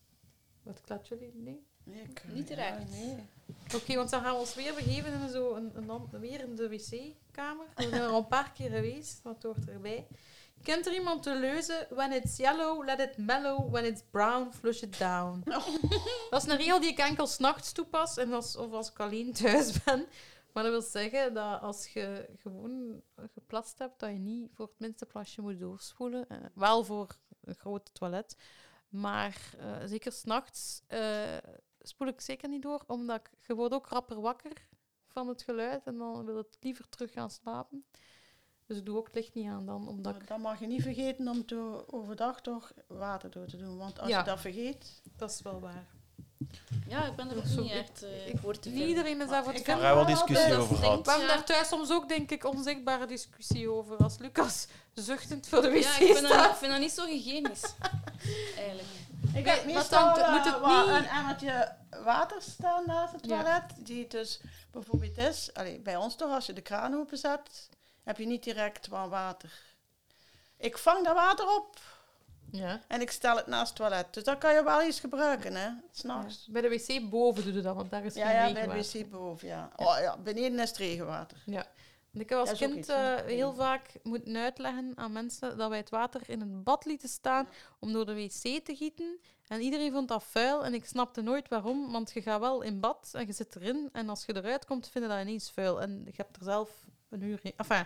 [0.63, 1.35] Wat klapt jullie?
[1.35, 1.65] Nee?
[1.83, 2.89] Nee, Niet ja, terecht.
[2.89, 3.15] nee.
[3.75, 6.69] Oké, want dan gaan we ons weer begeven in zo een, een, weer in de
[6.69, 7.65] wc-kamer.
[7.75, 10.07] We zijn er al een paar keer geweest, wat hoort erbij.
[10.63, 11.87] Kent er iemand de leuze?
[11.89, 13.71] When it's yellow, let it mellow.
[13.71, 15.43] When it's brown, flush it down.
[16.29, 19.33] Dat is een regel die ik enkel s'nachts toepas en als, of als ik alleen
[19.33, 20.05] thuis ben.
[20.53, 23.01] Maar dat wil zeggen dat als je gewoon
[23.33, 26.29] geplast hebt, dat je niet voor het minste plasje moet doorspoelen.
[26.29, 28.35] Eh, wel voor een groot toilet.
[28.89, 31.37] Maar eh, zeker s'nachts eh
[31.83, 34.67] spoel ik zeker niet door, omdat ik, je wordt ook rapper wakker
[35.07, 37.85] van het geluid en dan wil het liever terug gaan slapen.
[38.67, 40.27] Dus ik doe ook het licht niet aan dan, omdat ik...
[40.27, 43.77] Dan mag je niet vergeten om te, overdag toch water door te doen.
[43.77, 44.19] Want als Ja.
[44.19, 45.01] je dat vergeet...
[45.17, 45.87] Dat is wel waar.
[46.87, 48.87] Ja, ik ben er ook Zo- niet echt eh, Ik, voor te niet vinden.
[48.87, 49.95] iedereen is daarvoor te Ik Daar vinden.
[49.95, 51.05] hebben we wel discussie dat over gehad.
[51.05, 53.97] We hebben daar thuis soms ook, denk ik, onzichtbare discussie over.
[53.97, 57.05] Als Lucas zuchtend voor de wc Ja, ik vind, dat, ik vind dat niet zo
[57.05, 57.73] hygiënisch.
[58.57, 58.87] Eigenlijk.
[59.33, 63.41] Ik heb meestal dan moet het niet- een emmertje water staan naast het Ja.
[63.41, 63.63] toilet.
[63.85, 64.39] Die dus
[64.71, 65.53] bijvoorbeeld is...
[65.53, 67.69] Allee, bij ons toch, als je de kraan openzet,
[68.03, 69.51] heb je niet direct warm water.
[70.57, 71.79] Ik vang dat water op
[72.51, 72.79] Ja.
[72.87, 74.13] en ik stel het naast het toilet.
[74.13, 75.69] Dus dat kan je wel eens gebruiken, hè.
[75.91, 76.47] S'nachts.
[76.47, 78.91] Bij de wc boven doe je dat, want daar is Ja, geen ja, bij regenwater.
[78.91, 79.69] de wc boven, ja.
[79.75, 80.17] Oh, ja.
[80.17, 81.37] Beneden is het regenwater.
[81.45, 81.65] Ja.
[82.13, 85.89] Ik heb als kind iets, eh, heel vaak moeten uitleggen aan mensen dat wij het
[85.89, 87.47] water in een bad lieten staan
[87.79, 89.19] om door de wc te gieten.
[89.47, 92.79] En iedereen vond dat vuil en ik snapte nooit waarom, want je gaat wel in
[92.79, 95.81] bad en je zit erin en als je eruit komt, vind je dat ineens vuil.
[95.81, 96.69] En je hebt er zelf
[97.13, 97.53] een uur in.
[97.57, 97.85] Enfin,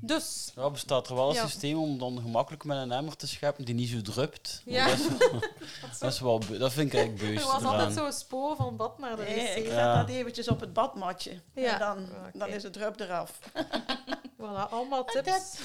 [0.00, 1.46] dus Ja, bestaat er wel een Ja.
[1.46, 4.62] systeem om dan gemakkelijk met een emmer te scheppen die niet zo drupt?
[4.64, 4.86] Ja.
[4.86, 5.06] Dat, is,
[6.00, 7.92] dat, is wel, dat vind ik eigenlijk er beust was altijd eraan.
[7.92, 9.96] zo'n spoor van bad naar de Nee, ik zet Ja.
[10.00, 11.40] dat eventjes op het badmatje.
[11.54, 11.72] Ja.
[11.72, 13.38] En dan, dan is het drup eraf.
[14.40, 15.56] Voilà, allemaal tips.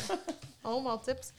[0.62, 1.32] allemaal tips.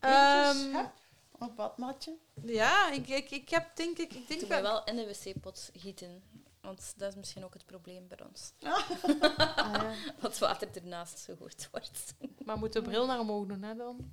[0.00, 0.90] Ehm, hup,
[1.38, 2.12] op badmatje.
[2.44, 4.12] ja, ik, ik, ik heb denk ik...
[4.14, 6.22] Ik denk wel in de wc-pot gieten.
[6.60, 8.52] Want dat is misschien ook het probleem bij ons.
[8.62, 9.94] Ah, ja.
[10.20, 12.14] Dat het water ernaast gegooid wordt.
[12.44, 14.10] Maar moet de bril naar omhoog doen, hè, dan?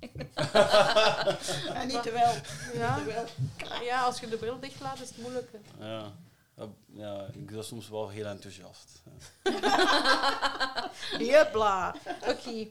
[1.74, 2.34] En niet te wel.
[2.74, 2.98] Ja.
[3.82, 5.60] Ja, als je de bril dicht laat, is het moeilijker.
[5.78, 6.12] Ja.
[6.56, 9.02] Ja, ja, ik ben soms wel heel enthousiast.
[11.18, 11.94] Jepla.
[12.28, 12.68] Oké.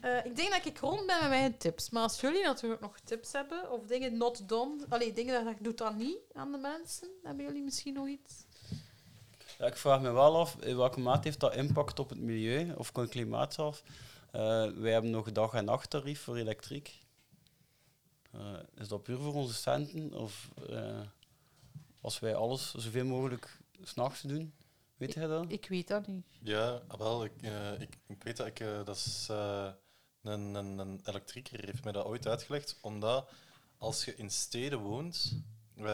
[0.00, 1.90] Eh, ik denk dat ik rond ben met mijn tips.
[1.90, 5.62] Maar als jullie natuurlijk nog tips hebben, of dingen not done, allee, dingen dat je
[5.62, 8.44] doet dan niet aan de mensen, hebben jullie misschien nog iets?
[9.58, 12.72] Ja, ik vraag me wel af, in welke mate heeft dat impact op het milieu
[12.76, 13.82] of het klimaat zelf?
[14.30, 16.98] Eh, wij hebben nog dag- en nachttarief voor elektriek.
[18.30, 18.40] Eh,
[18.74, 20.12] is dat puur voor onze centen?
[20.12, 21.00] Of eh,
[22.00, 24.54] als wij alles zoveel mogelijk s'nachts doen?
[24.96, 25.44] Weet jij dat?
[25.48, 26.26] Ik weet dat niet.
[26.42, 27.24] Ja, wel.
[27.24, 28.58] Ik, eh, ik, ik weet dat ik...
[28.84, 29.68] dat is, eh,
[30.22, 32.78] een, een, een elektrieker heeft mij dat ooit uitgelegd.
[32.80, 33.30] Omdat
[33.78, 35.42] als je in steden woont,
[35.76, 35.84] eh,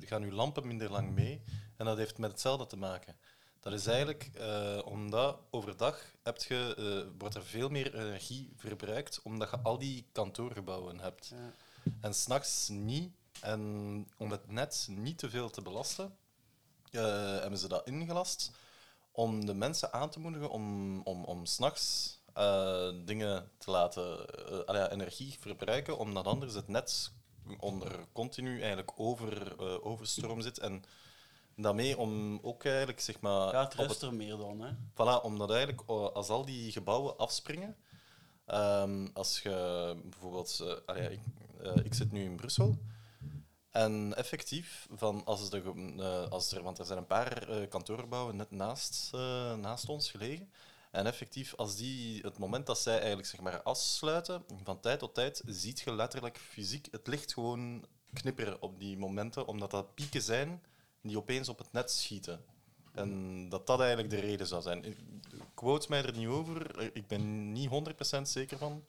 [0.00, 1.42] gaan je lampen minder lang mee.
[1.76, 3.16] En dat heeft met hetzelfde te maken.
[3.64, 9.20] Dat is eigenlijk eh, omdat overdag heb je, eh, wordt er veel meer energie verbruikt,
[9.22, 11.32] omdat je al die kantoorgebouwen hebt.
[11.34, 11.52] Ja.
[12.00, 13.12] En s'nachts niet.
[13.40, 13.60] En
[14.16, 16.16] om het net niet te veel te belasten,
[16.90, 17.02] eh,
[17.40, 18.50] hebben ze dat ingelast
[19.12, 22.18] om de mensen aan te moedigen om, om, om s'nachts
[23.04, 24.26] dingen te laten,
[24.66, 27.12] ja, energie verbruiken, omdat anders het net
[27.58, 30.58] onder continu eigenlijk over, overstroom zit.
[30.58, 30.84] En
[31.56, 33.52] daarmee om ook eigenlijk, zeg maar...
[33.52, 34.70] Ja, het rust er meer dan, hè.
[34.72, 37.76] Voilà, omdat eigenlijk als al die gebouwen afspringen,
[38.44, 41.20] ehm, als je bijvoorbeeld, eh, allee, ik,
[41.62, 42.78] eh, ik zit nu in Brussel
[43.70, 45.62] en effectief, van als er,
[45.98, 49.10] eh, als er, want er zijn een paar kantoorgebouwen net naast,
[49.60, 50.52] naast ons gelegen.
[50.90, 55.14] En effectief, als die, het moment dat zij eigenlijk zeg maar afsluiten, van tijd tot
[55.14, 60.22] tijd ziet je letterlijk fysiek het licht gewoon knipperen op die momenten, omdat dat pieken
[60.22, 60.62] zijn
[61.08, 62.44] die opeens op het net schieten.
[62.94, 64.84] En dat dat eigenlijk de reden zou zijn.
[64.84, 64.98] Ik-
[65.54, 68.84] Quote mij er niet over, ik ben niet 100% zeker van.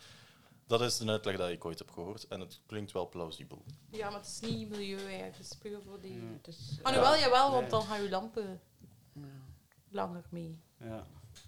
[0.67, 3.63] Dat is de uitleg dat ik ooit heb gehoord en het klinkt wel plausibel.
[3.89, 5.37] Ja, maar het is niet milieu eigenlijk.
[5.37, 6.13] Het is puur voor die...
[6.13, 6.19] Ja.
[6.41, 6.57] Dus...
[6.81, 8.61] Ah, nu wel, jawel, want dan gaan je lampen
[9.89, 10.59] langer mee.
[10.79, 11.05] Ja.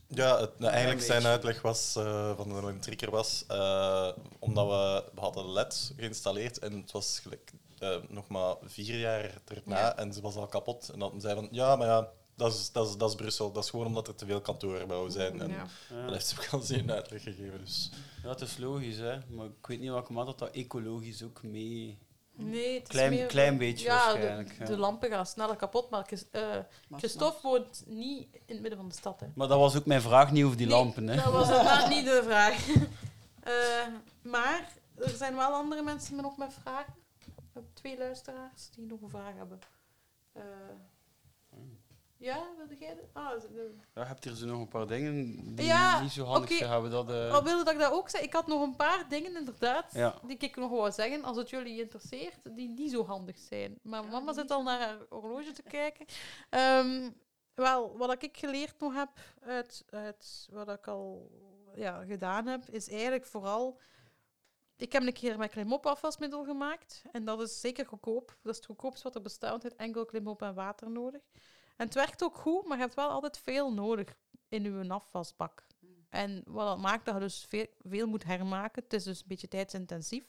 [0.08, 5.12] Ja, het, nou, eigenlijk zijn uitleg was, eh, van de elektrieker was, eh, omdat we,
[5.16, 9.96] we hadden LED geïnstalleerd en het was gelijk, eh, nog maar vier jaar erna Ja.
[9.98, 10.90] en ze was al kapot.
[10.90, 13.52] En dan zei van, ja, maar ja, dat is, dat, is, dat is Brussel.
[13.52, 15.42] Dat is gewoon omdat er te veel kantoorgebouwen zijn.
[15.42, 15.66] En Ja.
[15.90, 16.02] Ja.
[16.04, 17.60] dat heeft ze ook al zien uitleg gegeven.
[17.64, 17.92] Dus.
[18.24, 19.18] ja, het is logisch, hè.
[19.30, 21.98] Maar ik weet niet welke mate dat dat ecologisch ook mee...
[22.40, 24.66] Nee, het is Klein- meer klein beetje ja, waarschijnlijk, De, ja.
[24.66, 26.42] de lampen gaan sneller kapot, maar eh,
[26.98, 29.20] Christophe woont niet in het midden van de stad.
[29.20, 29.28] Hè.
[29.36, 31.16] Maar dat was ook mijn vraag niet over die Nee, lampen, hè.
[31.16, 32.68] Dat was inderdaad niet de vraag.
[33.48, 33.54] Eh,
[34.22, 36.94] maar er zijn wel andere mensen met nog met vragen.
[37.58, 39.60] We hebben twee luisteraars die nog een vraag hebben.
[40.34, 40.44] Eh,
[42.18, 42.96] ja, wilde jij?
[42.96, 43.06] dat?
[43.14, 45.16] Ah, de- Ja, hebt hier zo nog een paar dingen
[45.56, 46.70] die Ja, niet zo handig zijn.
[46.70, 47.10] Hebben dat...
[47.12, 48.24] eh, Wat wilde dat ik dat ook zei?
[48.24, 50.16] Ik had nog een paar dingen inderdaad Ja.
[50.26, 53.80] die ik nog wou zeggen, als het jullie interesseert, die niet zo handig zijn.
[53.82, 56.06] Maar mama zit al naar haar horloge te kijken.
[56.50, 57.10] Ehm,
[57.54, 61.32] wel, wat ik geleerd nog heb uit, uit wat ik al
[61.76, 63.80] ja, gedaan heb, is eigenlijk vooral...
[64.78, 67.04] Ik heb een keer met klimop afwasmiddel gemaakt.
[67.12, 68.38] En dat is zeker goedkoop.
[68.42, 69.64] Dat is het goedkoopste wat er bestaat.
[69.64, 71.22] Het enkel klimop en water nodig.
[71.76, 74.18] En het werkt ook goed, maar je hebt wel altijd veel nodig
[74.48, 75.68] in je afwasbak.
[76.10, 78.84] En wat dat maakt dat je dus veel, veel moet hermaken.
[78.84, 80.24] Het is dus een beetje tijdsintensief.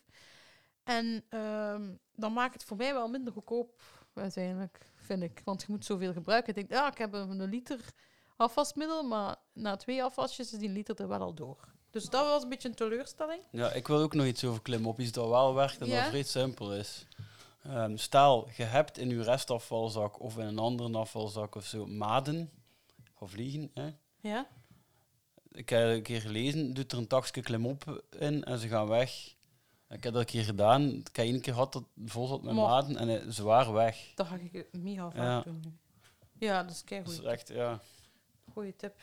[0.82, 3.82] En ehm, dan maakt het voor mij wel minder goedkoop,
[4.14, 5.40] uiteindelijk, vind ik.
[5.44, 6.48] Want je moet zoveel gebruiken.
[6.48, 7.80] Ik denk, ja, ik heb een, een liter
[8.36, 11.76] afwasmiddel, maar na twee afwasjes is die liter er wel al door.
[11.90, 13.42] Dus dat was een beetje een teleurstelling.
[13.50, 16.00] Ja, ik wil ook nog iets over klimop, iets dat wel werkt en Ja?
[16.00, 17.06] dat vrij simpel is.
[17.62, 22.50] Ehm, stel, je hebt in je restafvalzak of in een andere afvalzak of zo maden
[23.18, 23.70] of vliegen.
[23.74, 23.90] Hè?
[24.20, 24.46] Ja?
[25.52, 29.34] Ik heb een keer gelezen, doet er een takje klimop in en ze gaan weg.
[29.88, 30.88] Ik heb dat een keer gedaan.
[30.88, 34.12] Ik heb één keer gehad dat vol zat met Maar- maden en ze waren weg.
[34.14, 35.40] Dat ga ik mega vaak Ja.
[35.44, 35.78] doen.
[36.38, 37.80] Ja, dat is kei Dat is echt, ja.
[38.52, 39.00] Goeie tip.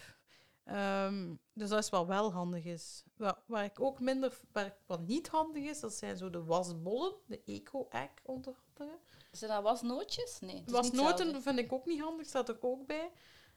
[0.66, 3.04] Ehm, dus dat is wat wel handig is.
[3.18, 6.44] Waar, waar ik ook minder, waar ik- wat niet handig is, dat zijn zo de
[6.44, 8.98] wasbollen, de eco-egg onder andere.
[9.32, 10.40] Zijn dat wasnootjes?
[10.40, 10.50] Nee.
[10.50, 13.12] het is niet Wasnoten vind ik ook niet handig, staat er ook bij.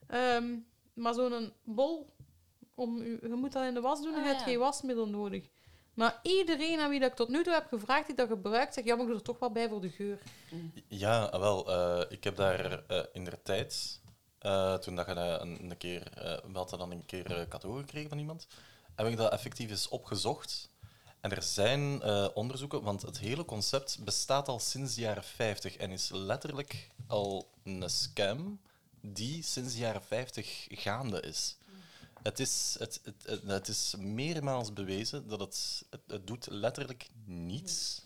[0.06, 0.56] Ehm,
[0.94, 2.14] maar zo'n bol,
[2.74, 4.47] om u, je moet dat in de was doen en Ah, je hebt ja.
[4.47, 5.48] geen wasmiddel nodig.
[5.94, 8.86] Maar iedereen aan wie dat ik tot nu toe heb gevraagd die dat gebruikt, zegt
[8.86, 10.18] ja, maar ik doe er toch wel bij voor de geur.
[10.89, 11.68] Ja, wel.
[11.72, 14.01] eh, ik heb daar eh, in de tijd,
[14.39, 16.02] eh, toen dat je een, een keer,
[16.52, 18.47] we hadden dan een keer eh, cadeau gekregen van iemand,
[18.94, 20.70] heb ik dat effectief eens opgezocht.
[21.20, 22.02] En er zijn
[22.35, 27.48] onderzoeken, want het hele concept bestaat al sinds de jaren 50 en is letterlijk al
[27.65, 28.60] een scam
[29.01, 31.56] die sinds de jaren 50 gaande is.
[32.23, 37.09] Het is, het, het, het, het is meermaals bewezen dat het, het, het doet letterlijk
[37.24, 38.02] niets.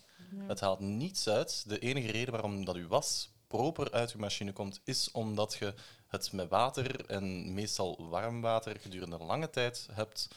[0.46, 1.64] Het haalt niets uit.
[1.66, 5.74] De enige reden waarom dat uw was proper uit uw machine komt, is omdat je
[6.12, 10.28] het met water en meestal warm water gedurende een lange tijd hebt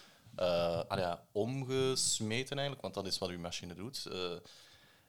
[0.88, 4.06] ah ja, omgesmeten eigenlijk, want dat is wat uw machine doet.
[4.06, 4.38] Eh,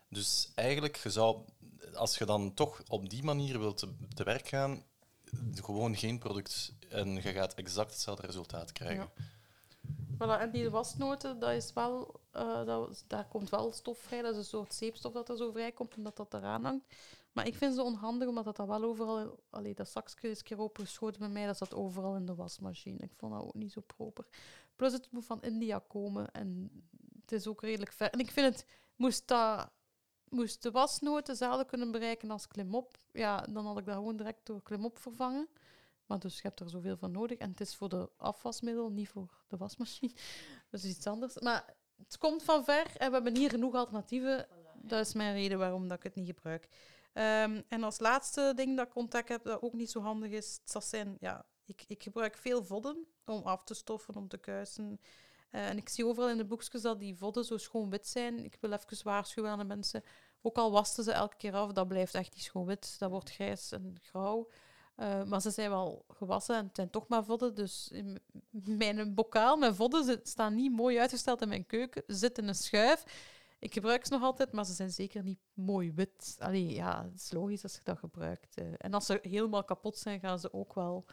[0.08, 1.44] dus eigenlijk, zou,
[1.94, 3.78] als je dan toch op die manier wilt
[4.14, 4.84] te, werk gaan,
[5.54, 9.10] gewoon geen product en je gaat exact hetzelfde resultaat krijgen.
[10.14, 14.22] Voilà, en die wasnoten, dat is wel, eh, dat, daar komt wel stof vrij.
[14.22, 16.84] Dat is een soort zeepstof dat er zo vrijkomt, omdat dat eraan hangt.
[17.36, 19.38] Maar ik vind ze onhandig, omdat dat, dat wel overal...
[19.50, 22.98] Allee, dat zakje is een keer opengeschoten bij mij, dat zat overal in de wasmachine.
[22.98, 24.26] Ik vond dat ook niet zo proper.
[24.76, 26.70] Plus, het moet van India komen en
[27.20, 28.10] het is ook redelijk ver.
[28.10, 29.70] En ik vind het, moest, dat,
[30.28, 34.46] moest de wasnoten hetzelfde kunnen bereiken als klimop, ja, dan had ik dat gewoon direct
[34.46, 35.48] door klimop vervangen.
[36.06, 37.38] Maar dus je hebt er zoveel van nodig.
[37.38, 40.12] En het is voor de afwasmiddel, niet voor de wasmachine.
[40.70, 41.38] Dat is iets anders.
[41.38, 44.48] Maar het komt van ver en we hebben hier genoeg alternatieven.
[44.82, 46.68] Dat is mijn reden waarom dat ik het niet gebruik.
[47.16, 50.60] Ehm, en als laatste ding dat ik ontdekt heb, dat ook niet zo handig is,
[50.64, 55.00] dat zijn, ja, ik, ik gebruik veel vodden om af te stoffen, om te kuisen.
[55.50, 58.44] Eh, en ik zie overal in de boekjes dat die vodden zo schoon wit zijn.
[58.44, 60.02] Ik wil even waarschuwen aan de mensen.
[60.42, 62.98] Ook al wasten ze elke keer af, dat blijft echt niet schoon wit.
[62.98, 64.48] Dat wordt grijs en grauw.
[64.96, 67.54] Eh, maar ze zijn wel gewassen en het zijn toch maar vodden.
[67.54, 68.18] Dus in
[68.50, 72.02] mijn bokaal met vodden zit- staan niet mooi uitgesteld in mijn keuken.
[72.06, 73.04] Zitten in een schuif.
[73.58, 76.36] Ik gebruik ze nog altijd, maar ze zijn zeker niet mooi wit.
[76.38, 78.56] Allee, ja, het is logisch als je dat gebruikt.
[78.56, 78.64] eh.
[78.78, 81.04] En als ze helemaal kapot zijn, gaan ze ook wel,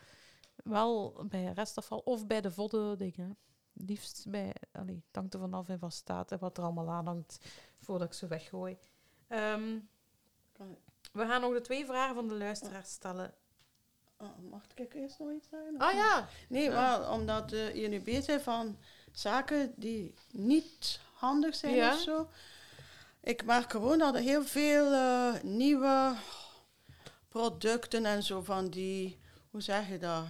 [0.64, 3.38] wel bij restafval of bij de vodden dingen.
[3.74, 7.06] Liefst bij, allee, het hangt er vanaf in wat staat en wat er allemaal aan
[7.06, 7.40] hangt
[7.80, 8.78] voordat ik ze weggooi.
[9.28, 9.80] Ehm,
[11.12, 13.34] we gaan nog de twee vragen van de luisteraars stellen.
[14.18, 15.78] Oh, mag ik eerst nog iets zeggen?
[15.78, 18.78] Ah ja, Nee, maar omdat eh, je nu bezig bent van
[19.12, 21.94] zaken die niet handig zijn Ja.
[21.94, 22.30] of zo.
[23.22, 26.16] Ik merk gewoon dat er heel veel eh, nieuwe
[27.30, 29.20] producten en zo van die,
[29.52, 30.24] hoe zeg je dat?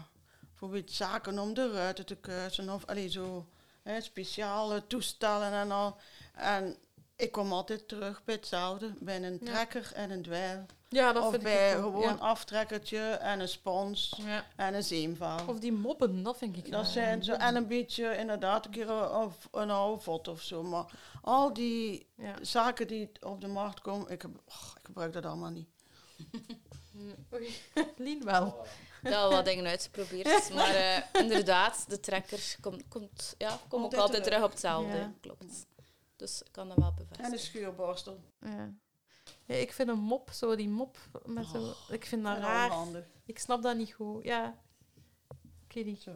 [0.50, 3.46] Bijvoorbeeld zaken om de ruiten te kuisen of allee, zo
[3.84, 5.98] hè, speciale toestellen en al.
[6.34, 6.78] En
[7.16, 9.52] ik kom altijd terug bij hetzelfde, bij een Ja.
[9.52, 10.66] trekker en een dweil.
[10.94, 12.16] Ja dat of vind bij ik ook, gewoon ja.
[12.20, 14.46] aftrekkertje en een spons Ja.
[14.56, 15.48] en een zeemvaal.
[15.48, 18.90] Of die moppen, dat vind ik Dat zijn zo, en een beetje inderdaad een keer
[18.90, 20.64] een, of een oude vod of zo.
[20.64, 20.86] Maar
[21.22, 22.36] al die Ja.
[22.42, 25.68] zaken die op de markt komen, ik, heb, och, ik gebruik dat allemaal niet.
[27.34, 27.56] Oei,
[27.98, 28.66] Lien wel.
[29.02, 30.50] Ik heb al wat dingen uitgeprobeerd.
[30.54, 34.44] Maar eh, inderdaad, de trekker komt, komt, ja, komt ook Altijd terug.
[34.44, 34.98] op hetzelfde.
[34.98, 35.14] Ja.
[35.22, 35.66] Klopt.
[36.16, 37.40] Dus ik kan dat wel En een bevestigen.
[37.40, 38.20] schuurborstel.
[38.40, 38.74] Ja.
[39.46, 41.74] Ja, ik vind een mop, zo die mop met zo...
[41.90, 42.72] Ik vind dat raar.
[43.26, 44.24] Ik snap dat niet goed.
[44.24, 44.58] Ja.
[45.68, 46.02] Ik weet niet.
[46.02, 46.12] Zo.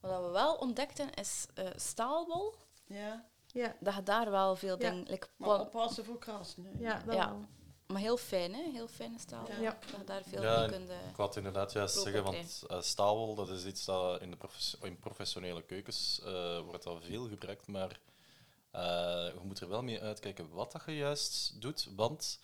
[0.00, 2.54] Wat we wel ontdekten is eh, staalwol.
[2.86, 4.90] Ja, Ja, Dat je daar wel veel Ja.
[4.90, 5.06] dingen...
[5.08, 6.64] like, maar oppassen voor krassen.
[6.64, 6.70] hè.
[6.78, 7.28] ja, dat Ja.
[7.28, 7.44] wel.
[7.86, 8.62] maar heel fijn, hè?
[8.72, 9.46] Heel fijne staal.
[9.60, 9.70] Ja.
[9.80, 10.88] Dat je daar veel Ja, mee kunt...
[10.88, 14.30] eh, Ik wou het inderdaad juist zeggen, want eh, staalwol dat is iets dat in,
[14.30, 18.00] de profes- in professionele keukens eh, wordt al veel gebruikt, maar
[18.70, 18.82] eh,
[19.34, 22.40] je moet er wel mee uitkijken wat dat je juist doet, want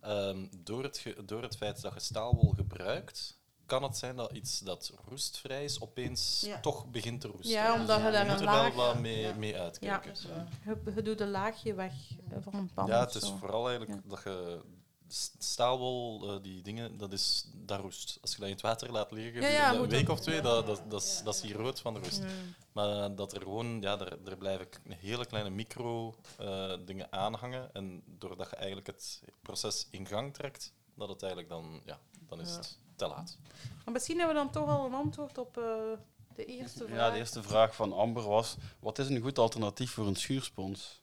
[0.00, 4.32] ehm, door, het ge- door het feit dat je staalwol gebruikt, kan het zijn dat
[4.32, 6.60] iets dat roestvrij is, opeens Ja.
[6.60, 7.50] toch begint te roesten.
[7.50, 8.74] Ja, omdat je je daar moet een er wel laag...
[8.74, 9.34] wat mee, Ja.
[9.34, 10.14] mee uitkijken.
[10.34, 10.48] Waar.
[10.84, 11.92] Je, je doet een laagje weg
[12.30, 13.36] eh, van een pan Ja, of het is zo.
[13.36, 14.10] vooral eigenlijk Ja.
[14.10, 14.60] dat je
[15.38, 18.18] staalwol, eh, die dingen, dat is dat roest.
[18.20, 20.66] Als je dat in het water laat liggen, Ja, ja, een week of twee, dat,
[20.66, 22.18] dat, dat, is, dat is hier rood van de roest.
[22.18, 22.26] Ja.
[22.72, 27.74] Maar dat er gewoon, ja, er, er blijven hele kleine micro eh, dingen aanhangen.
[27.74, 31.98] En doordat je eigenlijk het proces in gang trekt, dat het eigenlijk dan, ja,
[32.28, 32.56] dan is Ja.
[32.56, 33.36] het te laat.
[33.84, 35.64] Maar misschien hebben we dan toch al een antwoord op eh,
[36.34, 36.96] de eerste vraag.
[36.96, 41.00] Ja, de eerste vraag van Amber was: wat is een goed alternatief voor een schuurspons?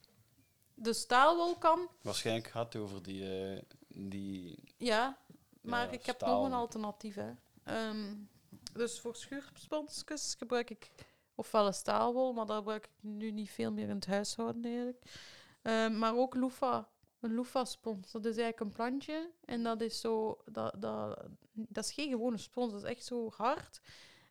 [0.77, 3.51] De staalwol kan, Waarschijnlijk gaat het over die.
[3.53, 3.61] eh,
[3.95, 5.17] die ja.
[5.61, 7.15] Maar Ja, ik heb nog een alternatief.
[7.15, 7.31] Hè.
[7.63, 8.15] Ehm,
[8.73, 10.91] dus voor schuursponsjes gebruik ik
[11.35, 15.01] ofwel een staalwol, maar daar gebruik ik nu niet veel meer in het huishouden eigenlijk.
[15.61, 16.83] Ehm, maar ook loofah.
[17.19, 18.11] Een loofah-spons.
[18.11, 19.31] Dat is eigenlijk een plantje.
[19.45, 20.37] En dat is zo...
[20.45, 22.71] Dat, dat, dat is geen gewone spons.
[22.71, 23.81] Dat is echt zo hard.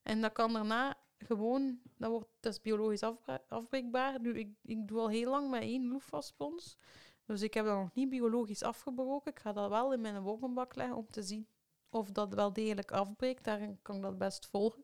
[0.02, 1.80] En dat kan daarna gewoon...
[1.96, 3.02] Dat, wordt, dat is biologisch
[3.48, 4.20] afbreekbaar.
[4.20, 6.76] Nu, ik, ik doe al heel lang met één loofah-spons.
[7.26, 9.30] Dus ik heb dat nog niet biologisch afgebroken.
[9.30, 11.46] Ik ga dat wel in mijn wormenbak leggen om te zien
[11.94, 13.44] of dat wel degelijk afbreekt.
[13.44, 14.82] Daarin kan ik dat best volgen.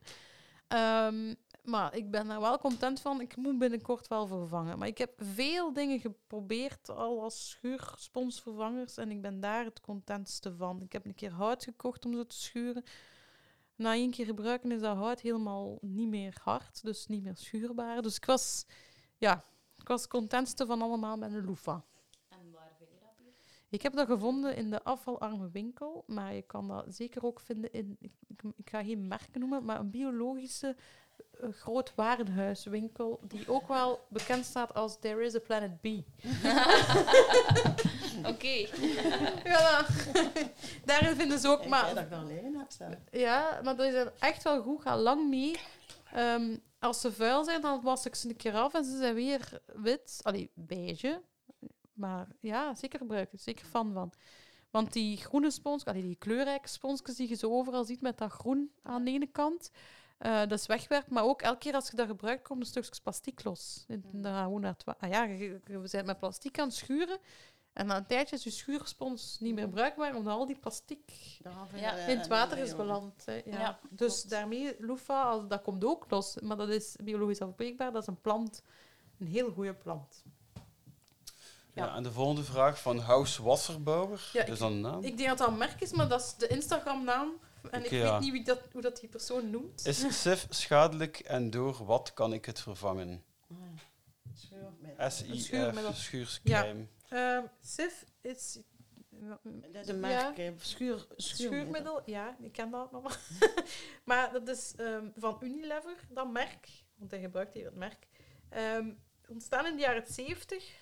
[0.68, 3.20] Ehm, maar ik ben daar wel content van.
[3.20, 4.78] Ik moet binnenkort wel vervangen.
[4.78, 8.96] Maar ik heb veel dingen geprobeerd al als schuursponsvervangers.
[8.96, 10.82] En ik ben daar het contentste van.
[10.82, 12.84] Ik heb een keer hout gekocht om zo te schuren.
[13.74, 16.82] Na één keer gebruiken is dat hout helemaal niet meer hard.
[16.82, 18.02] Dus niet meer schuurbaar.
[18.02, 18.66] Dus ik was,
[19.16, 19.44] ja,
[19.76, 21.80] ik was het contentste van allemaal met een loofah.
[22.28, 23.32] En waar vind je dat hier?
[23.70, 27.72] Ik heb dat gevonden in de afvalarme winkel, maar je kan dat zeker ook vinden
[27.72, 28.12] in, ik,
[28.64, 30.76] ga geen merken noemen, maar een biologische
[31.40, 35.86] eh, groot warenhuiswinkel die ook wel bekend staat als There is a Planet B.
[38.32, 38.48] Oké.
[39.44, 39.86] Ja,
[40.84, 42.94] daarin vinden ze ook, Ik maar dat ik dat alleen heb staan.
[43.10, 45.56] ja, maar die zijn echt wel goed, ga lang mee.
[46.12, 49.14] Ehm, als ze vuil zijn, dan was ik ze een keer af en ze zijn
[49.14, 50.20] weer wit.
[50.22, 51.22] Allee, beige.
[52.00, 53.38] Maar ja, zeker gebruiken.
[53.38, 54.12] Zeker fan van.
[54.70, 58.30] Want die groene spons, allee, die kleurrijke sponsjes die je zo overal ziet met dat
[58.32, 59.70] groen aan de ene kant,
[60.18, 61.10] eh, dat is wegwerkt.
[61.10, 63.84] Maar ook elke keer als je dat gebruikt, komt een stukje plastic los.
[63.88, 66.66] En dan gaan we naar het ah ja, je, je- we zijn met plastic aan
[66.66, 67.18] het schuren.
[67.72, 70.98] En na een tijdje is je schuurspons niet meer bruikbaar, omdat al die plastic
[71.42, 71.66] Ja.
[72.06, 73.24] in het water is beland.
[73.24, 73.34] Hè.
[73.34, 73.42] Ja.
[73.44, 74.30] Ja, dus klopt.
[74.30, 76.36] daarmee, loefa, als, dat komt ook los.
[76.40, 77.92] Maar dat is biologisch afbreekbaar.
[77.92, 78.62] Dat is een plant,
[79.18, 80.24] een heel goede plant.
[81.74, 81.84] Ja.
[81.84, 81.94] Ja.
[81.94, 84.30] en de volgende vraag van House Wasserbouwer.
[84.32, 85.02] Ja, is dat een naam?
[85.02, 87.32] Ik denk dat dat een merk is, maar dat is de Instagram-naam.
[87.70, 88.18] En ik weet ja.
[88.18, 89.86] niet wie dat, hoe dat die persoon noemt.
[89.86, 93.24] Is SIF schadelijk en door wat kan ik het vervangen?
[95.08, 95.92] SIF, schuurmiddel.
[95.92, 96.86] schuurscrème.
[97.08, 98.58] Ehm Sif is...
[99.72, 100.54] Dat is een merk, hè.
[100.58, 101.16] Schuur, schuurmiddel.
[101.16, 103.20] Schuurmiddel, ja, ik ken dat nog maar.
[104.04, 106.68] maar dat is ehm, van Unilever, dat merk.
[106.94, 108.06] Want hij gebruikt hier het merk.
[108.48, 108.90] Ehm,
[109.28, 110.80] ontstaan in de jaren 70.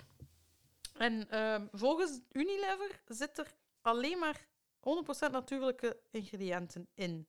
[0.99, 4.47] En ehm, volgens Unilever zit er alleen maar
[4.79, 7.27] 100% natuurlijke ingrediënten in.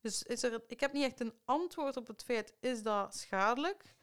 [0.00, 3.94] Dus is er, ik heb niet echt een antwoord op het feit, is dat schadelijk?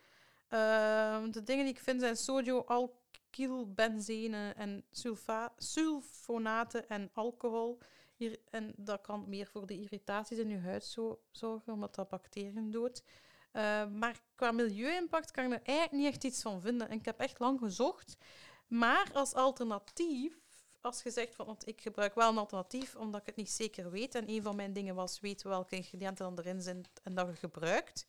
[0.47, 7.79] Ehm, de dingen die ik vind zijn sodio, alkylbenzene en sulfa, sulfonaten en alcohol.
[8.15, 12.09] Hier, en dat kan meer voor de irritaties in je huid zo, zorgen, omdat dat
[12.09, 13.03] bacteriën doodt.
[13.51, 16.89] Eh, maar qua milieu-impact kan ik er eigenlijk niet echt iets van vinden.
[16.89, 18.17] En ik heb echt lang gezocht.
[18.67, 20.33] Maar als alternatief,
[20.81, 23.91] als je zegt van, want ik gebruik wel een alternatief omdat ik het niet zeker
[23.91, 24.15] weet.
[24.15, 28.05] En een van mijn dingen was weten welke ingrediënten erin zijn en dat je gebruikt.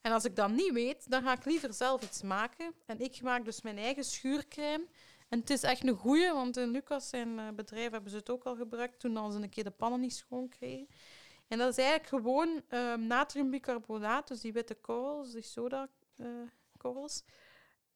[0.00, 2.74] En als ik dat niet weet, dan ga ik liever zelf iets maken.
[2.86, 4.86] En ik maak dus mijn eigen schuurcrème.
[5.28, 8.30] En het is echt een goeie, want in Lucas zijn eh, bedrijf hebben ze het
[8.30, 10.88] ook al gebruikt toen ze een keer de pannen niet schoon kregen.
[11.48, 16.26] En dat is eigenlijk gewoon ehm natriumbicarbonaat, dus die witte korrels, die soda eh,
[16.76, 17.24] korrels,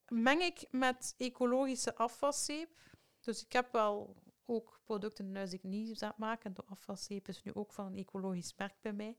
[0.09, 2.81] meng ik met ecologische afwaszeep.
[3.21, 4.17] Dus ik heb wel
[4.47, 6.45] ook producten in die ik niet maken.
[6.45, 9.17] En de afwaszeep is nu ook van een ecologisch merk bij mij.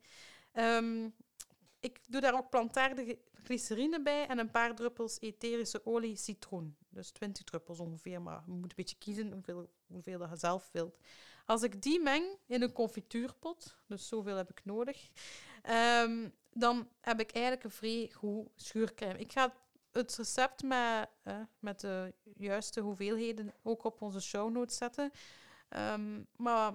[0.51, 1.09] Ehm,
[1.79, 6.77] ik doe daar ook plantaardige glycerine bij en een paar druppels etherische olie citroen.
[6.89, 10.97] Dus 20 druppels ongeveer, maar je moet een beetje kiezen hoeveel, hoeveel je zelf wilt.
[11.45, 15.09] Als ik die meng in een confituurpot, dus zoveel heb ik nodig,
[15.61, 19.19] ehm, dan heb ik eigenlijk een vrij goed schuurcrème.
[19.19, 19.53] Ik ga
[19.95, 21.09] het recept met,
[21.59, 25.11] met de juiste hoeveelheden ook op onze show notes zetten.
[25.69, 26.73] Ehm, maar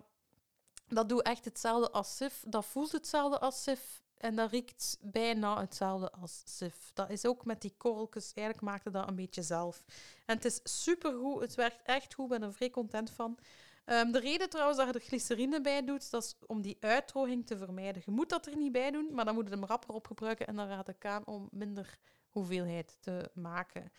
[0.88, 2.44] dat doet echt hetzelfde als SIF.
[2.46, 4.02] Dat voelt hetzelfde als SIF.
[4.16, 6.90] En dat riekt bijna hetzelfde als SIF.
[6.94, 8.32] Dat is ook met die korreltjes.
[8.34, 9.82] Eigenlijk maakte dat een beetje zelf.
[10.26, 11.40] En het is supergoed.
[11.40, 12.24] Het werkt echt goed.
[12.24, 13.38] Ik ben er vrij content van.
[13.84, 17.46] Ehm, de reden trouwens dat je er glycerine bij doet, dat is om die uitdroging
[17.46, 18.02] te vermijden.
[18.04, 20.46] Je moet dat er niet bij doen, maar dan moet je hem rapper op gebruiken.
[20.46, 21.98] En dan raad ik aan om minder
[22.30, 23.92] hoeveelheid te maken.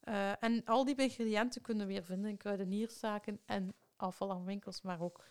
[0.00, 4.82] Eh, en al die ingrediënten kunnen we weer vinden in kruidenierszaken en afval aan winkels,
[4.82, 5.24] maar ook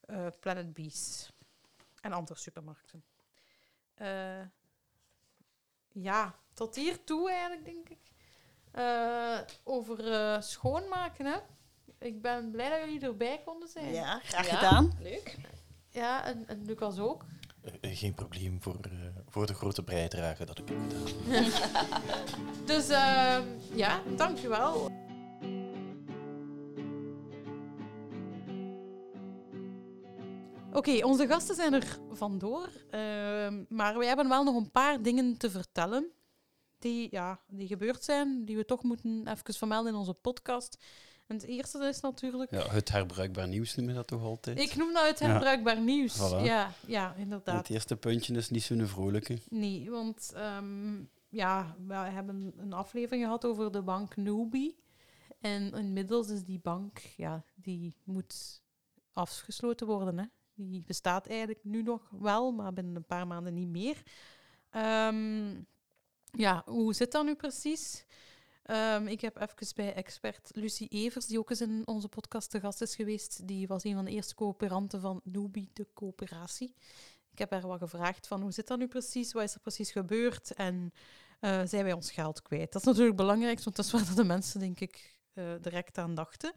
[0.00, 1.30] eh, Planet Bees
[2.00, 3.04] en andere supermarkten.
[3.94, 4.42] Eh,
[5.92, 7.98] ja, tot hier toe eigenlijk, denk ik.
[8.72, 11.38] Eh, over eh, schoonmaken, hè.
[11.98, 13.92] Ik ben blij dat jullie erbij konden zijn.
[13.92, 14.54] Ja, graag Ja.
[14.54, 14.92] gedaan.
[15.00, 15.36] Leuk.
[15.88, 17.24] Ja, en, en Lucas ook.
[17.62, 18.90] Eh, geen probleem voor, eh,
[19.28, 21.44] voor de grote bijdrage dat ik heb gedaan.
[22.64, 24.90] Dus ehm, ja, dankjewel.
[30.72, 32.68] Oké, onze gasten zijn er vandoor.
[32.90, 36.10] ehm, maar wij hebben wel nog een paar dingen te vertellen.
[36.78, 40.78] Die, ja, die gebeurd zijn, die we toch moeten even vermelden in onze podcast.
[41.30, 42.50] En het eerste is natuurlijk...
[42.50, 44.58] Ja, het herbruikbaar nieuws noemen we dat toch altijd?
[44.58, 45.26] Ik noem dat het Ja.
[45.26, 46.18] herbruikbaar nieuws.
[46.18, 46.42] Voilà.
[46.44, 47.56] Ja, ja, inderdaad.
[47.56, 49.38] Het eerste puntje is niet zo'n vrolijke.
[49.48, 54.76] Nee, want ehm, ja, we hebben een aflevering gehad over de bank Nubi.
[55.40, 58.62] En inmiddels is die bank, ja, die moet
[59.12, 60.18] afgesloten worden.
[60.18, 60.24] Hè.
[60.54, 64.02] Die bestaat eigenlijk nu nog wel, maar binnen een paar maanden niet meer.
[64.70, 65.50] Ehm,
[66.32, 68.04] ja, hoe zit dat nu precies?
[68.70, 72.60] Ehm, ik heb even bij expert Lucie Evers, die ook eens in onze podcast te
[72.60, 73.46] gast is geweest.
[73.46, 76.74] Die was een van de eerste coöperanten van Nubi, de coöperatie.
[77.32, 79.90] Ik heb haar wat gevraagd van hoe zit dat nu precies, wat is er precies
[79.90, 80.92] gebeurd en
[81.40, 82.72] eh, zijn wij ons geld kwijt.
[82.72, 85.98] Dat is natuurlijk het belangrijkste, want dat is waar de mensen, denk ik, eh, direct
[85.98, 86.52] aan dachten.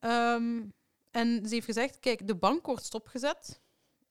[0.00, 0.62] Ehm,
[1.10, 3.60] en ze heeft gezegd, kijk, de bank wordt stopgezet.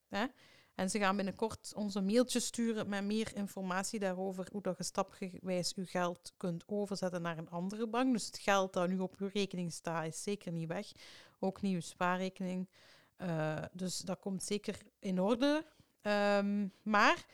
[0.07, 0.25] Hè,
[0.75, 5.73] en ze gaan binnenkort onze mailtjes sturen met meer informatie daarover hoe dat je stapgewijs
[5.75, 8.13] je geld kunt overzetten naar een andere bank.
[8.13, 10.91] Dus het geld dat nu op uw rekening staat, is zeker niet weg.
[11.39, 12.69] Ook niet uw spaarrekening.
[13.17, 15.65] Eh, dus dat komt zeker in orde.
[16.01, 17.25] Ehm, maar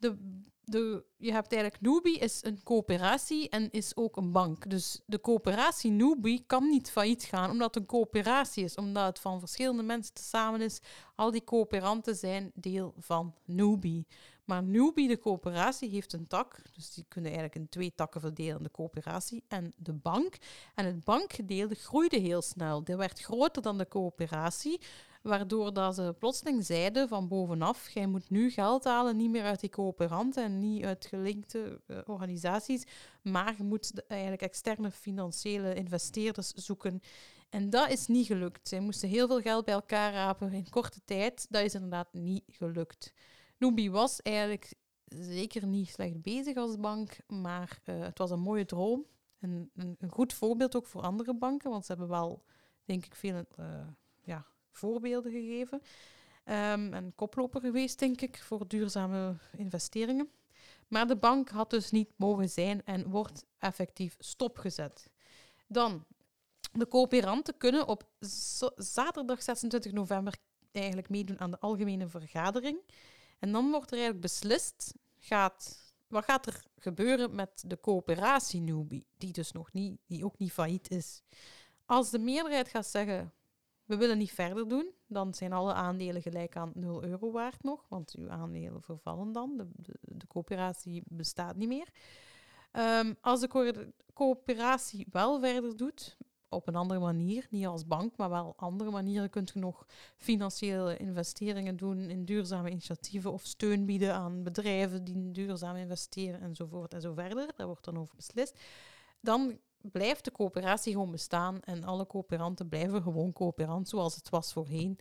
[0.00, 4.70] de, de, je hebt eigenlijk Nubi is een coöperatie en is ook een bank.
[4.70, 9.18] Dus de coöperatie Nubi kan niet failliet gaan omdat het een coöperatie is, omdat het
[9.18, 10.80] van verschillende mensen samen is.
[11.14, 14.06] Al die coöperanten zijn deel van Nubi.
[14.50, 16.62] Maar Nubi, de coöperatie, heeft een tak.
[16.74, 20.36] Dus die kunnen eigenlijk in twee takken verdelen, de coöperatie en de bank.
[20.74, 22.84] En het bankgedeelte groeide heel snel.
[22.84, 24.80] Die werd groter dan de coöperatie,
[25.22, 29.60] waardoor dat ze plotseling zeiden van bovenaf, jij moet nu geld halen, niet meer uit
[29.60, 32.84] die coöperanten en niet uit gelinkte eh, organisaties,
[33.22, 37.00] maar je moet eigenlijk externe financiële investeerders zoeken.
[37.50, 38.68] En dat is niet gelukt.
[38.68, 41.46] Zij moesten heel veel geld bij elkaar rapen in korte tijd.
[41.50, 43.12] Dat is inderdaad niet gelukt.
[43.58, 44.74] Nubi was eigenlijk
[45.04, 49.06] zeker niet slecht bezig als bank, maar eh, het was een mooie droom.
[49.38, 52.44] En een, een goed voorbeeld ook voor andere banken, want ze hebben wel,
[52.84, 53.86] denk ik, veel eh,
[54.22, 54.46] ja,
[54.80, 55.82] voorbeelden gegeven.
[56.44, 60.30] Ehm, en koploper geweest, denk ik, voor duurzame investeringen.
[60.88, 65.10] Maar de bank had dus niet mogen zijn en wordt effectief stopgezet.
[65.66, 66.04] Dan,
[66.72, 68.08] de coöperanten kunnen op
[68.76, 70.34] zaterdag 26 november
[70.72, 72.78] eigenlijk meedoen aan de algemene vergadering.
[73.38, 79.04] En dan wordt er eigenlijk beslist, gaat, wat gaat er gebeuren met de coöperatie Nubi,
[79.18, 81.22] die dus nog niet, die ook niet failliet is.
[81.84, 83.32] Als de meerderheid gaat zeggen,
[83.90, 87.84] we willen niet verder doen, dan zijn alle aandelen gelijk aan 0 euro waard nog,
[87.88, 91.88] want uw aandelen vervallen dan, de, de, de coöperatie bestaat niet meer.
[92.72, 93.72] Ehm, als de co-
[94.12, 96.16] coöperatie wel verder doet,
[96.48, 99.86] op een andere manier, niet als bank, maar wel andere manieren, kunt je nog
[100.16, 106.94] financiële investeringen doen in duurzame initiatieven of steun bieden aan bedrijven die duurzaam investeren enzovoort
[106.94, 107.52] en zo verder.
[107.56, 108.58] Daar wordt dan over beslist.
[109.20, 114.52] Dan blijft de coöperatie gewoon bestaan en alle coöperanten blijven gewoon coöperant zoals het was
[114.52, 114.98] voorheen.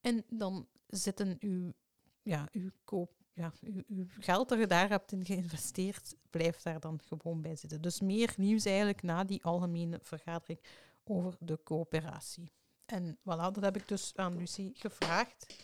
[0.00, 1.72] En dan zitten uw,
[2.22, 3.52] ja, uw, koop, ja,
[3.86, 7.82] uw, geld dat je daar hebt in geïnvesteerd, blijft daar dan gewoon bij zitten.
[7.82, 10.60] Dus meer nieuws eigenlijk na die algemene vergadering
[11.04, 12.52] over de coöperatie.
[12.86, 15.56] En voilà, dat heb ik dus aan Lucie gevraagd.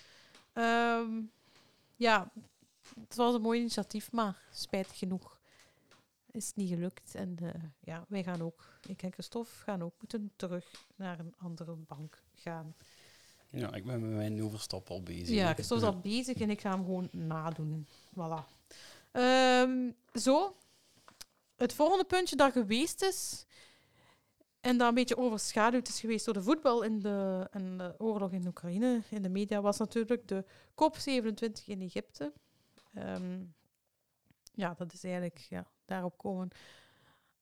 [0.52, 1.22] Ehm,
[1.96, 2.32] ja,
[3.00, 5.40] het was een mooi initiatief, maar spijtig genoeg
[6.32, 7.14] is het niet gelukt.
[7.14, 11.34] En eh, ja, wij gaan ook, ik en Christophe gaan ook moeten terug naar een
[11.38, 12.74] andere bank gaan.
[13.50, 15.28] Ja, ik ben met mijn overstap al bezig.
[15.28, 17.86] Ja, Christophe is al bezig en ik ga hem gewoon nadoen.
[18.14, 18.44] Voilà.
[19.12, 20.56] Ehm, zo.
[21.56, 23.46] Het volgende puntje dat geweest is,
[24.60, 28.32] en dat een beetje overschaduwd is geweest door de voetbal in de, en de oorlog
[28.32, 32.32] in Oekraïne, in de media, was natuurlijk de COP27 in Egypte.
[32.94, 33.40] Ehm,
[34.54, 36.50] ja, dat is eigenlijk, ja, daarop komen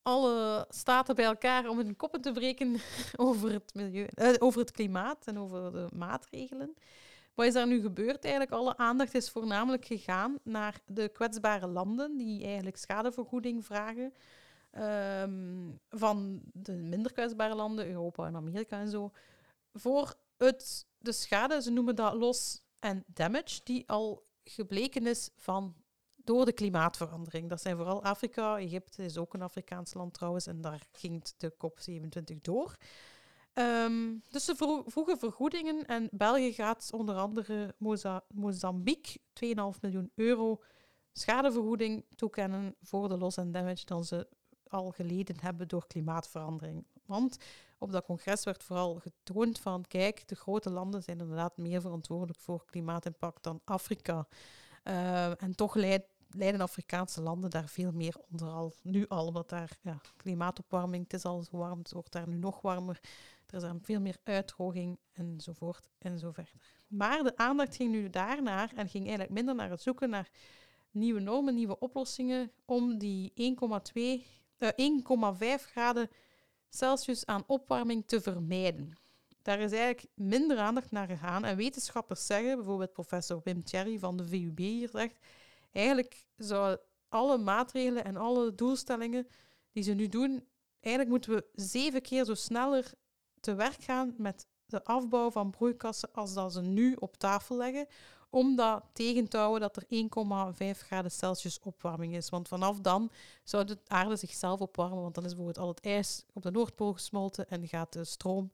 [0.03, 2.81] alle staten bij elkaar om hun koppen te breken
[3.17, 6.75] over het, milieu, eh, over het klimaat en over de maatregelen.
[7.35, 8.53] Wat is daar nu gebeurd eigenlijk?
[8.53, 14.13] Alle aandacht is voornamelijk gegaan naar de kwetsbare landen die eigenlijk schadevergoeding vragen
[14.71, 19.13] ehm, van de minder kwetsbare landen, Europa en Amerika en zo,
[19.73, 25.75] voor het, de schade, ze noemen dat loss en damage, die al gebleken is van
[26.31, 27.49] door de klimaatverandering.
[27.49, 31.53] Dat zijn vooral Afrika, Egypte is ook een Afrikaans land trouwens, en daar ging de
[31.55, 32.77] COP27 door.
[33.53, 40.11] Ehm, dus ze vro- vroegen vergoedingen en België gaat onder andere Moza Mozambique 2,5 miljoen
[40.15, 40.63] euro
[41.13, 44.29] schadevergoeding toekennen voor de loss en damage dan ze
[44.67, 46.87] al geleden hebben door klimaatverandering.
[47.07, 47.37] Want
[47.79, 52.39] op dat congres werd vooral getoond van, kijk, de grote landen zijn inderdaad meer verantwoordelijk
[52.41, 54.27] voor klimaatimpact dan Afrika.
[54.83, 58.75] Eh, en toch leid- lijden Afrikaanse landen daar veel meer onder al.
[58.83, 62.37] Nu al, want daar ja, klimaatopwarming, het is al zo warm, het wordt daar nu
[62.37, 63.01] nog warmer.
[63.47, 66.53] Er is daar veel meer uitdroging enzovoort en zo verder.
[66.89, 70.31] Maar de aandacht ging nu daarnaar en ging eigenlijk minder naar het zoeken naar
[70.91, 74.27] nieuwe normen, nieuwe oplossingen om die 1,2,
[74.59, 76.09] eh, 1,5 graden
[76.69, 78.93] Celsius aan opwarming te vermijden.
[79.43, 81.45] Daar is eigenlijk minder aandacht naar gegaan.
[81.45, 85.19] En wetenschappers zeggen, bijvoorbeeld professor Wim Thierry van de VUB hier zegt,
[85.73, 86.79] eigenlijk zou
[87.09, 89.27] alle maatregelen en alle doelstellingen
[89.73, 90.47] die ze nu doen,
[90.81, 92.93] eigenlijk moeten we zeven keer zo sneller
[93.41, 97.87] te werk gaan met de afbouw van broeikassen als dat ze nu op tafel leggen,
[98.31, 99.85] om dat tegen te houden dat er
[100.75, 102.29] 1,5 graden Celsius opwarming is.
[102.29, 103.11] Want vanaf dan
[103.45, 106.93] zou de aarde zichzelf opwarmen, want dan is bijvoorbeeld al het ijs op de Noordpool
[106.93, 108.51] gesmolten en gaat de stroom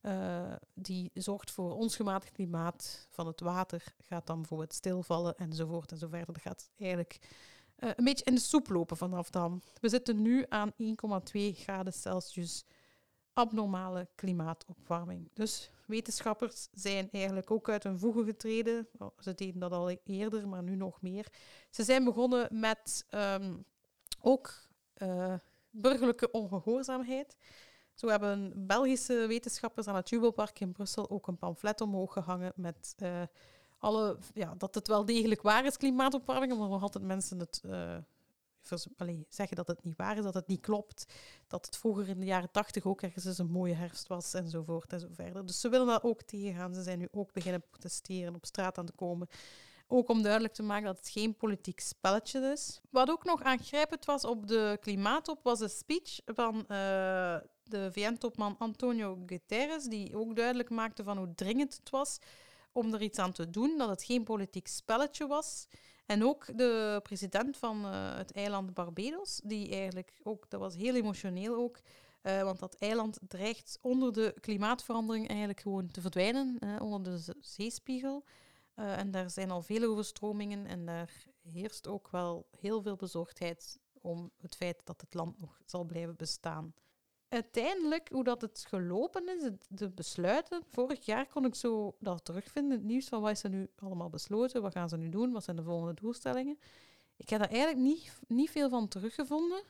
[0.00, 5.92] eh, die zorgt voor ons gematigd klimaat van het water, gaat dan bijvoorbeeld stilvallen enzovoort
[5.92, 6.34] en zo verder.
[6.34, 7.18] Dat gaat eigenlijk
[7.76, 9.62] eh, een beetje in de soep lopen vanaf dan.
[9.80, 12.64] We zitten nu aan 1,2 graden Celsius
[13.32, 15.30] abnormale klimaatopwarming.
[15.34, 18.88] Dus wetenschappers zijn eigenlijk ook uit hun voegen getreden.
[18.92, 21.26] Wel, Ze deden dat al eerder, maar nu nog meer.
[21.70, 23.56] Ze zijn begonnen met ehm,
[24.20, 24.52] ook
[24.94, 25.34] eh,
[25.70, 27.36] burgerlijke ongehoorzaamheid.
[28.00, 32.94] Zo hebben Belgische wetenschappers aan het Jubelpark in Brussel ook een pamflet omhoog gehangen met
[32.98, 33.22] eh,
[33.78, 37.62] alle, ja, dat het wel degelijk waar is, klimaatopwarming, maar nog altijd mensen het
[38.96, 41.12] allee, zeggen dat het niet waar is, dat het niet klopt.
[41.46, 44.92] Dat het vroeger in de jaren tachtig ook ergens eens een mooie herfst was enzovoort
[44.92, 45.46] en zo verder.
[45.46, 46.74] Dus ze willen dat ook tegengaan.
[46.74, 49.28] Ze zijn nu ook beginnen protesteren, op straat aan te komen.
[49.86, 52.80] Ook om duidelijk te maken dat het geen politiek spelletje is.
[52.90, 57.36] Wat ook nog aangrijpend was op de klimaattop, was een speech van eh,
[57.70, 62.18] de VN-topman Antonio Guterres, die ook duidelijk maakte van hoe dringend het was
[62.72, 65.66] om er iets aan te doen, dat het geen politiek spelletje was.
[66.06, 70.94] En ook de president van eh, het eiland Barbados, die eigenlijk ook, dat was heel
[70.94, 71.80] emotioneel ook,
[72.22, 77.34] eh, want dat eiland dreigt onder de klimaatverandering eigenlijk gewoon te verdwijnen, eh, onder de
[77.40, 78.24] zeespiegel.
[78.74, 83.78] Eh, en daar zijn al veel overstromingen en daar heerst ook wel heel veel bezorgdheid
[84.00, 86.74] om het feit dat het land nog zal blijven bestaan.
[87.30, 90.62] Uiteindelijk, hoe dat het gelopen is, de besluiten.
[90.68, 94.10] Vorig jaar kon ik zo dat terugvinden, het nieuws van wat is er nu allemaal
[94.10, 96.58] besloten, wat gaan ze nu doen, wat zijn de volgende doelstellingen.
[97.16, 99.62] Ik heb daar eigenlijk niet, niet veel van teruggevonden.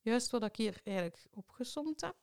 [0.00, 2.16] Juist wat ik hier eigenlijk opgesomd heb.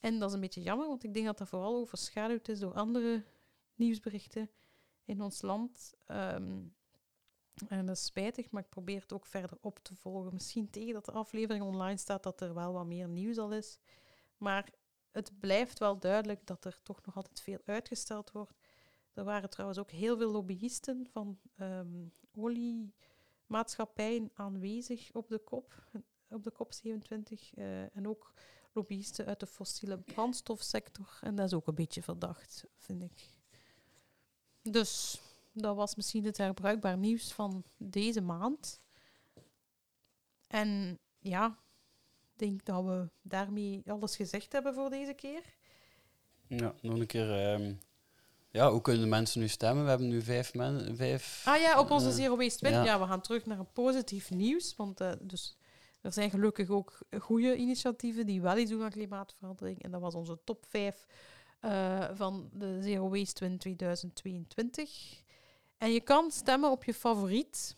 [0.00, 2.74] En dat is een beetje jammer, want ik denk dat dat vooral overschaduwd is door
[2.74, 3.24] andere
[3.74, 4.50] nieuwsberichten
[5.04, 5.94] in ons land.
[6.06, 6.60] Ehm,
[7.68, 10.32] en dat is spijtig, maar ik probeer het ook verder op te volgen.
[10.32, 13.78] Misschien tegen dat de aflevering online staat, dat er wel wat meer nieuws al is.
[14.36, 14.70] Maar
[15.10, 18.58] het blijft wel duidelijk dat er toch nog altijd veel uitgesteld wordt.
[19.12, 22.06] Er waren trouwens ook heel veel lobbyisten van ehm
[22.38, 25.90] oliemaatschappijen aanwezig op de kop,
[26.28, 27.54] op de kop 27.
[27.54, 28.32] eh, en ook
[28.72, 31.18] lobbyisten uit de fossiele brandstofsector.
[31.20, 33.28] En dat is ook een beetje verdacht, vind ik.
[34.62, 35.20] Dus
[35.52, 38.80] dat was misschien het herbruikbaar nieuws van deze maand.
[40.46, 41.58] En ja,
[42.32, 45.42] ik denk dat we daarmee alles gezegd hebben voor deze keer.
[46.46, 47.32] Ja, nog een keer.
[47.32, 47.74] ehm,
[48.50, 49.84] ja, hoe kunnen de mensen nu stemmen?
[49.84, 50.96] We hebben nu vijf mensen.
[50.96, 52.72] Vijf, Ah ja, op onze eh, Zero Waste Win.
[52.72, 52.84] Ja.
[52.84, 53.00] ja.
[53.00, 54.76] we gaan terug naar een positief nieuws.
[54.76, 55.56] Want eh, dus,
[56.00, 59.82] er zijn gelukkig ook goede initiatieven die wel iets doen aan klimaatverandering.
[59.82, 61.06] En dat was onze top 5
[62.14, 65.22] van de Zero Waste Win 2022.
[65.78, 67.76] En je kan stemmen op je favoriet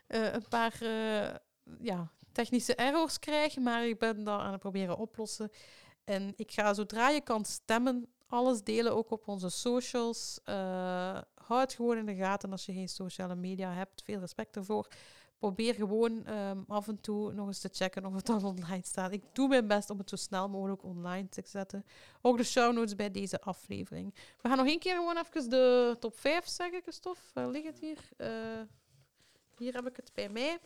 [0.08, 1.36] eh, een paar eh,
[1.80, 5.52] ja, technische errors krijg, maar ik ben dat aan het proberen oplossen.
[6.04, 10.40] En ik ga zodra je kan stemmen, alles delen, ook op onze socials.
[11.34, 14.04] Hou het gewoon in de gaten als je geen sociale media hebt.
[14.04, 14.88] Veel respect ervoor.
[15.38, 19.12] Probeer gewoon ehm, af en toe nog eens te checken of het al online staat.
[19.12, 21.86] Ik doe mijn best om het zo snel mogelijk online te zetten.
[22.22, 24.14] Ook de show notes bij deze aflevering.
[24.42, 27.22] We gaan nog één keer gewoon even de top 5 zeggen, Christophe.
[27.34, 28.10] Waar ligt het hier?
[28.18, 28.62] Eh,
[29.58, 30.58] hier heb ik het bij mij.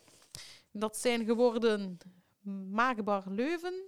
[0.72, 1.98] Dat zijn geworden
[2.70, 3.84] Maakbaar Leuven,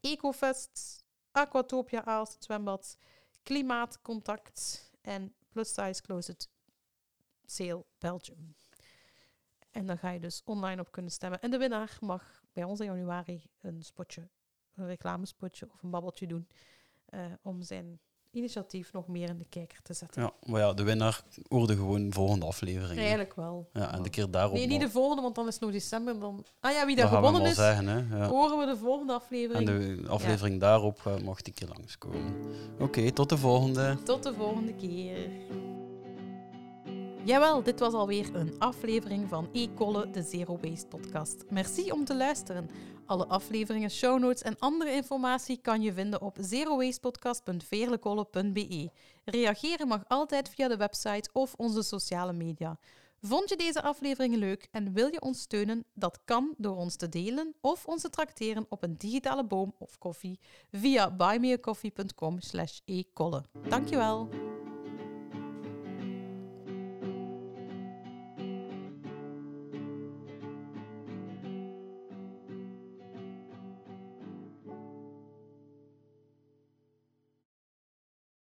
[0.00, 2.96] Ecofest, Aquatopia Aalst, zwembad,
[3.42, 6.48] Klimaatcontact en Plus Size Closet
[7.46, 8.54] Sale Belgium.
[9.74, 11.40] En dan ga je dus online op kunnen stemmen.
[11.40, 14.28] En de winnaar mag bij ons in januari een spotje,
[14.74, 16.48] een reclamespotje of een babbeltje doen
[17.06, 20.22] eh, om zijn initiatief nog meer in de kijker te zetten.
[20.22, 22.98] Ja, maar ja, de winnaar hoorde gewoon de volgende aflevering.
[22.98, 23.68] Eigenlijk wel.
[23.72, 24.56] Ja, en de keer daarop.
[24.56, 26.18] Nee, niet de volgende, want dan is het nog december.
[26.18, 26.44] Dan...
[26.60, 28.16] Ah ja, wie daar gewonnen wel is, zeggen, hè.
[28.16, 28.28] Ja.
[28.28, 29.66] horen we de volgende En aflevering.
[30.02, 32.34] de aflevering daarop eh, mocht ik keer langskomen.
[32.78, 33.96] Oké, tot de volgende.
[34.02, 35.30] Tot de volgende keer.
[37.24, 41.44] Jawel, dit was alweer een aflevering van E-Kolle, de Zero Waste podcast.
[41.50, 42.70] Merci om te luisteren.
[43.06, 48.90] Alle afleveringen, show notes en andere informatie kan je vinden op zerowastepodcast.veerlekolle.be.
[49.24, 52.78] Reageren mag altijd via de website of onze sociale media.
[53.20, 55.84] Vond je deze aflevering leuk en wil je ons steunen?
[55.94, 59.98] Dat kan door ons te delen of ons te trakteren op een digitale boom of
[59.98, 60.38] koffie
[60.70, 63.42] via buymeacoffee.com slash e-kolle.
[63.68, 64.53] Dankjewel!